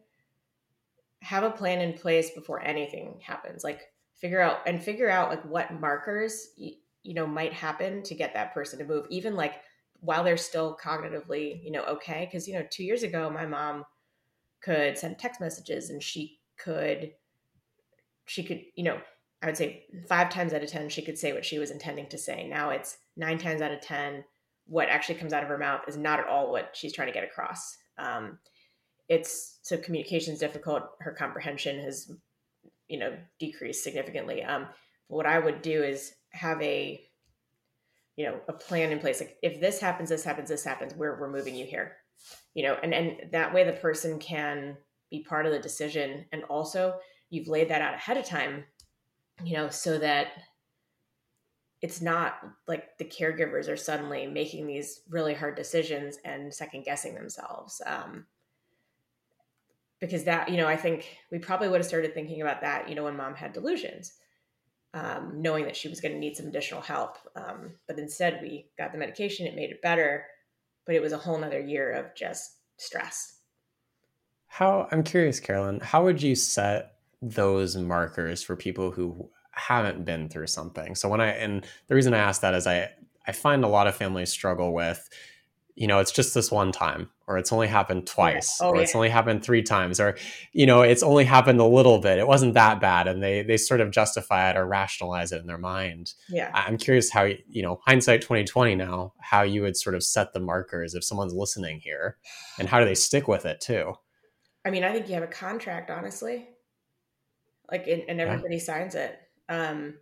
have 1.22 1.44
a 1.44 1.50
plan 1.50 1.80
in 1.80 1.92
place 1.94 2.30
before 2.30 2.60
anything 2.62 3.20
happens. 3.24 3.64
Like 3.64 3.92
figure 4.16 4.40
out 4.40 4.58
and 4.66 4.82
figure 4.82 5.08
out 5.08 5.30
like 5.30 5.44
what 5.44 5.80
markers 5.80 6.48
you, 6.56 6.72
you 7.02 7.14
know 7.14 7.26
might 7.26 7.52
happen 7.52 8.02
to 8.02 8.14
get 8.14 8.34
that 8.34 8.52
person 8.52 8.78
to 8.78 8.84
move 8.84 9.06
even 9.08 9.34
like 9.34 9.54
while 10.00 10.22
they're 10.22 10.36
still 10.36 10.76
cognitively 10.82 11.62
you 11.64 11.70
know 11.70 11.84
okay. 11.84 12.26
Because 12.26 12.46
you 12.46 12.54
know 12.54 12.66
two 12.70 12.84
years 12.84 13.04
ago 13.04 13.30
my 13.30 13.46
mom 13.46 13.84
could 14.62 14.98
send 14.98 15.18
text 15.18 15.40
messages 15.40 15.90
and 15.90 16.02
she 16.02 16.38
could 16.58 17.12
she 18.26 18.42
could 18.42 18.60
you 18.74 18.84
know 18.84 18.98
i 19.42 19.46
would 19.46 19.56
say 19.56 19.84
five 20.08 20.30
times 20.30 20.52
out 20.52 20.62
of 20.62 20.70
ten 20.70 20.88
she 20.88 21.02
could 21.02 21.18
say 21.18 21.32
what 21.32 21.44
she 21.44 21.58
was 21.58 21.70
intending 21.70 22.08
to 22.08 22.18
say 22.18 22.46
now 22.48 22.70
it's 22.70 22.98
nine 23.16 23.38
times 23.38 23.60
out 23.60 23.72
of 23.72 23.80
ten 23.80 24.24
what 24.66 24.88
actually 24.88 25.16
comes 25.16 25.32
out 25.32 25.42
of 25.42 25.48
her 25.48 25.58
mouth 25.58 25.80
is 25.88 25.96
not 25.96 26.20
at 26.20 26.26
all 26.26 26.50
what 26.50 26.70
she's 26.72 26.92
trying 26.92 27.08
to 27.08 27.14
get 27.14 27.24
across 27.24 27.76
um, 27.98 28.38
it's 29.08 29.58
so 29.62 29.76
communication 29.76 30.32
is 30.32 30.40
difficult. 30.40 30.84
Her 31.00 31.12
comprehension 31.12 31.78
has, 31.80 32.10
you 32.88 32.98
know, 32.98 33.14
decreased 33.38 33.84
significantly. 33.84 34.42
Um, 34.42 34.68
what 35.08 35.26
I 35.26 35.38
would 35.38 35.62
do 35.62 35.82
is 35.82 36.14
have 36.30 36.60
a, 36.62 37.02
you 38.16 38.24
know, 38.24 38.40
a 38.48 38.52
plan 38.52 38.90
in 38.90 38.98
place. 38.98 39.20
Like 39.20 39.36
if 39.42 39.60
this 39.60 39.80
happens, 39.80 40.08
this 40.08 40.24
happens, 40.24 40.48
this 40.48 40.64
happens, 40.64 40.94
we're, 40.94 41.20
we're 41.20 41.30
moving 41.30 41.54
you 41.54 41.66
here, 41.66 41.96
you 42.54 42.62
know, 42.62 42.76
and, 42.82 42.94
and 42.94 43.32
that 43.32 43.52
way 43.52 43.64
the 43.64 43.72
person 43.72 44.18
can 44.18 44.78
be 45.10 45.22
part 45.22 45.44
of 45.44 45.52
the 45.52 45.58
decision. 45.58 46.24
And 46.32 46.44
also 46.44 46.94
you've 47.32 47.48
laid 47.48 47.70
that 47.70 47.80
out 47.80 47.94
ahead 47.94 48.18
of 48.18 48.26
time, 48.26 48.62
you 49.42 49.54
know, 49.54 49.70
so 49.70 49.98
that 49.98 50.28
it's 51.80 52.02
not 52.02 52.34
like 52.68 52.98
the 52.98 53.06
caregivers 53.06 53.68
are 53.68 53.76
suddenly 53.76 54.26
making 54.26 54.66
these 54.66 55.00
really 55.08 55.32
hard 55.32 55.56
decisions 55.56 56.18
and 56.26 56.52
second 56.52 56.84
guessing 56.84 57.14
themselves. 57.14 57.80
Um, 57.86 58.26
because 59.98 60.24
that, 60.24 60.50
you 60.50 60.58
know, 60.58 60.66
I 60.66 60.76
think 60.76 61.16
we 61.30 61.38
probably 61.38 61.68
would 61.68 61.80
have 61.80 61.86
started 61.86 62.12
thinking 62.12 62.42
about 62.42 62.60
that, 62.60 62.88
you 62.88 62.94
know, 62.94 63.04
when 63.04 63.16
mom 63.16 63.34
had 63.34 63.54
delusions, 63.54 64.12
um, 64.92 65.32
knowing 65.36 65.64
that 65.64 65.76
she 65.76 65.88
was 65.88 66.02
going 66.02 66.12
to 66.12 66.18
need 66.18 66.36
some 66.36 66.48
additional 66.48 66.82
help. 66.82 67.16
Um, 67.34 67.72
but 67.88 67.98
instead, 67.98 68.40
we 68.42 68.66
got 68.76 68.92
the 68.92 68.98
medication, 68.98 69.46
it 69.46 69.56
made 69.56 69.70
it 69.70 69.80
better, 69.80 70.26
but 70.84 70.94
it 70.94 71.00
was 71.00 71.12
a 71.12 71.18
whole 71.18 71.38
nother 71.38 71.60
year 71.60 71.92
of 71.92 72.14
just 72.14 72.58
stress. 72.76 73.38
How, 74.48 74.86
I'm 74.92 75.02
curious, 75.02 75.40
Carolyn, 75.40 75.80
how 75.80 76.04
would 76.04 76.20
you 76.20 76.34
set 76.34 76.91
those 77.22 77.76
markers 77.76 78.42
for 78.42 78.56
people 78.56 78.90
who 78.90 79.30
haven't 79.52 80.04
been 80.04 80.28
through 80.28 80.48
something? 80.48 80.94
So 80.94 81.08
when 81.08 81.20
I, 81.20 81.28
and 81.28 81.66
the 81.86 81.94
reason 81.94 82.12
I 82.12 82.18
ask 82.18 82.40
that 82.42 82.54
is 82.54 82.66
I, 82.66 82.90
I 83.26 83.32
find 83.32 83.64
a 83.64 83.68
lot 83.68 83.86
of 83.86 83.94
families 83.94 84.30
struggle 84.30 84.74
with 84.74 85.08
you 85.74 85.86
know, 85.86 86.00
it's 86.00 86.12
just 86.12 86.34
this 86.34 86.50
one 86.50 86.70
time, 86.70 87.08
or 87.26 87.38
it's 87.38 87.52
only 87.52 87.66
happened 87.66 88.06
twice, 88.06 88.58
yeah. 88.60 88.66
oh, 88.66 88.70
or 88.70 88.76
yeah. 88.76 88.82
it's 88.82 88.94
only 88.94 89.08
happened 89.08 89.42
three 89.42 89.62
times, 89.62 89.98
or 90.00 90.16
you 90.52 90.66
know, 90.66 90.82
it's 90.82 91.02
only 91.02 91.24
happened 91.24 91.60
a 91.60 91.66
little 91.66 91.98
bit. 91.98 92.18
It 92.18 92.26
wasn't 92.26 92.54
that 92.54 92.80
bad, 92.80 93.08
and 93.08 93.22
they 93.22 93.42
they 93.42 93.56
sort 93.56 93.80
of 93.80 93.90
justify 93.90 94.50
it 94.50 94.56
or 94.56 94.66
rationalize 94.66 95.32
it 95.32 95.40
in 95.40 95.46
their 95.46 95.58
mind. 95.58 96.12
Yeah, 96.28 96.50
I'm 96.52 96.76
curious 96.76 97.10
how 97.10 97.24
you 97.48 97.62
know, 97.62 97.80
hindsight 97.86 98.20
2020 98.20 98.74
now, 98.74 99.14
how 99.20 99.42
you 99.42 99.62
would 99.62 99.76
sort 99.76 99.94
of 99.94 100.02
set 100.02 100.34
the 100.34 100.40
markers 100.40 100.94
if 100.94 101.04
someone's 101.04 101.34
listening 101.34 101.80
here, 101.80 102.18
and 102.58 102.68
how 102.68 102.78
do 102.78 102.84
they 102.84 102.94
stick 102.94 103.26
with 103.26 103.46
it 103.46 103.60
too? 103.60 103.94
I 104.64 104.70
mean, 104.70 104.84
I 104.84 104.92
think 104.92 105.08
you 105.08 105.14
have 105.14 105.24
a 105.24 105.28
contract, 105.28 105.90
honestly, 105.90 106.48
like, 107.70 107.86
and, 107.86 108.02
and 108.08 108.20
everybody 108.20 108.56
yeah. 108.56 108.62
signs 108.62 108.94
it. 108.94 109.18
Um, 109.48 109.94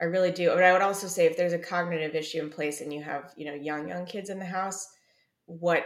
I 0.00 0.04
really 0.04 0.30
do. 0.30 0.50
But 0.50 0.62
I 0.62 0.72
would 0.72 0.82
also 0.82 1.06
say 1.06 1.26
if 1.26 1.36
there's 1.36 1.52
a 1.52 1.58
cognitive 1.58 2.14
issue 2.14 2.40
in 2.40 2.50
place 2.50 2.80
and 2.80 2.92
you 2.92 3.02
have, 3.02 3.32
you 3.36 3.46
know, 3.46 3.54
young, 3.54 3.88
young 3.88 4.06
kids 4.06 4.30
in 4.30 4.38
the 4.38 4.44
house, 4.44 4.88
what 5.46 5.84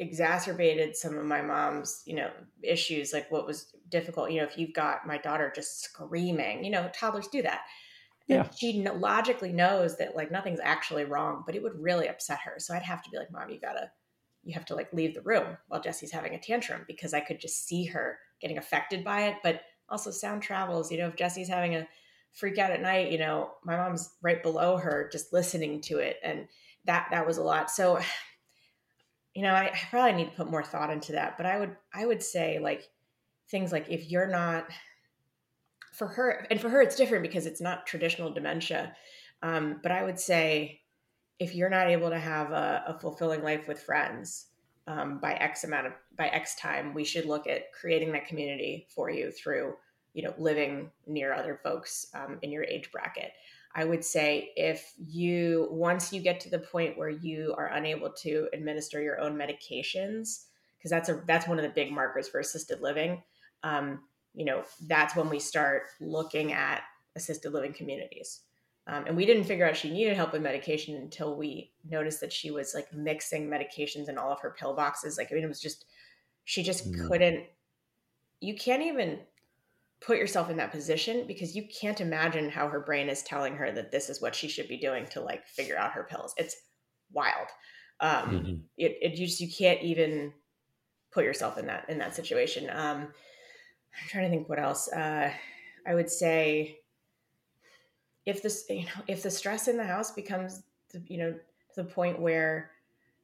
exacerbated 0.00 0.96
some 0.96 1.18
of 1.18 1.26
my 1.26 1.42
mom's 1.42 2.02
you 2.06 2.14
know 2.14 2.30
issues 2.62 3.12
like 3.12 3.30
what 3.30 3.46
was 3.46 3.74
difficult 3.90 4.30
you 4.30 4.38
know 4.38 4.46
if 4.46 4.56
you've 4.56 4.72
got 4.72 5.06
my 5.06 5.18
daughter 5.18 5.52
just 5.54 5.82
screaming 5.82 6.64
you 6.64 6.70
know 6.70 6.88
toddlers 6.94 7.28
do 7.28 7.42
that 7.42 7.62
yeah 8.26 8.44
and 8.44 8.54
she 8.56 8.82
logically 8.88 9.52
knows 9.52 9.98
that 9.98 10.16
like 10.16 10.30
nothing's 10.30 10.60
actually 10.60 11.04
wrong 11.04 11.42
but 11.44 11.54
it 11.54 11.62
would 11.62 11.78
really 11.78 12.08
upset 12.08 12.38
her 12.38 12.54
so 12.56 12.72
i'd 12.72 12.82
have 12.82 13.02
to 13.02 13.10
be 13.10 13.18
like 13.18 13.30
mom 13.30 13.50
you 13.50 13.60
gotta 13.60 13.90
you 14.42 14.54
have 14.54 14.64
to 14.64 14.74
like 14.74 14.90
leave 14.94 15.14
the 15.14 15.20
room 15.20 15.56
while 15.68 15.82
jesse's 15.82 16.12
having 16.12 16.34
a 16.34 16.40
tantrum 16.40 16.82
because 16.86 17.12
i 17.12 17.20
could 17.20 17.38
just 17.38 17.66
see 17.66 17.84
her 17.84 18.18
getting 18.40 18.56
affected 18.56 19.04
by 19.04 19.26
it 19.26 19.36
but 19.42 19.60
also 19.90 20.10
sound 20.10 20.42
travels 20.42 20.90
you 20.90 20.98
know 20.98 21.08
if 21.08 21.16
jesse's 21.16 21.48
having 21.48 21.74
a 21.74 21.86
freak 22.32 22.58
out 22.58 22.70
at 22.70 22.80
night 22.80 23.10
you 23.10 23.18
know 23.18 23.50
my 23.64 23.76
mom's 23.76 24.14
right 24.22 24.42
below 24.42 24.76
her 24.76 25.08
just 25.12 25.32
listening 25.32 25.80
to 25.80 25.98
it 25.98 26.16
and 26.22 26.46
that 26.84 27.08
that 27.10 27.26
was 27.26 27.38
a 27.38 27.42
lot 27.42 27.70
so 27.70 27.98
you 29.34 29.42
know, 29.42 29.52
I, 29.54 29.66
I 29.66 29.78
probably 29.90 30.12
need 30.12 30.30
to 30.30 30.36
put 30.36 30.50
more 30.50 30.62
thought 30.62 30.90
into 30.90 31.12
that. 31.12 31.36
But 31.36 31.46
I 31.46 31.58
would 31.58 31.76
I 31.94 32.06
would 32.06 32.22
say 32.22 32.58
like 32.58 32.88
things 33.50 33.72
like 33.72 33.86
if 33.88 34.10
you're 34.10 34.28
not 34.28 34.66
for 35.92 36.06
her 36.06 36.46
and 36.50 36.60
for 36.60 36.68
her 36.68 36.80
it's 36.80 36.96
different 36.96 37.22
because 37.22 37.46
it's 37.46 37.60
not 37.60 37.86
traditional 37.86 38.32
dementia. 38.32 38.94
Um, 39.42 39.80
but 39.82 39.92
I 39.92 40.02
would 40.02 40.18
say 40.18 40.80
if 41.38 41.54
you're 41.54 41.70
not 41.70 41.88
able 41.88 42.10
to 42.10 42.18
have 42.18 42.50
a, 42.50 42.84
a 42.88 42.98
fulfilling 42.98 43.42
life 43.42 43.66
with 43.66 43.82
friends 43.82 44.46
um, 44.86 45.18
by 45.18 45.34
X 45.34 45.64
amount 45.64 45.86
of 45.86 45.92
by 46.16 46.28
X 46.28 46.56
time, 46.56 46.94
we 46.94 47.04
should 47.04 47.26
look 47.26 47.46
at 47.46 47.72
creating 47.72 48.12
that 48.12 48.26
community 48.26 48.86
for 48.94 49.10
you 49.10 49.30
through 49.30 49.74
you 50.14 50.22
know 50.22 50.34
living 50.38 50.90
near 51.06 51.32
other 51.32 51.60
folks 51.62 52.06
um, 52.14 52.38
in 52.42 52.50
your 52.50 52.64
age 52.64 52.90
bracket. 52.92 53.32
I 53.74 53.84
would 53.84 54.04
say 54.04 54.50
if 54.56 54.94
you, 54.98 55.68
once 55.70 56.12
you 56.12 56.20
get 56.20 56.40
to 56.40 56.50
the 56.50 56.58
point 56.58 56.98
where 56.98 57.08
you 57.10 57.54
are 57.56 57.68
unable 57.68 58.10
to 58.10 58.48
administer 58.52 59.00
your 59.00 59.20
own 59.20 59.36
medications, 59.36 60.46
because 60.76 60.90
that's 60.90 61.08
a 61.08 61.22
that's 61.26 61.46
one 61.46 61.58
of 61.58 61.62
the 61.62 61.70
big 61.70 61.92
markers 61.92 62.28
for 62.28 62.40
assisted 62.40 62.80
living. 62.80 63.22
Um, 63.62 64.00
you 64.34 64.44
know, 64.44 64.64
that's 64.86 65.14
when 65.14 65.28
we 65.28 65.38
start 65.38 65.82
looking 66.00 66.52
at 66.52 66.82
assisted 67.16 67.52
living 67.52 67.72
communities. 67.72 68.40
Um, 68.86 69.04
and 69.06 69.16
we 69.16 69.26
didn't 69.26 69.44
figure 69.44 69.68
out 69.68 69.76
she 69.76 69.90
needed 69.90 70.16
help 70.16 70.32
with 70.32 70.42
medication 70.42 70.96
until 70.96 71.36
we 71.36 71.70
noticed 71.88 72.20
that 72.20 72.32
she 72.32 72.50
was 72.50 72.74
like 72.74 72.92
mixing 72.92 73.48
medications 73.48 74.08
in 74.08 74.18
all 74.18 74.32
of 74.32 74.40
her 74.40 74.56
pill 74.58 74.74
boxes. 74.74 75.16
Like, 75.16 75.28
I 75.30 75.34
mean, 75.34 75.44
it 75.44 75.48
was 75.48 75.60
just, 75.60 75.84
she 76.44 76.62
just 76.62 76.90
mm. 76.90 77.08
couldn't, 77.08 77.44
you 78.40 78.56
can't 78.56 78.82
even 78.82 79.20
put 80.00 80.16
yourself 80.16 80.50
in 80.50 80.56
that 80.56 80.72
position 80.72 81.26
because 81.28 81.54
you 81.54 81.68
can't 81.80 82.00
imagine 82.00 82.48
how 82.48 82.68
her 82.68 82.80
brain 82.80 83.08
is 83.08 83.22
telling 83.22 83.54
her 83.54 83.70
that 83.70 83.92
this 83.92 84.08
is 84.08 84.20
what 84.20 84.34
she 84.34 84.48
should 84.48 84.66
be 84.66 84.78
doing 84.78 85.06
to 85.06 85.20
like 85.20 85.46
figure 85.46 85.76
out 85.76 85.92
her 85.92 86.04
pills. 86.04 86.34
It's 86.36 86.56
wild. 87.12 87.48
Um, 88.00 88.10
mm-hmm. 88.10 88.54
it, 88.78 88.96
it 89.02 89.14
just, 89.14 89.40
you 89.40 89.48
can't 89.52 89.82
even 89.82 90.32
put 91.12 91.24
yourself 91.24 91.58
in 91.58 91.66
that, 91.66 91.84
in 91.90 91.98
that 91.98 92.16
situation. 92.16 92.70
Um, 92.70 93.02
I'm 93.02 94.08
trying 94.08 94.24
to 94.24 94.30
think 94.30 94.48
what 94.48 94.58
else, 94.58 94.90
uh, 94.90 95.30
I 95.86 95.94
would 95.94 96.10
say 96.10 96.79
if 98.26 98.42
this, 98.42 98.64
you 98.70 98.84
know, 98.84 99.02
if 99.06 99.22
the 99.22 99.30
stress 99.30 99.68
in 99.68 99.76
the 99.76 99.84
house 99.84 100.10
becomes, 100.10 100.62
you 101.06 101.18
know, 101.18 101.32
to 101.32 101.82
the 101.82 101.84
point 101.84 102.20
where, 102.20 102.70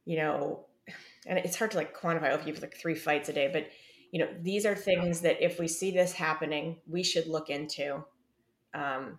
you 0.05 0.17
know, 0.17 0.67
and 1.27 1.39
it's 1.39 1.57
hard 1.57 1.73
to 1.73 1.77
like 1.77 1.97
quantify, 1.97 2.35
if 2.35 2.47
you 2.47 2.53
have 2.53 2.63
like 2.63 2.77
three 2.77 2.95
fights 2.95 3.29
a 3.29 3.33
day, 3.33 3.51
but 3.53 3.69
you 4.13 4.21
know, 4.21 4.29
these 4.41 4.65
are 4.65 4.75
things 4.75 5.21
that 5.21 5.45
if 5.45 5.59
we 5.59 5.67
see 5.69 5.91
this 5.91 6.13
happening, 6.13 6.77
we 6.89 7.03
should 7.03 7.27
look 7.27 7.51
into 7.51 8.05
um, 8.73 9.19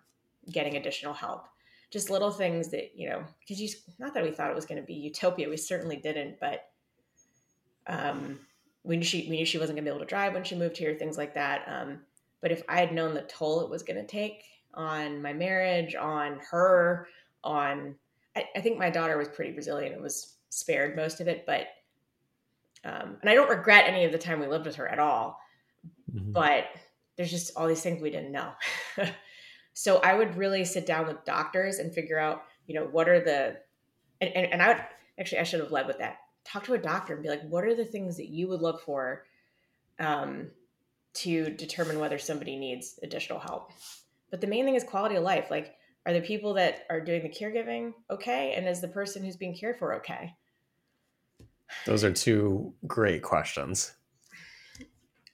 getting 0.50 0.76
additional 0.76 1.12
help. 1.12 1.46
Just 1.90 2.10
little 2.10 2.30
things 2.30 2.70
that, 2.70 2.92
you 2.96 3.08
know, 3.08 3.22
because 3.40 3.60
you, 3.60 3.68
not 3.98 4.14
that 4.14 4.24
we 4.24 4.30
thought 4.30 4.50
it 4.50 4.56
was 4.56 4.64
going 4.64 4.80
to 4.80 4.86
be 4.86 4.94
utopia, 4.94 5.48
we 5.48 5.56
certainly 5.56 5.96
didn't, 5.96 6.40
but 6.40 6.70
um, 7.86 8.40
we 8.82 8.96
knew 8.96 9.04
she, 9.04 9.26
we 9.28 9.36
knew 9.36 9.46
she 9.46 9.58
wasn't 9.58 9.76
going 9.76 9.84
to 9.84 9.90
be 9.90 9.94
able 9.94 10.04
to 10.04 10.08
drive 10.08 10.34
when 10.34 10.44
she 10.44 10.56
moved 10.56 10.76
here, 10.76 10.94
things 10.94 11.16
like 11.16 11.34
that. 11.34 11.62
Um, 11.66 12.00
but 12.40 12.52
if 12.52 12.62
I 12.68 12.80
had 12.80 12.92
known 12.92 13.14
the 13.14 13.22
toll 13.22 13.62
it 13.62 13.70
was 13.70 13.82
going 13.82 14.00
to 14.00 14.06
take 14.06 14.42
on 14.74 15.22
my 15.22 15.32
marriage, 15.32 15.94
on 15.94 16.40
her, 16.50 17.08
on, 17.42 17.94
I, 18.36 18.44
I 18.56 18.60
think 18.60 18.78
my 18.78 18.90
daughter 18.90 19.16
was 19.16 19.28
pretty 19.28 19.52
resilient 19.52 19.94
and 19.94 20.02
was 20.02 20.34
spared 20.50 20.96
most 20.96 21.20
of 21.20 21.28
it, 21.28 21.44
but 21.46 21.66
um, 22.84 23.16
and 23.20 23.28
I 23.28 23.34
don't 23.34 23.50
regret 23.50 23.88
any 23.88 24.04
of 24.04 24.12
the 24.12 24.18
time 24.18 24.40
we 24.40 24.46
lived 24.46 24.66
with 24.66 24.76
her 24.76 24.88
at 24.88 24.98
all. 24.98 25.40
Mm-hmm. 26.14 26.32
But 26.32 26.66
there's 27.16 27.30
just 27.30 27.52
all 27.56 27.66
these 27.66 27.82
things 27.82 28.00
we 28.00 28.10
didn't 28.10 28.32
know. 28.32 28.52
so 29.74 29.98
I 29.98 30.14
would 30.14 30.36
really 30.36 30.64
sit 30.64 30.86
down 30.86 31.06
with 31.06 31.24
doctors 31.24 31.78
and 31.78 31.92
figure 31.92 32.18
out, 32.18 32.44
you 32.66 32.74
know, 32.74 32.84
what 32.84 33.08
are 33.08 33.20
the, 33.20 33.56
and, 34.20 34.34
and, 34.34 34.52
and 34.52 34.62
I 34.62 34.68
would 34.68 34.84
actually, 35.18 35.38
I 35.38 35.42
should 35.42 35.60
have 35.60 35.72
led 35.72 35.86
with 35.86 35.98
that. 35.98 36.18
Talk 36.44 36.64
to 36.64 36.74
a 36.74 36.78
doctor 36.78 37.14
and 37.14 37.22
be 37.22 37.28
like, 37.28 37.42
what 37.42 37.64
are 37.64 37.74
the 37.74 37.84
things 37.84 38.16
that 38.16 38.28
you 38.28 38.48
would 38.48 38.62
look 38.62 38.80
for 38.82 39.24
um, 39.98 40.48
to 41.14 41.50
determine 41.50 41.98
whether 41.98 42.18
somebody 42.18 42.56
needs 42.56 42.98
additional 43.02 43.40
help? 43.40 43.72
But 44.30 44.40
the 44.40 44.46
main 44.46 44.64
thing 44.64 44.74
is 44.74 44.84
quality 44.84 45.16
of 45.16 45.22
life. 45.22 45.50
Like, 45.50 45.74
are 46.06 46.12
the 46.12 46.20
people 46.20 46.54
that 46.54 46.84
are 46.90 47.00
doing 47.00 47.22
the 47.22 47.28
caregiving 47.28 47.92
okay? 48.10 48.54
And 48.54 48.66
is 48.68 48.80
the 48.80 48.88
person 48.88 49.24
who's 49.24 49.36
being 49.36 49.56
cared 49.56 49.78
for 49.78 49.94
okay? 49.96 50.34
Those 51.86 52.04
are 52.04 52.12
two 52.12 52.72
great 52.86 53.22
questions. 53.22 53.92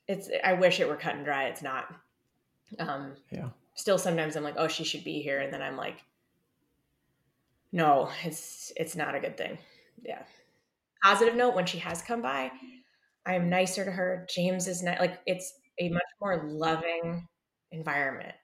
It's 0.09 0.29
I 0.43 0.55
wish 0.55 0.81
it 0.81 0.89
were 0.89 0.97
cut 0.97 1.15
and 1.15 1.25
dry. 1.25 1.45
It's 1.45 1.63
not. 1.63 1.95
Um, 2.79 3.15
yeah. 3.31 3.49
Still, 3.75 3.99
sometimes 3.99 4.37
I'm 4.37 4.45
like, 4.45 4.57
oh, 4.57 4.69
she 4.69 4.85
should 4.85 5.05
be 5.05 5.21
here, 5.21 5.41
and 5.41 5.53
then 5.53 5.63
I'm 5.63 5.77
like, 5.77 6.03
no, 7.73 8.11
it's 8.25 8.73
it's 8.77 8.97
not 8.97 9.15
a 9.15 9.21
good 9.21 9.37
thing. 9.37 9.59
Yeah. 10.03 10.23
Positive 11.03 11.35
note: 11.35 11.55
when 11.55 11.67
she 11.67 11.79
has 11.79 12.03
come 12.03 12.23
by, 12.23 12.51
I 13.27 13.35
am 13.35 13.49
nicer 13.49 13.85
to 13.85 13.91
her. 13.91 14.27
James 14.29 14.69
is 14.69 14.83
not 14.83 15.01
like 15.01 15.21
it's 15.27 15.55
a 15.81 15.89
much 15.89 16.03
more 16.21 16.45
loving 16.47 17.27
environment. 17.73 18.35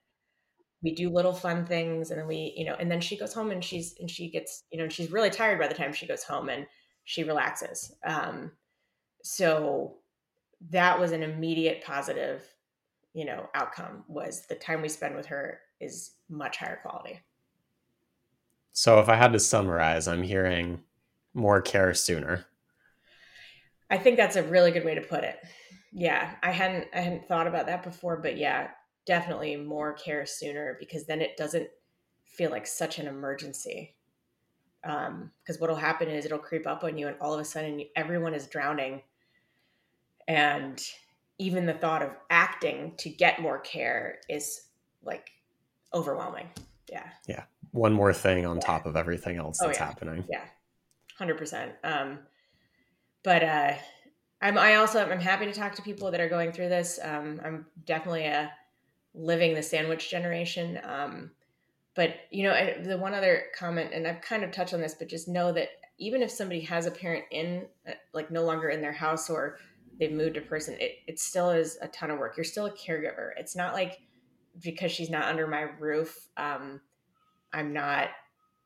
We 0.82 0.94
do 0.94 1.10
little 1.10 1.32
fun 1.32 1.66
things, 1.66 2.10
and 2.10 2.18
then 2.18 2.26
we, 2.26 2.54
you 2.56 2.64
know, 2.64 2.74
and 2.78 2.90
then 2.90 3.00
she 3.00 3.16
goes 3.16 3.34
home 3.34 3.50
and 3.50 3.62
she's 3.62 3.94
and 4.00 4.10
she 4.10 4.30
gets, 4.30 4.64
you 4.70 4.78
know, 4.78 4.88
she's 4.88 5.10
really 5.10 5.30
tired 5.30 5.58
by 5.58 5.68
the 5.68 5.74
time 5.74 5.92
she 5.92 6.06
goes 6.06 6.22
home, 6.22 6.48
and 6.48 6.66
she 7.04 7.24
relaxes. 7.24 7.94
Um, 8.04 8.52
so 9.22 9.96
that 10.70 10.98
was 10.98 11.12
an 11.12 11.22
immediate 11.22 11.82
positive, 11.84 12.42
you 13.12 13.24
know, 13.24 13.48
outcome 13.54 14.04
was 14.08 14.46
the 14.46 14.54
time 14.54 14.82
we 14.82 14.88
spend 14.88 15.16
with 15.16 15.26
her 15.26 15.60
is 15.80 16.12
much 16.28 16.58
higher 16.58 16.78
quality. 16.82 17.20
So 18.72 19.00
if 19.00 19.08
I 19.08 19.16
had 19.16 19.32
to 19.32 19.40
summarize, 19.40 20.06
I'm 20.06 20.22
hearing 20.22 20.80
more 21.34 21.60
care 21.60 21.92
sooner. 21.94 22.46
I 23.90 23.98
think 23.98 24.16
that's 24.16 24.36
a 24.36 24.42
really 24.42 24.70
good 24.70 24.84
way 24.84 24.94
to 24.94 25.00
put 25.00 25.24
it. 25.24 25.38
Yeah, 25.92 26.34
I 26.42 26.52
hadn't 26.52 26.86
I 26.94 27.00
hadn't 27.00 27.26
thought 27.26 27.48
about 27.48 27.66
that 27.66 27.82
before, 27.82 28.16
but 28.18 28.36
yeah, 28.36 28.68
definitely 29.07 29.57
more 29.57 29.92
care 29.92 30.26
sooner 30.26 30.76
because 30.78 31.07
then 31.07 31.20
it 31.20 31.36
doesn't 31.36 31.68
feel 32.24 32.51
like 32.51 32.66
such 32.66 32.98
an 32.98 33.07
emergency. 33.07 33.94
Um, 34.82 35.30
because 35.42 35.57
um, 35.57 35.61
what 35.61 35.70
will 35.70 35.76
happen 35.76 36.09
is 36.09 36.24
it'll 36.24 36.38
creep 36.38 36.66
up 36.66 36.84
on 36.84 36.96
you 36.96 37.09
and 37.09 37.16
all 37.20 37.34
of 37.34 37.40
a 37.40 37.44
sudden 37.44 37.84
everyone 37.96 38.34
is 38.34 38.46
drowning. 38.46 39.03
And 40.26 40.82
even 41.38 41.66
the 41.66 41.74
thought 41.74 42.03
of 42.03 42.11
acting 42.30 42.94
to 42.98 43.11
get 43.11 43.42
more 43.42 43.59
care 43.59 44.20
is 44.28 44.68
like 45.03 45.30
overwhelming. 45.92 46.48
Yeah. 46.90 47.07
Yeah. 47.26 47.44
One 47.72 47.92
more 47.92 48.12
thing 48.12 48.46
on 48.46 48.57
yeah. 48.57 48.62
top 48.62 48.86
of 48.86 48.96
everything 48.96 49.36
else 49.36 49.59
oh, 49.62 49.66
that's 49.66 49.78
yeah. 49.78 49.84
happening. 49.84 50.24
Yeah. 50.30 50.44
100% 51.18 51.72
um, 51.84 52.18
but 53.22 53.42
uh, 53.42 53.72
I'm, 54.40 54.57
I 54.57 54.76
also 54.76 55.05
I'm 55.05 55.20
happy 55.20 55.44
to 55.46 55.53
talk 55.53 55.74
to 55.74 55.82
people 55.82 56.11
that 56.11 56.20
are 56.20 56.28
going 56.28 56.53
through 56.53 56.70
this. 56.70 56.98
Um, 57.03 57.40
I'm 57.44 57.66
definitely 57.84 58.24
a 58.24 58.51
living 59.14 59.54
the 59.54 59.62
sandwich 59.62 60.11
generation. 60.11 60.80
Um, 60.84 61.30
but 61.94 62.14
you 62.30 62.44
know, 62.44 62.74
the 62.82 62.98
one 62.98 63.14
other 63.14 63.44
comment, 63.58 63.90
and 63.92 64.06
I've 64.06 64.20
kind 64.20 64.44
of 64.44 64.52
touched 64.52 64.74
on 64.74 64.80
this, 64.80 64.94
but 64.94 65.08
just 65.08 65.28
know 65.28 65.52
that 65.52 65.68
even 65.98 66.22
if 66.22 66.30
somebody 66.30 66.61
has 66.62 66.86
a 66.86 66.90
parent 66.90 67.24
in, 67.30 67.66
uh, 67.86 67.92
like, 68.14 68.30
no 68.30 68.44
longer 68.44 68.70
in 68.70 68.80
their 68.80 68.92
house 68.92 69.28
or 69.28 69.58
they've 69.98 70.12
moved 70.12 70.36
a 70.36 70.40
person, 70.40 70.76
it, 70.80 70.98
it 71.06 71.18
still 71.18 71.50
is 71.50 71.76
a 71.82 71.88
ton 71.88 72.11
of 72.11 72.18
work. 72.18 72.36
You're 72.36 72.44
still 72.44 72.66
a 72.66 72.70
caregiver. 72.70 73.30
It's 73.36 73.54
not 73.54 73.74
like 73.74 74.00
because 74.62 74.92
she's 74.92 75.11
not 75.11 75.26
under 75.26 75.46
my 75.46 75.62
roof, 75.78 76.28
um, 76.36 76.80
I'm 77.52 77.72
not 77.72 78.08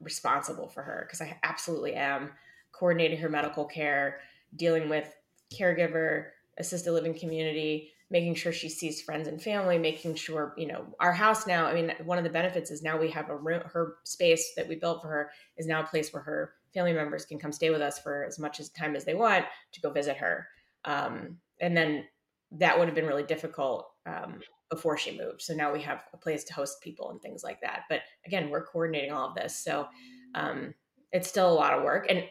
responsible 0.00 0.68
for 0.68 0.82
her 0.82 1.06
because 1.06 1.20
I 1.20 1.38
absolutely 1.42 1.94
am 1.94 2.32
coordinating 2.72 3.18
her 3.18 3.28
medical 3.28 3.64
care, 3.64 4.20
dealing 4.56 4.88
with 4.88 5.12
caregiver, 5.52 6.26
assisted 6.58 6.92
living 6.92 7.18
community, 7.18 7.92
making 8.14 8.36
sure 8.36 8.52
she 8.52 8.68
sees 8.68 9.02
friends 9.02 9.26
and 9.26 9.42
family, 9.42 9.76
making 9.76 10.14
sure, 10.14 10.54
you 10.56 10.68
know, 10.68 10.86
our 11.00 11.12
house 11.12 11.48
now, 11.48 11.66
I 11.66 11.74
mean, 11.74 11.92
one 12.04 12.16
of 12.16 12.22
the 12.22 12.30
benefits 12.30 12.70
is 12.70 12.80
now 12.80 12.96
we 12.96 13.10
have 13.10 13.28
a 13.28 13.36
room, 13.36 13.60
her 13.72 13.96
space 14.04 14.52
that 14.56 14.68
we 14.68 14.76
built 14.76 15.02
for 15.02 15.08
her 15.08 15.32
is 15.56 15.66
now 15.66 15.82
a 15.82 15.86
place 15.86 16.12
where 16.12 16.22
her 16.22 16.52
family 16.72 16.92
members 16.92 17.26
can 17.26 17.40
come 17.40 17.50
stay 17.50 17.70
with 17.70 17.80
us 17.80 17.98
for 17.98 18.24
as 18.24 18.38
much 18.38 18.60
as 18.60 18.68
time 18.68 18.94
as 18.94 19.04
they 19.04 19.16
want 19.16 19.44
to 19.72 19.80
go 19.80 19.90
visit 19.90 20.16
her. 20.16 20.46
Um, 20.84 21.38
and 21.60 21.76
then 21.76 22.04
that 22.52 22.78
would 22.78 22.86
have 22.86 22.94
been 22.94 23.08
really 23.08 23.24
difficult 23.24 23.90
um, 24.06 24.38
before 24.70 24.96
she 24.96 25.18
moved. 25.18 25.42
So 25.42 25.52
now 25.52 25.72
we 25.72 25.82
have 25.82 26.04
a 26.12 26.16
place 26.16 26.44
to 26.44 26.54
host 26.54 26.80
people 26.84 27.10
and 27.10 27.20
things 27.20 27.42
like 27.42 27.60
that. 27.62 27.80
But 27.88 28.02
again, 28.24 28.48
we're 28.48 28.64
coordinating 28.64 29.10
all 29.10 29.28
of 29.28 29.34
this. 29.34 29.56
So 29.56 29.88
um, 30.36 30.72
it's 31.10 31.28
still 31.28 31.50
a 31.50 31.52
lot 31.52 31.76
of 31.76 31.82
work. 31.82 32.06
And 32.08 32.22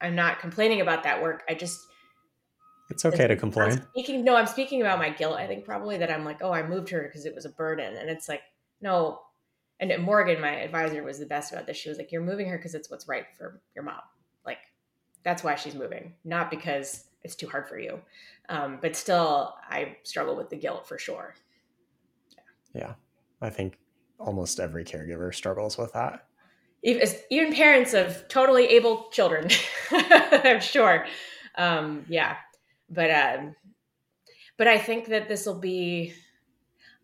I'm 0.00 0.16
not 0.16 0.40
complaining 0.40 0.80
about 0.80 1.04
that 1.04 1.22
work. 1.22 1.44
I 1.48 1.54
just, 1.54 1.78
it's 2.90 3.04
okay 3.04 3.26
to 3.26 3.36
complain. 3.36 3.72
I'm 3.72 3.82
speaking, 3.90 4.24
no, 4.24 4.36
I'm 4.36 4.46
speaking 4.46 4.80
about 4.80 4.98
my 4.98 5.10
guilt. 5.10 5.36
I 5.36 5.46
think 5.46 5.64
probably 5.64 5.98
that 5.98 6.10
I'm 6.10 6.24
like, 6.24 6.38
oh, 6.42 6.52
I 6.52 6.66
moved 6.66 6.88
her 6.90 7.02
because 7.02 7.26
it 7.26 7.34
was 7.34 7.44
a 7.44 7.50
burden. 7.50 7.96
And 7.96 8.08
it's 8.08 8.28
like, 8.28 8.42
no. 8.80 9.20
And 9.80 9.92
Morgan, 10.02 10.40
my 10.40 10.56
advisor, 10.56 11.02
was 11.02 11.18
the 11.18 11.26
best 11.26 11.52
about 11.52 11.66
this. 11.66 11.76
She 11.76 11.88
was 11.88 11.98
like, 11.98 12.10
you're 12.10 12.22
moving 12.22 12.48
her 12.48 12.56
because 12.56 12.74
it's 12.74 12.90
what's 12.90 13.06
right 13.06 13.26
for 13.36 13.60
your 13.74 13.84
mom. 13.84 14.00
Like, 14.44 14.58
that's 15.22 15.44
why 15.44 15.54
she's 15.54 15.74
moving, 15.74 16.14
not 16.24 16.50
because 16.50 17.04
it's 17.22 17.36
too 17.36 17.48
hard 17.48 17.68
for 17.68 17.78
you. 17.78 18.00
Um, 18.48 18.78
but 18.80 18.96
still, 18.96 19.54
I 19.68 19.96
struggle 20.02 20.34
with 20.34 20.48
the 20.48 20.56
guilt 20.56 20.88
for 20.88 20.98
sure. 20.98 21.34
Yeah. 22.74 22.80
yeah. 22.80 22.94
I 23.40 23.50
think 23.50 23.78
almost 24.18 24.58
every 24.58 24.84
caregiver 24.84 25.32
struggles 25.34 25.76
with 25.78 25.92
that. 25.92 26.24
Even, 26.82 27.08
even 27.30 27.52
parents 27.52 27.92
of 27.92 28.26
totally 28.28 28.66
able 28.66 29.08
children, 29.10 29.48
I'm 29.90 30.60
sure. 30.60 31.06
Um, 31.56 32.04
yeah, 32.08 32.36
but 32.90 33.10
um, 33.10 33.54
but 34.56 34.66
I 34.66 34.78
think 34.78 35.06
that 35.06 35.28
this 35.28 35.46
will 35.46 35.60
be 35.60 36.14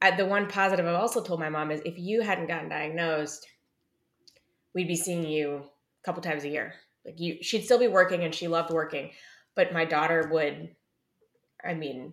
uh, 0.03 0.17
the 0.17 0.27
one 0.27 0.49
positive 0.49 0.87
I've 0.87 1.01
also 1.01 1.23
told 1.23 1.41
my 1.41 1.49
mom 1.49 1.71
is 1.71 1.81
if 1.85 1.99
you 1.99 2.21
hadn't 2.21 2.49
gotten 2.49 2.69
diagnosed, 2.69 3.47
we'd 4.75 4.89
be 4.89 4.97
seeing 4.97 5.25
you 5.25 5.57
a 5.57 6.05
couple 6.05 6.23
times 6.23 6.45
a 6.45 6.49
year. 6.49 6.75
Like 7.05 7.21
you, 7.21 7.39
she'd 7.43 7.65
still 7.65 7.79
be 7.79 7.89
working 7.89 8.25
and 8.25 8.35
she 8.35 8.49
loved 8.49 8.73
working, 8.73 9.11
but 9.55 9.73
my 9.73 9.85
daughter 9.85 10.29
would, 10.33 10.75
I 11.65 11.75
mean, 11.75 12.13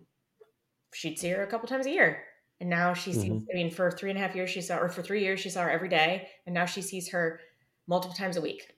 she'd 0.93 1.17
see 1.17 1.29
her 1.29 1.43
a 1.43 1.47
couple 1.47 1.67
times 1.67 1.85
a 1.85 1.91
year. 1.91 2.23
And 2.59 2.69
now 2.69 2.93
she 2.93 3.11
sees, 3.11 3.23
mm-hmm. 3.23 3.45
I 3.51 3.55
mean, 3.55 3.71
for 3.71 3.89
three 3.89 4.11
and 4.11 4.19
a 4.19 4.21
half 4.21 4.35
years, 4.35 4.51
she 4.51 4.61
saw, 4.61 4.77
or 4.77 4.89
for 4.89 5.01
three 5.01 5.23
years, 5.23 5.39
she 5.39 5.49
saw 5.49 5.63
her 5.63 5.71
every 5.71 5.89
day. 5.89 6.27
And 6.45 6.53
now 6.53 6.65
she 6.65 6.83
sees 6.83 7.09
her 7.09 7.39
multiple 7.87 8.15
times 8.15 8.37
a 8.37 8.41
week. 8.41 8.75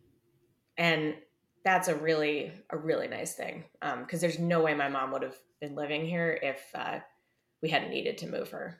And 0.78 1.16
that's 1.64 1.88
a 1.88 1.96
really 1.96 2.52
a 2.70 2.78
really 2.78 3.08
nice 3.08 3.34
thing 3.34 3.64
because 3.82 3.94
um, 3.94 4.20
there's 4.20 4.40
no 4.40 4.62
way 4.62 4.74
my 4.74 4.90
mom 4.90 5.12
would 5.12 5.24
have 5.24 5.38
been 5.62 5.76
living 5.76 6.06
here 6.06 6.38
if 6.42 6.62
uh, 6.76 7.00
we 7.62 7.70
hadn't 7.70 7.90
needed 7.90 8.18
to 8.20 8.28
move 8.28 8.50
her. 8.52 8.80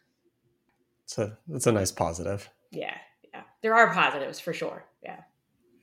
So 1.06 1.32
it's 1.50 1.68
a 1.68 1.72
nice 1.72 1.92
positive. 1.92 2.50
Yeah, 2.72 2.96
yeah. 3.34 3.44
There 3.62 3.74
are 3.74 3.94
positives 3.94 4.40
for 4.40 4.54
sure. 4.54 4.86
Yeah. 5.02 5.20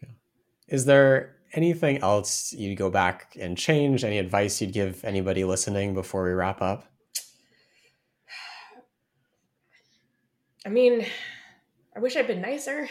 yeah. 0.03 0.11
Is 0.69 0.85
there 0.85 1.37
anything 1.53 1.99
else 1.99 2.53
you'd 2.53 2.77
go 2.77 2.91
back 2.91 3.37
and 3.41 3.57
change? 3.57 4.05
Any 4.05 4.19
advice 4.19 4.61
you'd 4.61 4.73
give 4.73 5.05
anybody 5.05 5.45
listening 5.45 5.95
before 5.95 6.25
we 6.25 6.33
wrap 6.33 6.61
up? 6.61 6.85
I 10.67 10.69
mean, 10.69 11.07
I 11.97 12.01
wish 12.01 12.17
I'd 12.17 12.27
been 12.27 12.43
nicer 12.43 12.89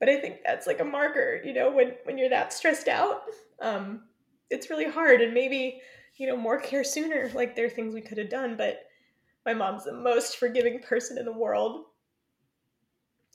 but 0.00 0.08
I 0.08 0.18
think 0.18 0.38
that's 0.44 0.66
like 0.66 0.80
a 0.80 0.84
marker, 0.84 1.40
you 1.44 1.52
know, 1.52 1.70
when 1.70 1.92
when 2.04 2.18
you're 2.18 2.30
that 2.30 2.52
stressed 2.52 2.88
out, 2.88 3.22
um, 3.60 4.04
it's 4.48 4.70
really 4.70 4.90
hard. 4.90 5.20
And 5.20 5.34
maybe 5.34 5.82
you 6.16 6.26
know 6.26 6.36
more 6.36 6.58
care 6.58 6.82
sooner. 6.82 7.30
Like 7.34 7.54
there 7.54 7.66
are 7.66 7.70
things 7.70 7.94
we 7.94 8.00
could 8.00 8.18
have 8.18 8.30
done, 8.30 8.56
but 8.56 8.80
my 9.46 9.54
mom's 9.54 9.84
the 9.84 9.92
most 9.92 10.38
forgiving 10.38 10.80
person 10.80 11.18
in 11.18 11.24
the 11.24 11.32
world, 11.32 11.84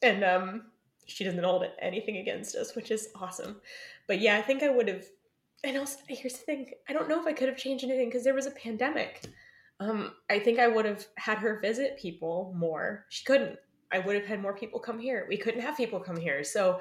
and 0.01 0.23
um, 0.23 0.63
she 1.05 1.23
doesn't 1.23 1.43
hold 1.43 1.65
anything 1.81 2.17
against 2.17 2.55
us, 2.55 2.75
which 2.75 2.91
is 2.91 3.09
awesome. 3.15 3.61
But 4.07 4.19
yeah, 4.19 4.37
I 4.37 4.41
think 4.41 4.63
I 4.63 4.69
would 4.69 4.87
have. 4.87 5.05
And 5.63 5.77
also, 5.77 5.99
here's 6.07 6.33
the 6.33 6.45
thing: 6.45 6.71
I 6.89 6.93
don't 6.93 7.07
know 7.07 7.19
if 7.19 7.27
I 7.27 7.33
could 7.33 7.47
have 7.47 7.57
changed 7.57 7.83
anything 7.83 8.09
because 8.09 8.23
there 8.23 8.33
was 8.33 8.47
a 8.47 8.51
pandemic. 8.51 9.23
Um, 9.79 10.13
I 10.29 10.39
think 10.39 10.59
I 10.59 10.67
would 10.67 10.85
have 10.85 11.05
had 11.17 11.37
her 11.39 11.59
visit 11.59 11.97
people 11.97 12.53
more. 12.55 13.05
She 13.09 13.25
couldn't. 13.25 13.57
I 13.91 13.99
would 13.99 14.15
have 14.15 14.25
had 14.25 14.41
more 14.41 14.55
people 14.55 14.79
come 14.79 14.99
here. 14.99 15.25
We 15.29 15.37
couldn't 15.37 15.61
have 15.61 15.77
people 15.77 15.99
come 15.99 16.17
here. 16.17 16.43
So, 16.43 16.79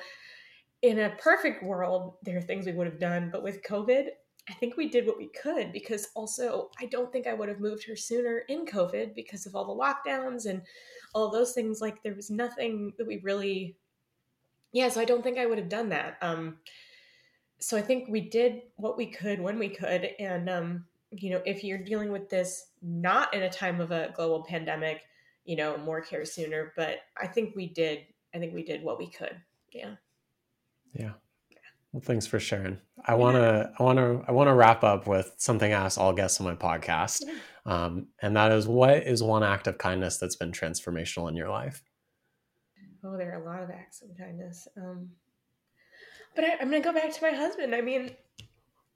in 0.83 1.01
a 1.01 1.11
perfect 1.19 1.63
world, 1.63 2.15
there 2.23 2.37
are 2.37 2.43
things 2.43 2.67
we 2.67 2.73
would 2.73 2.87
have 2.87 3.01
done. 3.01 3.31
But 3.33 3.43
with 3.43 3.63
COVID, 3.63 4.09
I 4.49 4.53
think 4.53 4.77
we 4.77 4.91
did 4.91 5.07
what 5.07 5.17
we 5.17 5.29
could 5.29 5.73
because 5.73 6.09
also 6.15 6.71
I 6.79 6.87
don't 6.87 7.11
think 7.11 7.27
I 7.27 7.33
would 7.33 7.49
have 7.49 7.61
moved 7.61 7.87
her 7.87 7.97
sooner 7.97 8.41
in 8.49 8.67
COVID 8.67 9.15
because 9.15 9.47
of 9.47 9.55
all 9.57 9.65
the 9.65 9.73
lockdowns 9.83 10.45
and 10.47 10.61
all 11.15 11.31
those 11.31 11.53
things. 11.53 11.81
Like 11.81 12.03
there 12.03 12.15
was 12.15 12.31
nothing 12.31 12.93
that 12.99 13.07
we 13.07 13.19
really, 13.23 13.77
yeah. 14.73 14.89
So 14.91 15.01
I 15.01 15.07
don't 15.07 15.23
think 15.23 15.39
I 15.39 15.47
would 15.47 15.59
have 15.59 15.71
done 15.71 15.89
that. 15.91 16.19
Um, 16.21 16.59
so 17.59 17.79
I 17.79 17.83
think 17.83 18.09
we 18.09 18.21
did 18.21 18.63
what 18.77 18.99
we 18.99 19.07
could 19.07 19.41
when 19.41 19.59
we 19.59 19.71
could, 19.71 20.11
and 20.19 20.51
um, 20.51 20.85
you 21.13 21.31
know, 21.31 21.41
if 21.47 21.65
you're 21.65 21.79
dealing 21.79 22.13
with 22.13 22.29
this 22.29 22.67
not 22.83 23.33
in 23.33 23.45
a 23.45 23.51
time 23.51 23.81
of 23.81 23.91
a 23.91 24.13
global 24.15 24.45
pandemic, 24.45 25.01
you 25.45 25.57
know, 25.57 25.77
more 25.79 26.01
care 26.01 26.25
sooner. 26.25 26.73
But 26.77 26.99
I 27.21 27.27
think 27.27 27.55
we 27.55 27.67
did. 27.67 28.01
I 28.35 28.39
think 28.39 28.55
we 28.55 28.65
did 28.65 28.83
what 28.83 28.99
we 28.99 29.09
could. 29.09 29.37
Yeah. 29.73 29.95
Yeah. 30.95 31.13
Well, 31.93 32.03
thanks 32.03 32.27
for 32.27 32.41
sharing. 32.41 32.79
I 33.07 33.15
want 33.15 33.37
to, 33.37 33.71
I 33.79 33.83
want 33.85 33.99
to, 33.99 34.25
I 34.27 34.33
want 34.33 34.49
to 34.49 34.55
wrap 34.55 34.83
up 34.83 35.07
with 35.07 35.33
something 35.37 35.73
I 35.73 35.85
ask 35.85 35.97
all 35.97 36.13
guests 36.13 36.41
on 36.41 36.47
my 36.47 36.57
podcast, 36.57 37.23
um, 37.67 38.09
and 38.21 38.37
that 38.37 38.51
is, 38.51 38.67
what 38.67 39.07
is 39.07 39.23
one 39.23 39.45
act 39.45 39.69
of 39.69 39.79
kindness 39.79 40.17
that's 40.17 40.35
been 40.35 40.51
transformational 40.51 41.29
in 41.29 41.37
your 41.37 41.49
life? 41.49 41.85
Oh, 43.05 43.17
there 43.17 43.33
are 43.33 43.41
a 43.41 43.45
lot 43.45 43.63
of 43.63 43.71
acts 43.71 44.03
of 44.03 44.09
kindness. 44.19 44.67
Um, 44.77 45.11
but 46.35 46.45
I, 46.45 46.55
I'm 46.61 46.69
going 46.69 46.83
to 46.83 46.89
go 46.89 46.93
back 46.93 47.13
to 47.13 47.23
my 47.23 47.31
husband. 47.31 47.77
I 47.77 47.81
mean, 47.81 48.11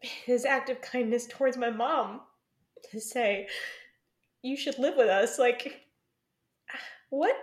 his 0.00 0.44
act 0.44 0.68
of 0.68 0.80
kindness 0.80 1.28
towards 1.28 1.56
my 1.56 1.70
mom 1.70 2.22
to 2.90 3.00
say, 3.00 3.46
"You 4.42 4.56
should 4.56 4.78
live 4.78 4.96
with 4.96 5.08
us." 5.08 5.38
Like 5.38 5.82
what 7.10 7.36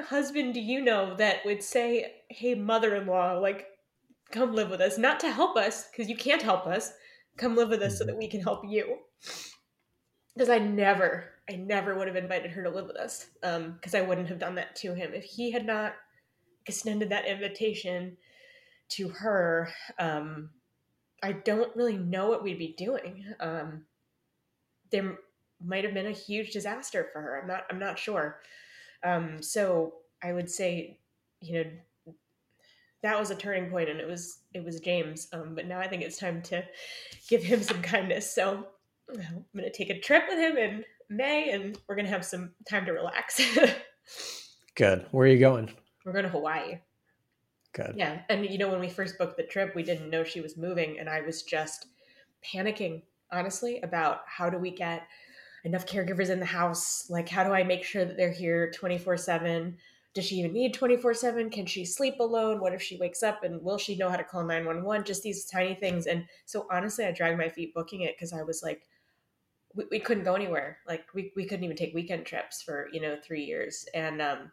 husband 0.00 0.54
do 0.54 0.60
you 0.60 0.82
know 0.82 1.14
that 1.16 1.44
would 1.44 1.62
say, 1.62 2.22
"Hey, 2.28 2.54
mother-in-law, 2.54 3.38
like 3.38 3.68
come 4.30 4.54
live 4.54 4.70
with 4.70 4.80
us, 4.80 4.96
not 4.96 5.20
to 5.20 5.30
help 5.30 5.56
us 5.56 5.88
because 5.90 6.08
you 6.08 6.16
can't 6.16 6.42
help 6.42 6.66
us. 6.66 6.92
Come 7.36 7.56
live 7.56 7.68
with 7.68 7.82
us 7.82 7.98
so 7.98 8.04
that 8.04 8.16
we 8.16 8.28
can 8.28 8.40
help 8.40 8.64
you." 8.66 8.98
Because 10.34 10.48
I 10.48 10.58
never, 10.58 11.30
I 11.48 11.56
never 11.56 11.96
would 11.96 12.06
have 12.06 12.16
invited 12.16 12.52
her 12.52 12.62
to 12.62 12.70
live 12.70 12.86
with 12.86 12.96
us. 12.96 13.26
Um, 13.42 13.72
because 13.72 13.94
I 13.94 14.02
wouldn't 14.02 14.28
have 14.28 14.38
done 14.38 14.54
that 14.54 14.76
to 14.76 14.94
him 14.94 15.12
if 15.12 15.24
he 15.24 15.50
had 15.50 15.66
not 15.66 15.94
extended 16.66 17.10
that 17.10 17.26
invitation 17.26 18.16
to 18.90 19.08
her. 19.08 19.72
Um, 19.98 20.50
I 21.22 21.32
don't 21.32 21.74
really 21.76 21.98
know 21.98 22.28
what 22.28 22.42
we'd 22.42 22.58
be 22.58 22.74
doing. 22.76 23.24
Um, 23.40 23.84
there 24.90 25.18
might 25.62 25.84
have 25.84 25.94
been 25.94 26.06
a 26.06 26.12
huge 26.12 26.52
disaster 26.52 27.08
for 27.12 27.20
her. 27.20 27.40
I'm 27.40 27.48
not. 27.48 27.64
I'm 27.70 27.78
not 27.78 27.98
sure. 27.98 28.40
Um, 29.02 29.42
so 29.42 29.94
I 30.22 30.32
would 30.32 30.50
say, 30.50 30.98
you 31.40 31.64
know, 31.64 32.14
that 33.02 33.18
was 33.18 33.30
a 33.30 33.34
turning 33.34 33.70
point, 33.70 33.88
and 33.88 34.00
it 34.00 34.06
was 34.06 34.40
it 34.52 34.64
was 34.64 34.80
James. 34.80 35.28
Um, 35.32 35.54
but 35.54 35.66
now 35.66 35.78
I 35.78 35.88
think 35.88 36.02
it's 36.02 36.18
time 36.18 36.42
to 36.42 36.62
give 37.28 37.42
him 37.42 37.62
some 37.62 37.80
kindness. 37.82 38.34
So 38.34 38.66
I'm 39.08 39.44
going 39.54 39.64
to 39.64 39.72
take 39.72 39.90
a 39.90 39.98
trip 40.00 40.24
with 40.28 40.38
him 40.38 40.56
in 40.56 40.84
May, 41.08 41.50
and 41.50 41.78
we're 41.88 41.96
going 41.96 42.06
to 42.06 42.12
have 42.12 42.24
some 42.24 42.52
time 42.68 42.84
to 42.86 42.92
relax. 42.92 43.40
Good. 44.74 45.06
Where 45.10 45.26
are 45.26 45.30
you 45.30 45.38
going? 45.38 45.72
We're 46.04 46.12
going 46.12 46.24
to 46.24 46.30
Hawaii. 46.30 46.78
Good. 47.72 47.94
Yeah, 47.96 48.20
and 48.28 48.44
you 48.44 48.58
know 48.58 48.68
when 48.68 48.80
we 48.80 48.88
first 48.88 49.16
booked 49.16 49.36
the 49.36 49.44
trip, 49.44 49.74
we 49.74 49.82
didn't 49.82 50.10
know 50.10 50.24
she 50.24 50.40
was 50.40 50.56
moving, 50.56 50.98
and 50.98 51.08
I 51.08 51.20
was 51.20 51.42
just 51.42 51.86
panicking, 52.44 53.02
honestly, 53.30 53.80
about 53.82 54.22
how 54.26 54.50
do 54.50 54.58
we 54.58 54.70
get 54.70 55.02
enough 55.64 55.86
caregivers 55.86 56.30
in 56.30 56.40
the 56.40 56.46
house? 56.46 57.08
Like 57.10 57.28
how 57.28 57.44
do 57.44 57.52
i 57.52 57.62
make 57.62 57.84
sure 57.84 58.04
that 58.04 58.16
they're 58.16 58.32
here 58.32 58.70
24 58.72 59.16
7 59.16 59.76
does 60.12 60.24
she 60.24 60.36
even 60.36 60.52
need 60.52 60.74
24 60.74 61.14
7 61.14 61.50
can 61.50 61.66
she 61.66 61.84
sleep 61.84 62.18
alone? 62.20 62.60
What 62.60 62.74
if 62.74 62.82
she 62.82 62.96
wakes 62.96 63.22
up 63.22 63.44
and 63.44 63.62
will 63.62 63.78
she 63.78 63.96
know 63.96 64.08
how 64.08 64.16
to 64.16 64.24
call 64.24 64.42
911 64.44 65.04
just 65.06 65.22
these 65.22 65.44
tiny 65.44 65.74
things. 65.74 66.06
And 66.06 66.26
so 66.46 66.66
honestly 66.70 67.04
i 67.04 67.12
dragged 67.12 67.38
my 67.38 67.48
feet 67.48 67.74
booking 67.74 68.02
it 68.02 68.16
because 68.16 68.32
i 68.32 68.42
was 68.42 68.62
like 68.62 68.82
we, 69.74 69.84
we 69.90 70.00
couldn't 70.00 70.24
go 70.24 70.34
anywhere. 70.34 70.78
Like 70.86 71.04
we, 71.14 71.32
we 71.36 71.44
couldn't 71.44 71.64
even 71.64 71.76
take 71.76 71.94
weekend 71.94 72.26
trips 72.26 72.62
for 72.62 72.88
you 72.92 73.00
know 73.00 73.16
three 73.22 73.44
years. 73.44 73.86
And 73.94 74.20
um 74.20 74.50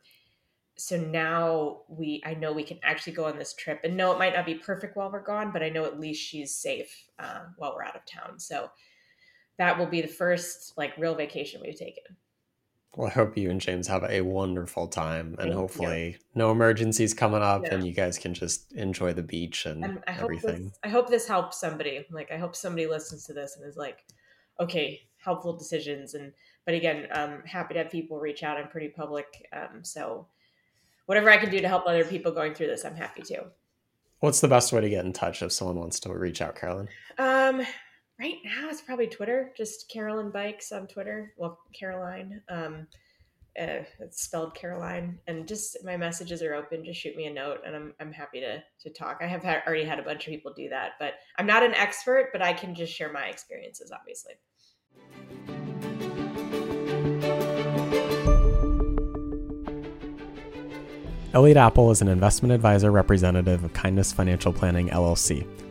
so 0.79 0.95
now 0.95 1.81
we 1.87 2.21
i 2.23 2.35
know 2.35 2.53
we 2.53 2.63
can 2.63 2.79
actually 2.83 3.13
go 3.13 3.25
on 3.25 3.39
this 3.39 3.53
trip. 3.55 3.79
And 3.83 3.97
no 3.97 4.11
it 4.11 4.19
might 4.19 4.35
not 4.35 4.45
be 4.45 4.55
perfect 4.55 4.95
while 4.95 5.11
we're 5.11 5.23
gone 5.23 5.51
but 5.51 5.63
i 5.63 5.69
know 5.69 5.85
at 5.85 5.99
least 5.99 6.21
she's 6.21 6.53
safe 6.53 7.05
uh, 7.17 7.45
while 7.57 7.73
we're 7.75 7.83
out 7.83 7.95
of 7.95 8.05
town. 8.05 8.39
So 8.39 8.69
that 9.57 9.77
will 9.77 9.87
be 9.87 10.01
the 10.01 10.07
first 10.07 10.77
like 10.77 10.97
real 10.97 11.15
vacation 11.15 11.61
we've 11.63 11.77
taken 11.77 12.15
well, 12.97 13.07
I 13.07 13.11
hope 13.11 13.37
you 13.37 13.51
and 13.51 13.61
James 13.61 13.87
have 13.87 14.03
a 14.09 14.21
wonderful 14.21 14.87
time, 14.87 15.35
and 15.37 15.53
hopefully, 15.53 16.17
no 16.33 16.51
emergencies 16.51 17.13
coming 17.13 17.43
up, 17.43 17.61
yeah. 17.63 17.75
and 17.75 17.85
you 17.85 17.93
guys 17.93 18.17
can 18.17 18.33
just 18.33 18.73
enjoy 18.73 19.13
the 19.13 19.21
beach 19.21 19.67
and, 19.67 19.83
and 19.83 20.03
I 20.07 20.13
everything. 20.13 20.63
Hope 20.63 20.63
this, 20.63 20.79
I 20.83 20.89
hope 20.89 21.09
this 21.09 21.27
helps 21.27 21.59
somebody. 21.59 22.03
Like, 22.09 22.31
I 22.31 22.37
hope 22.37 22.55
somebody 22.55 22.87
listens 22.87 23.23
to 23.25 23.33
this 23.33 23.55
and 23.55 23.69
is 23.69 23.77
like, 23.77 24.03
okay, 24.59 25.01
helpful 25.23 25.55
decisions. 25.55 26.15
And 26.15 26.33
but 26.65 26.73
again, 26.73 27.07
um, 27.11 27.43
happy 27.45 27.75
to 27.75 27.83
have 27.83 27.91
people 27.91 28.19
reach 28.19 28.41
out. 28.41 28.57
I'm 28.57 28.67
pretty 28.67 28.89
public, 28.89 29.47
um, 29.53 29.83
so 29.83 30.25
whatever 31.05 31.29
I 31.29 31.37
can 31.37 31.51
do 31.51 31.61
to 31.61 31.67
help 31.67 31.85
other 31.85 32.03
people 32.03 32.31
going 32.31 32.55
through 32.55 32.67
this, 32.67 32.83
I'm 32.83 32.95
happy 32.95 33.21
to. 33.21 33.45
What's 34.21 34.41
the 34.41 34.47
best 34.47 34.73
way 34.73 34.81
to 34.81 34.89
get 34.89 35.05
in 35.05 35.13
touch 35.13 35.43
if 35.43 35.51
someone 35.51 35.77
wants 35.77 35.99
to 35.99 36.11
reach 36.11 36.41
out, 36.41 36.55
Carolyn? 36.55 36.87
Um, 37.19 37.61
right 38.19 38.37
now 38.43 38.69
it's 38.69 38.81
probably 38.81 39.07
Twitter, 39.07 39.53
just 39.55 39.89
Carolyn 39.89 40.31
Bikes 40.31 40.71
on 40.71 40.87
Twitter. 40.87 41.33
Well, 41.37 41.59
Caroline. 41.77 42.41
Um, 42.49 42.87
uh, 43.59 43.81
it's 43.99 44.21
spelled 44.21 44.53
Caroline, 44.53 45.17
and 45.25 45.47
just 45.47 45.77
my 45.83 45.97
messages 45.97 46.43
are 46.43 46.53
open. 46.53 46.85
Just 46.85 46.99
shoot 46.99 47.15
me 47.15 47.25
a 47.25 47.33
note, 47.33 47.61
and 47.65 47.75
I'm 47.75 47.93
I'm 47.99 48.11
happy 48.11 48.39
to 48.39 48.61
to 48.81 48.89
talk. 48.91 49.17
I 49.21 49.25
have 49.25 49.43
already 49.45 49.83
had 49.83 49.97
a 49.97 50.03
bunch 50.03 50.27
of 50.27 50.31
people 50.31 50.53
do 50.55 50.69
that, 50.69 50.91
but 50.99 51.15
I'm 51.37 51.47
not 51.47 51.63
an 51.63 51.73
expert, 51.73 52.29
but 52.31 52.41
I 52.43 52.53
can 52.53 52.75
just 52.75 52.93
share 52.93 53.11
my 53.11 53.25
experiences, 53.25 53.91
obviously. 53.91 54.33
Elliot 61.33 61.57
Apple 61.57 61.91
is 61.91 62.01
an 62.01 62.07
investment 62.07 62.51
advisor 62.51 62.91
representative 62.91 63.63
of 63.63 63.73
Kindness 63.73 64.11
Financial 64.11 64.53
Planning 64.53 64.89
LLC. 64.89 65.66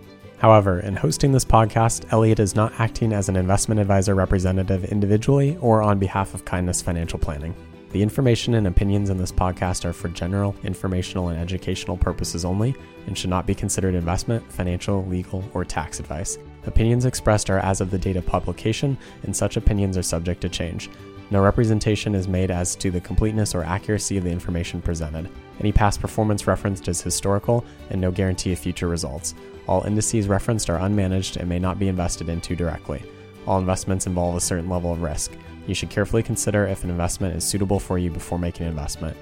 However, 0.46 0.78
in 0.78 0.94
hosting 0.94 1.32
this 1.32 1.44
podcast, 1.44 2.12
Elliot 2.12 2.38
is 2.38 2.54
not 2.54 2.72
acting 2.78 3.12
as 3.12 3.28
an 3.28 3.34
investment 3.34 3.80
advisor 3.80 4.14
representative 4.14 4.84
individually 4.84 5.58
or 5.60 5.82
on 5.82 5.98
behalf 5.98 6.34
of 6.34 6.44
Kindness 6.44 6.80
Financial 6.80 7.18
Planning. 7.18 7.52
The 7.90 8.00
information 8.00 8.54
and 8.54 8.68
opinions 8.68 9.10
in 9.10 9.18
this 9.18 9.32
podcast 9.32 9.84
are 9.84 9.92
for 9.92 10.08
general, 10.08 10.54
informational, 10.62 11.30
and 11.30 11.40
educational 11.40 11.96
purposes 11.96 12.44
only 12.44 12.76
and 13.08 13.18
should 13.18 13.28
not 13.28 13.44
be 13.44 13.56
considered 13.56 13.96
investment, 13.96 14.52
financial, 14.52 15.04
legal, 15.06 15.42
or 15.52 15.64
tax 15.64 15.98
advice. 15.98 16.38
Opinions 16.64 17.06
expressed 17.06 17.50
are 17.50 17.58
as 17.58 17.80
of 17.80 17.90
the 17.90 17.98
date 17.98 18.14
of 18.14 18.24
publication, 18.24 18.96
and 19.24 19.34
such 19.34 19.56
opinions 19.56 19.98
are 19.98 20.02
subject 20.02 20.42
to 20.42 20.48
change. 20.48 20.88
No 21.32 21.42
representation 21.42 22.14
is 22.14 22.28
made 22.28 22.52
as 22.52 22.76
to 22.76 22.92
the 22.92 23.00
completeness 23.00 23.52
or 23.52 23.64
accuracy 23.64 24.16
of 24.16 24.22
the 24.22 24.30
information 24.30 24.80
presented. 24.80 25.28
Any 25.58 25.72
past 25.72 26.00
performance 26.00 26.46
referenced 26.46 26.86
is 26.86 27.00
historical 27.00 27.64
and 27.90 28.00
no 28.00 28.12
guarantee 28.12 28.52
of 28.52 28.60
future 28.60 28.86
results. 28.86 29.34
All 29.68 29.84
indices 29.84 30.28
referenced 30.28 30.70
are 30.70 30.78
unmanaged 30.78 31.36
and 31.36 31.48
may 31.48 31.58
not 31.58 31.78
be 31.78 31.88
invested 31.88 32.28
into 32.28 32.54
directly. 32.54 33.02
All 33.46 33.58
investments 33.58 34.06
involve 34.06 34.36
a 34.36 34.40
certain 34.40 34.68
level 34.68 34.92
of 34.92 35.02
risk. 35.02 35.32
You 35.66 35.74
should 35.74 35.90
carefully 35.90 36.22
consider 36.22 36.66
if 36.66 36.84
an 36.84 36.90
investment 36.90 37.36
is 37.36 37.44
suitable 37.44 37.80
for 37.80 37.98
you 37.98 38.10
before 38.10 38.38
making 38.38 38.66
an 38.66 38.70
investment. 38.70 39.16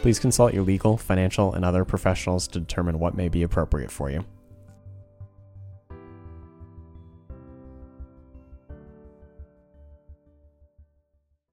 Please 0.00 0.18
consult 0.18 0.54
your 0.54 0.62
legal, 0.62 0.96
financial, 0.96 1.54
and 1.54 1.64
other 1.64 1.84
professionals 1.84 2.46
to 2.48 2.60
determine 2.60 2.98
what 3.00 3.16
may 3.16 3.28
be 3.28 3.42
appropriate 3.42 3.90
for 3.90 4.10
you. 4.10 4.24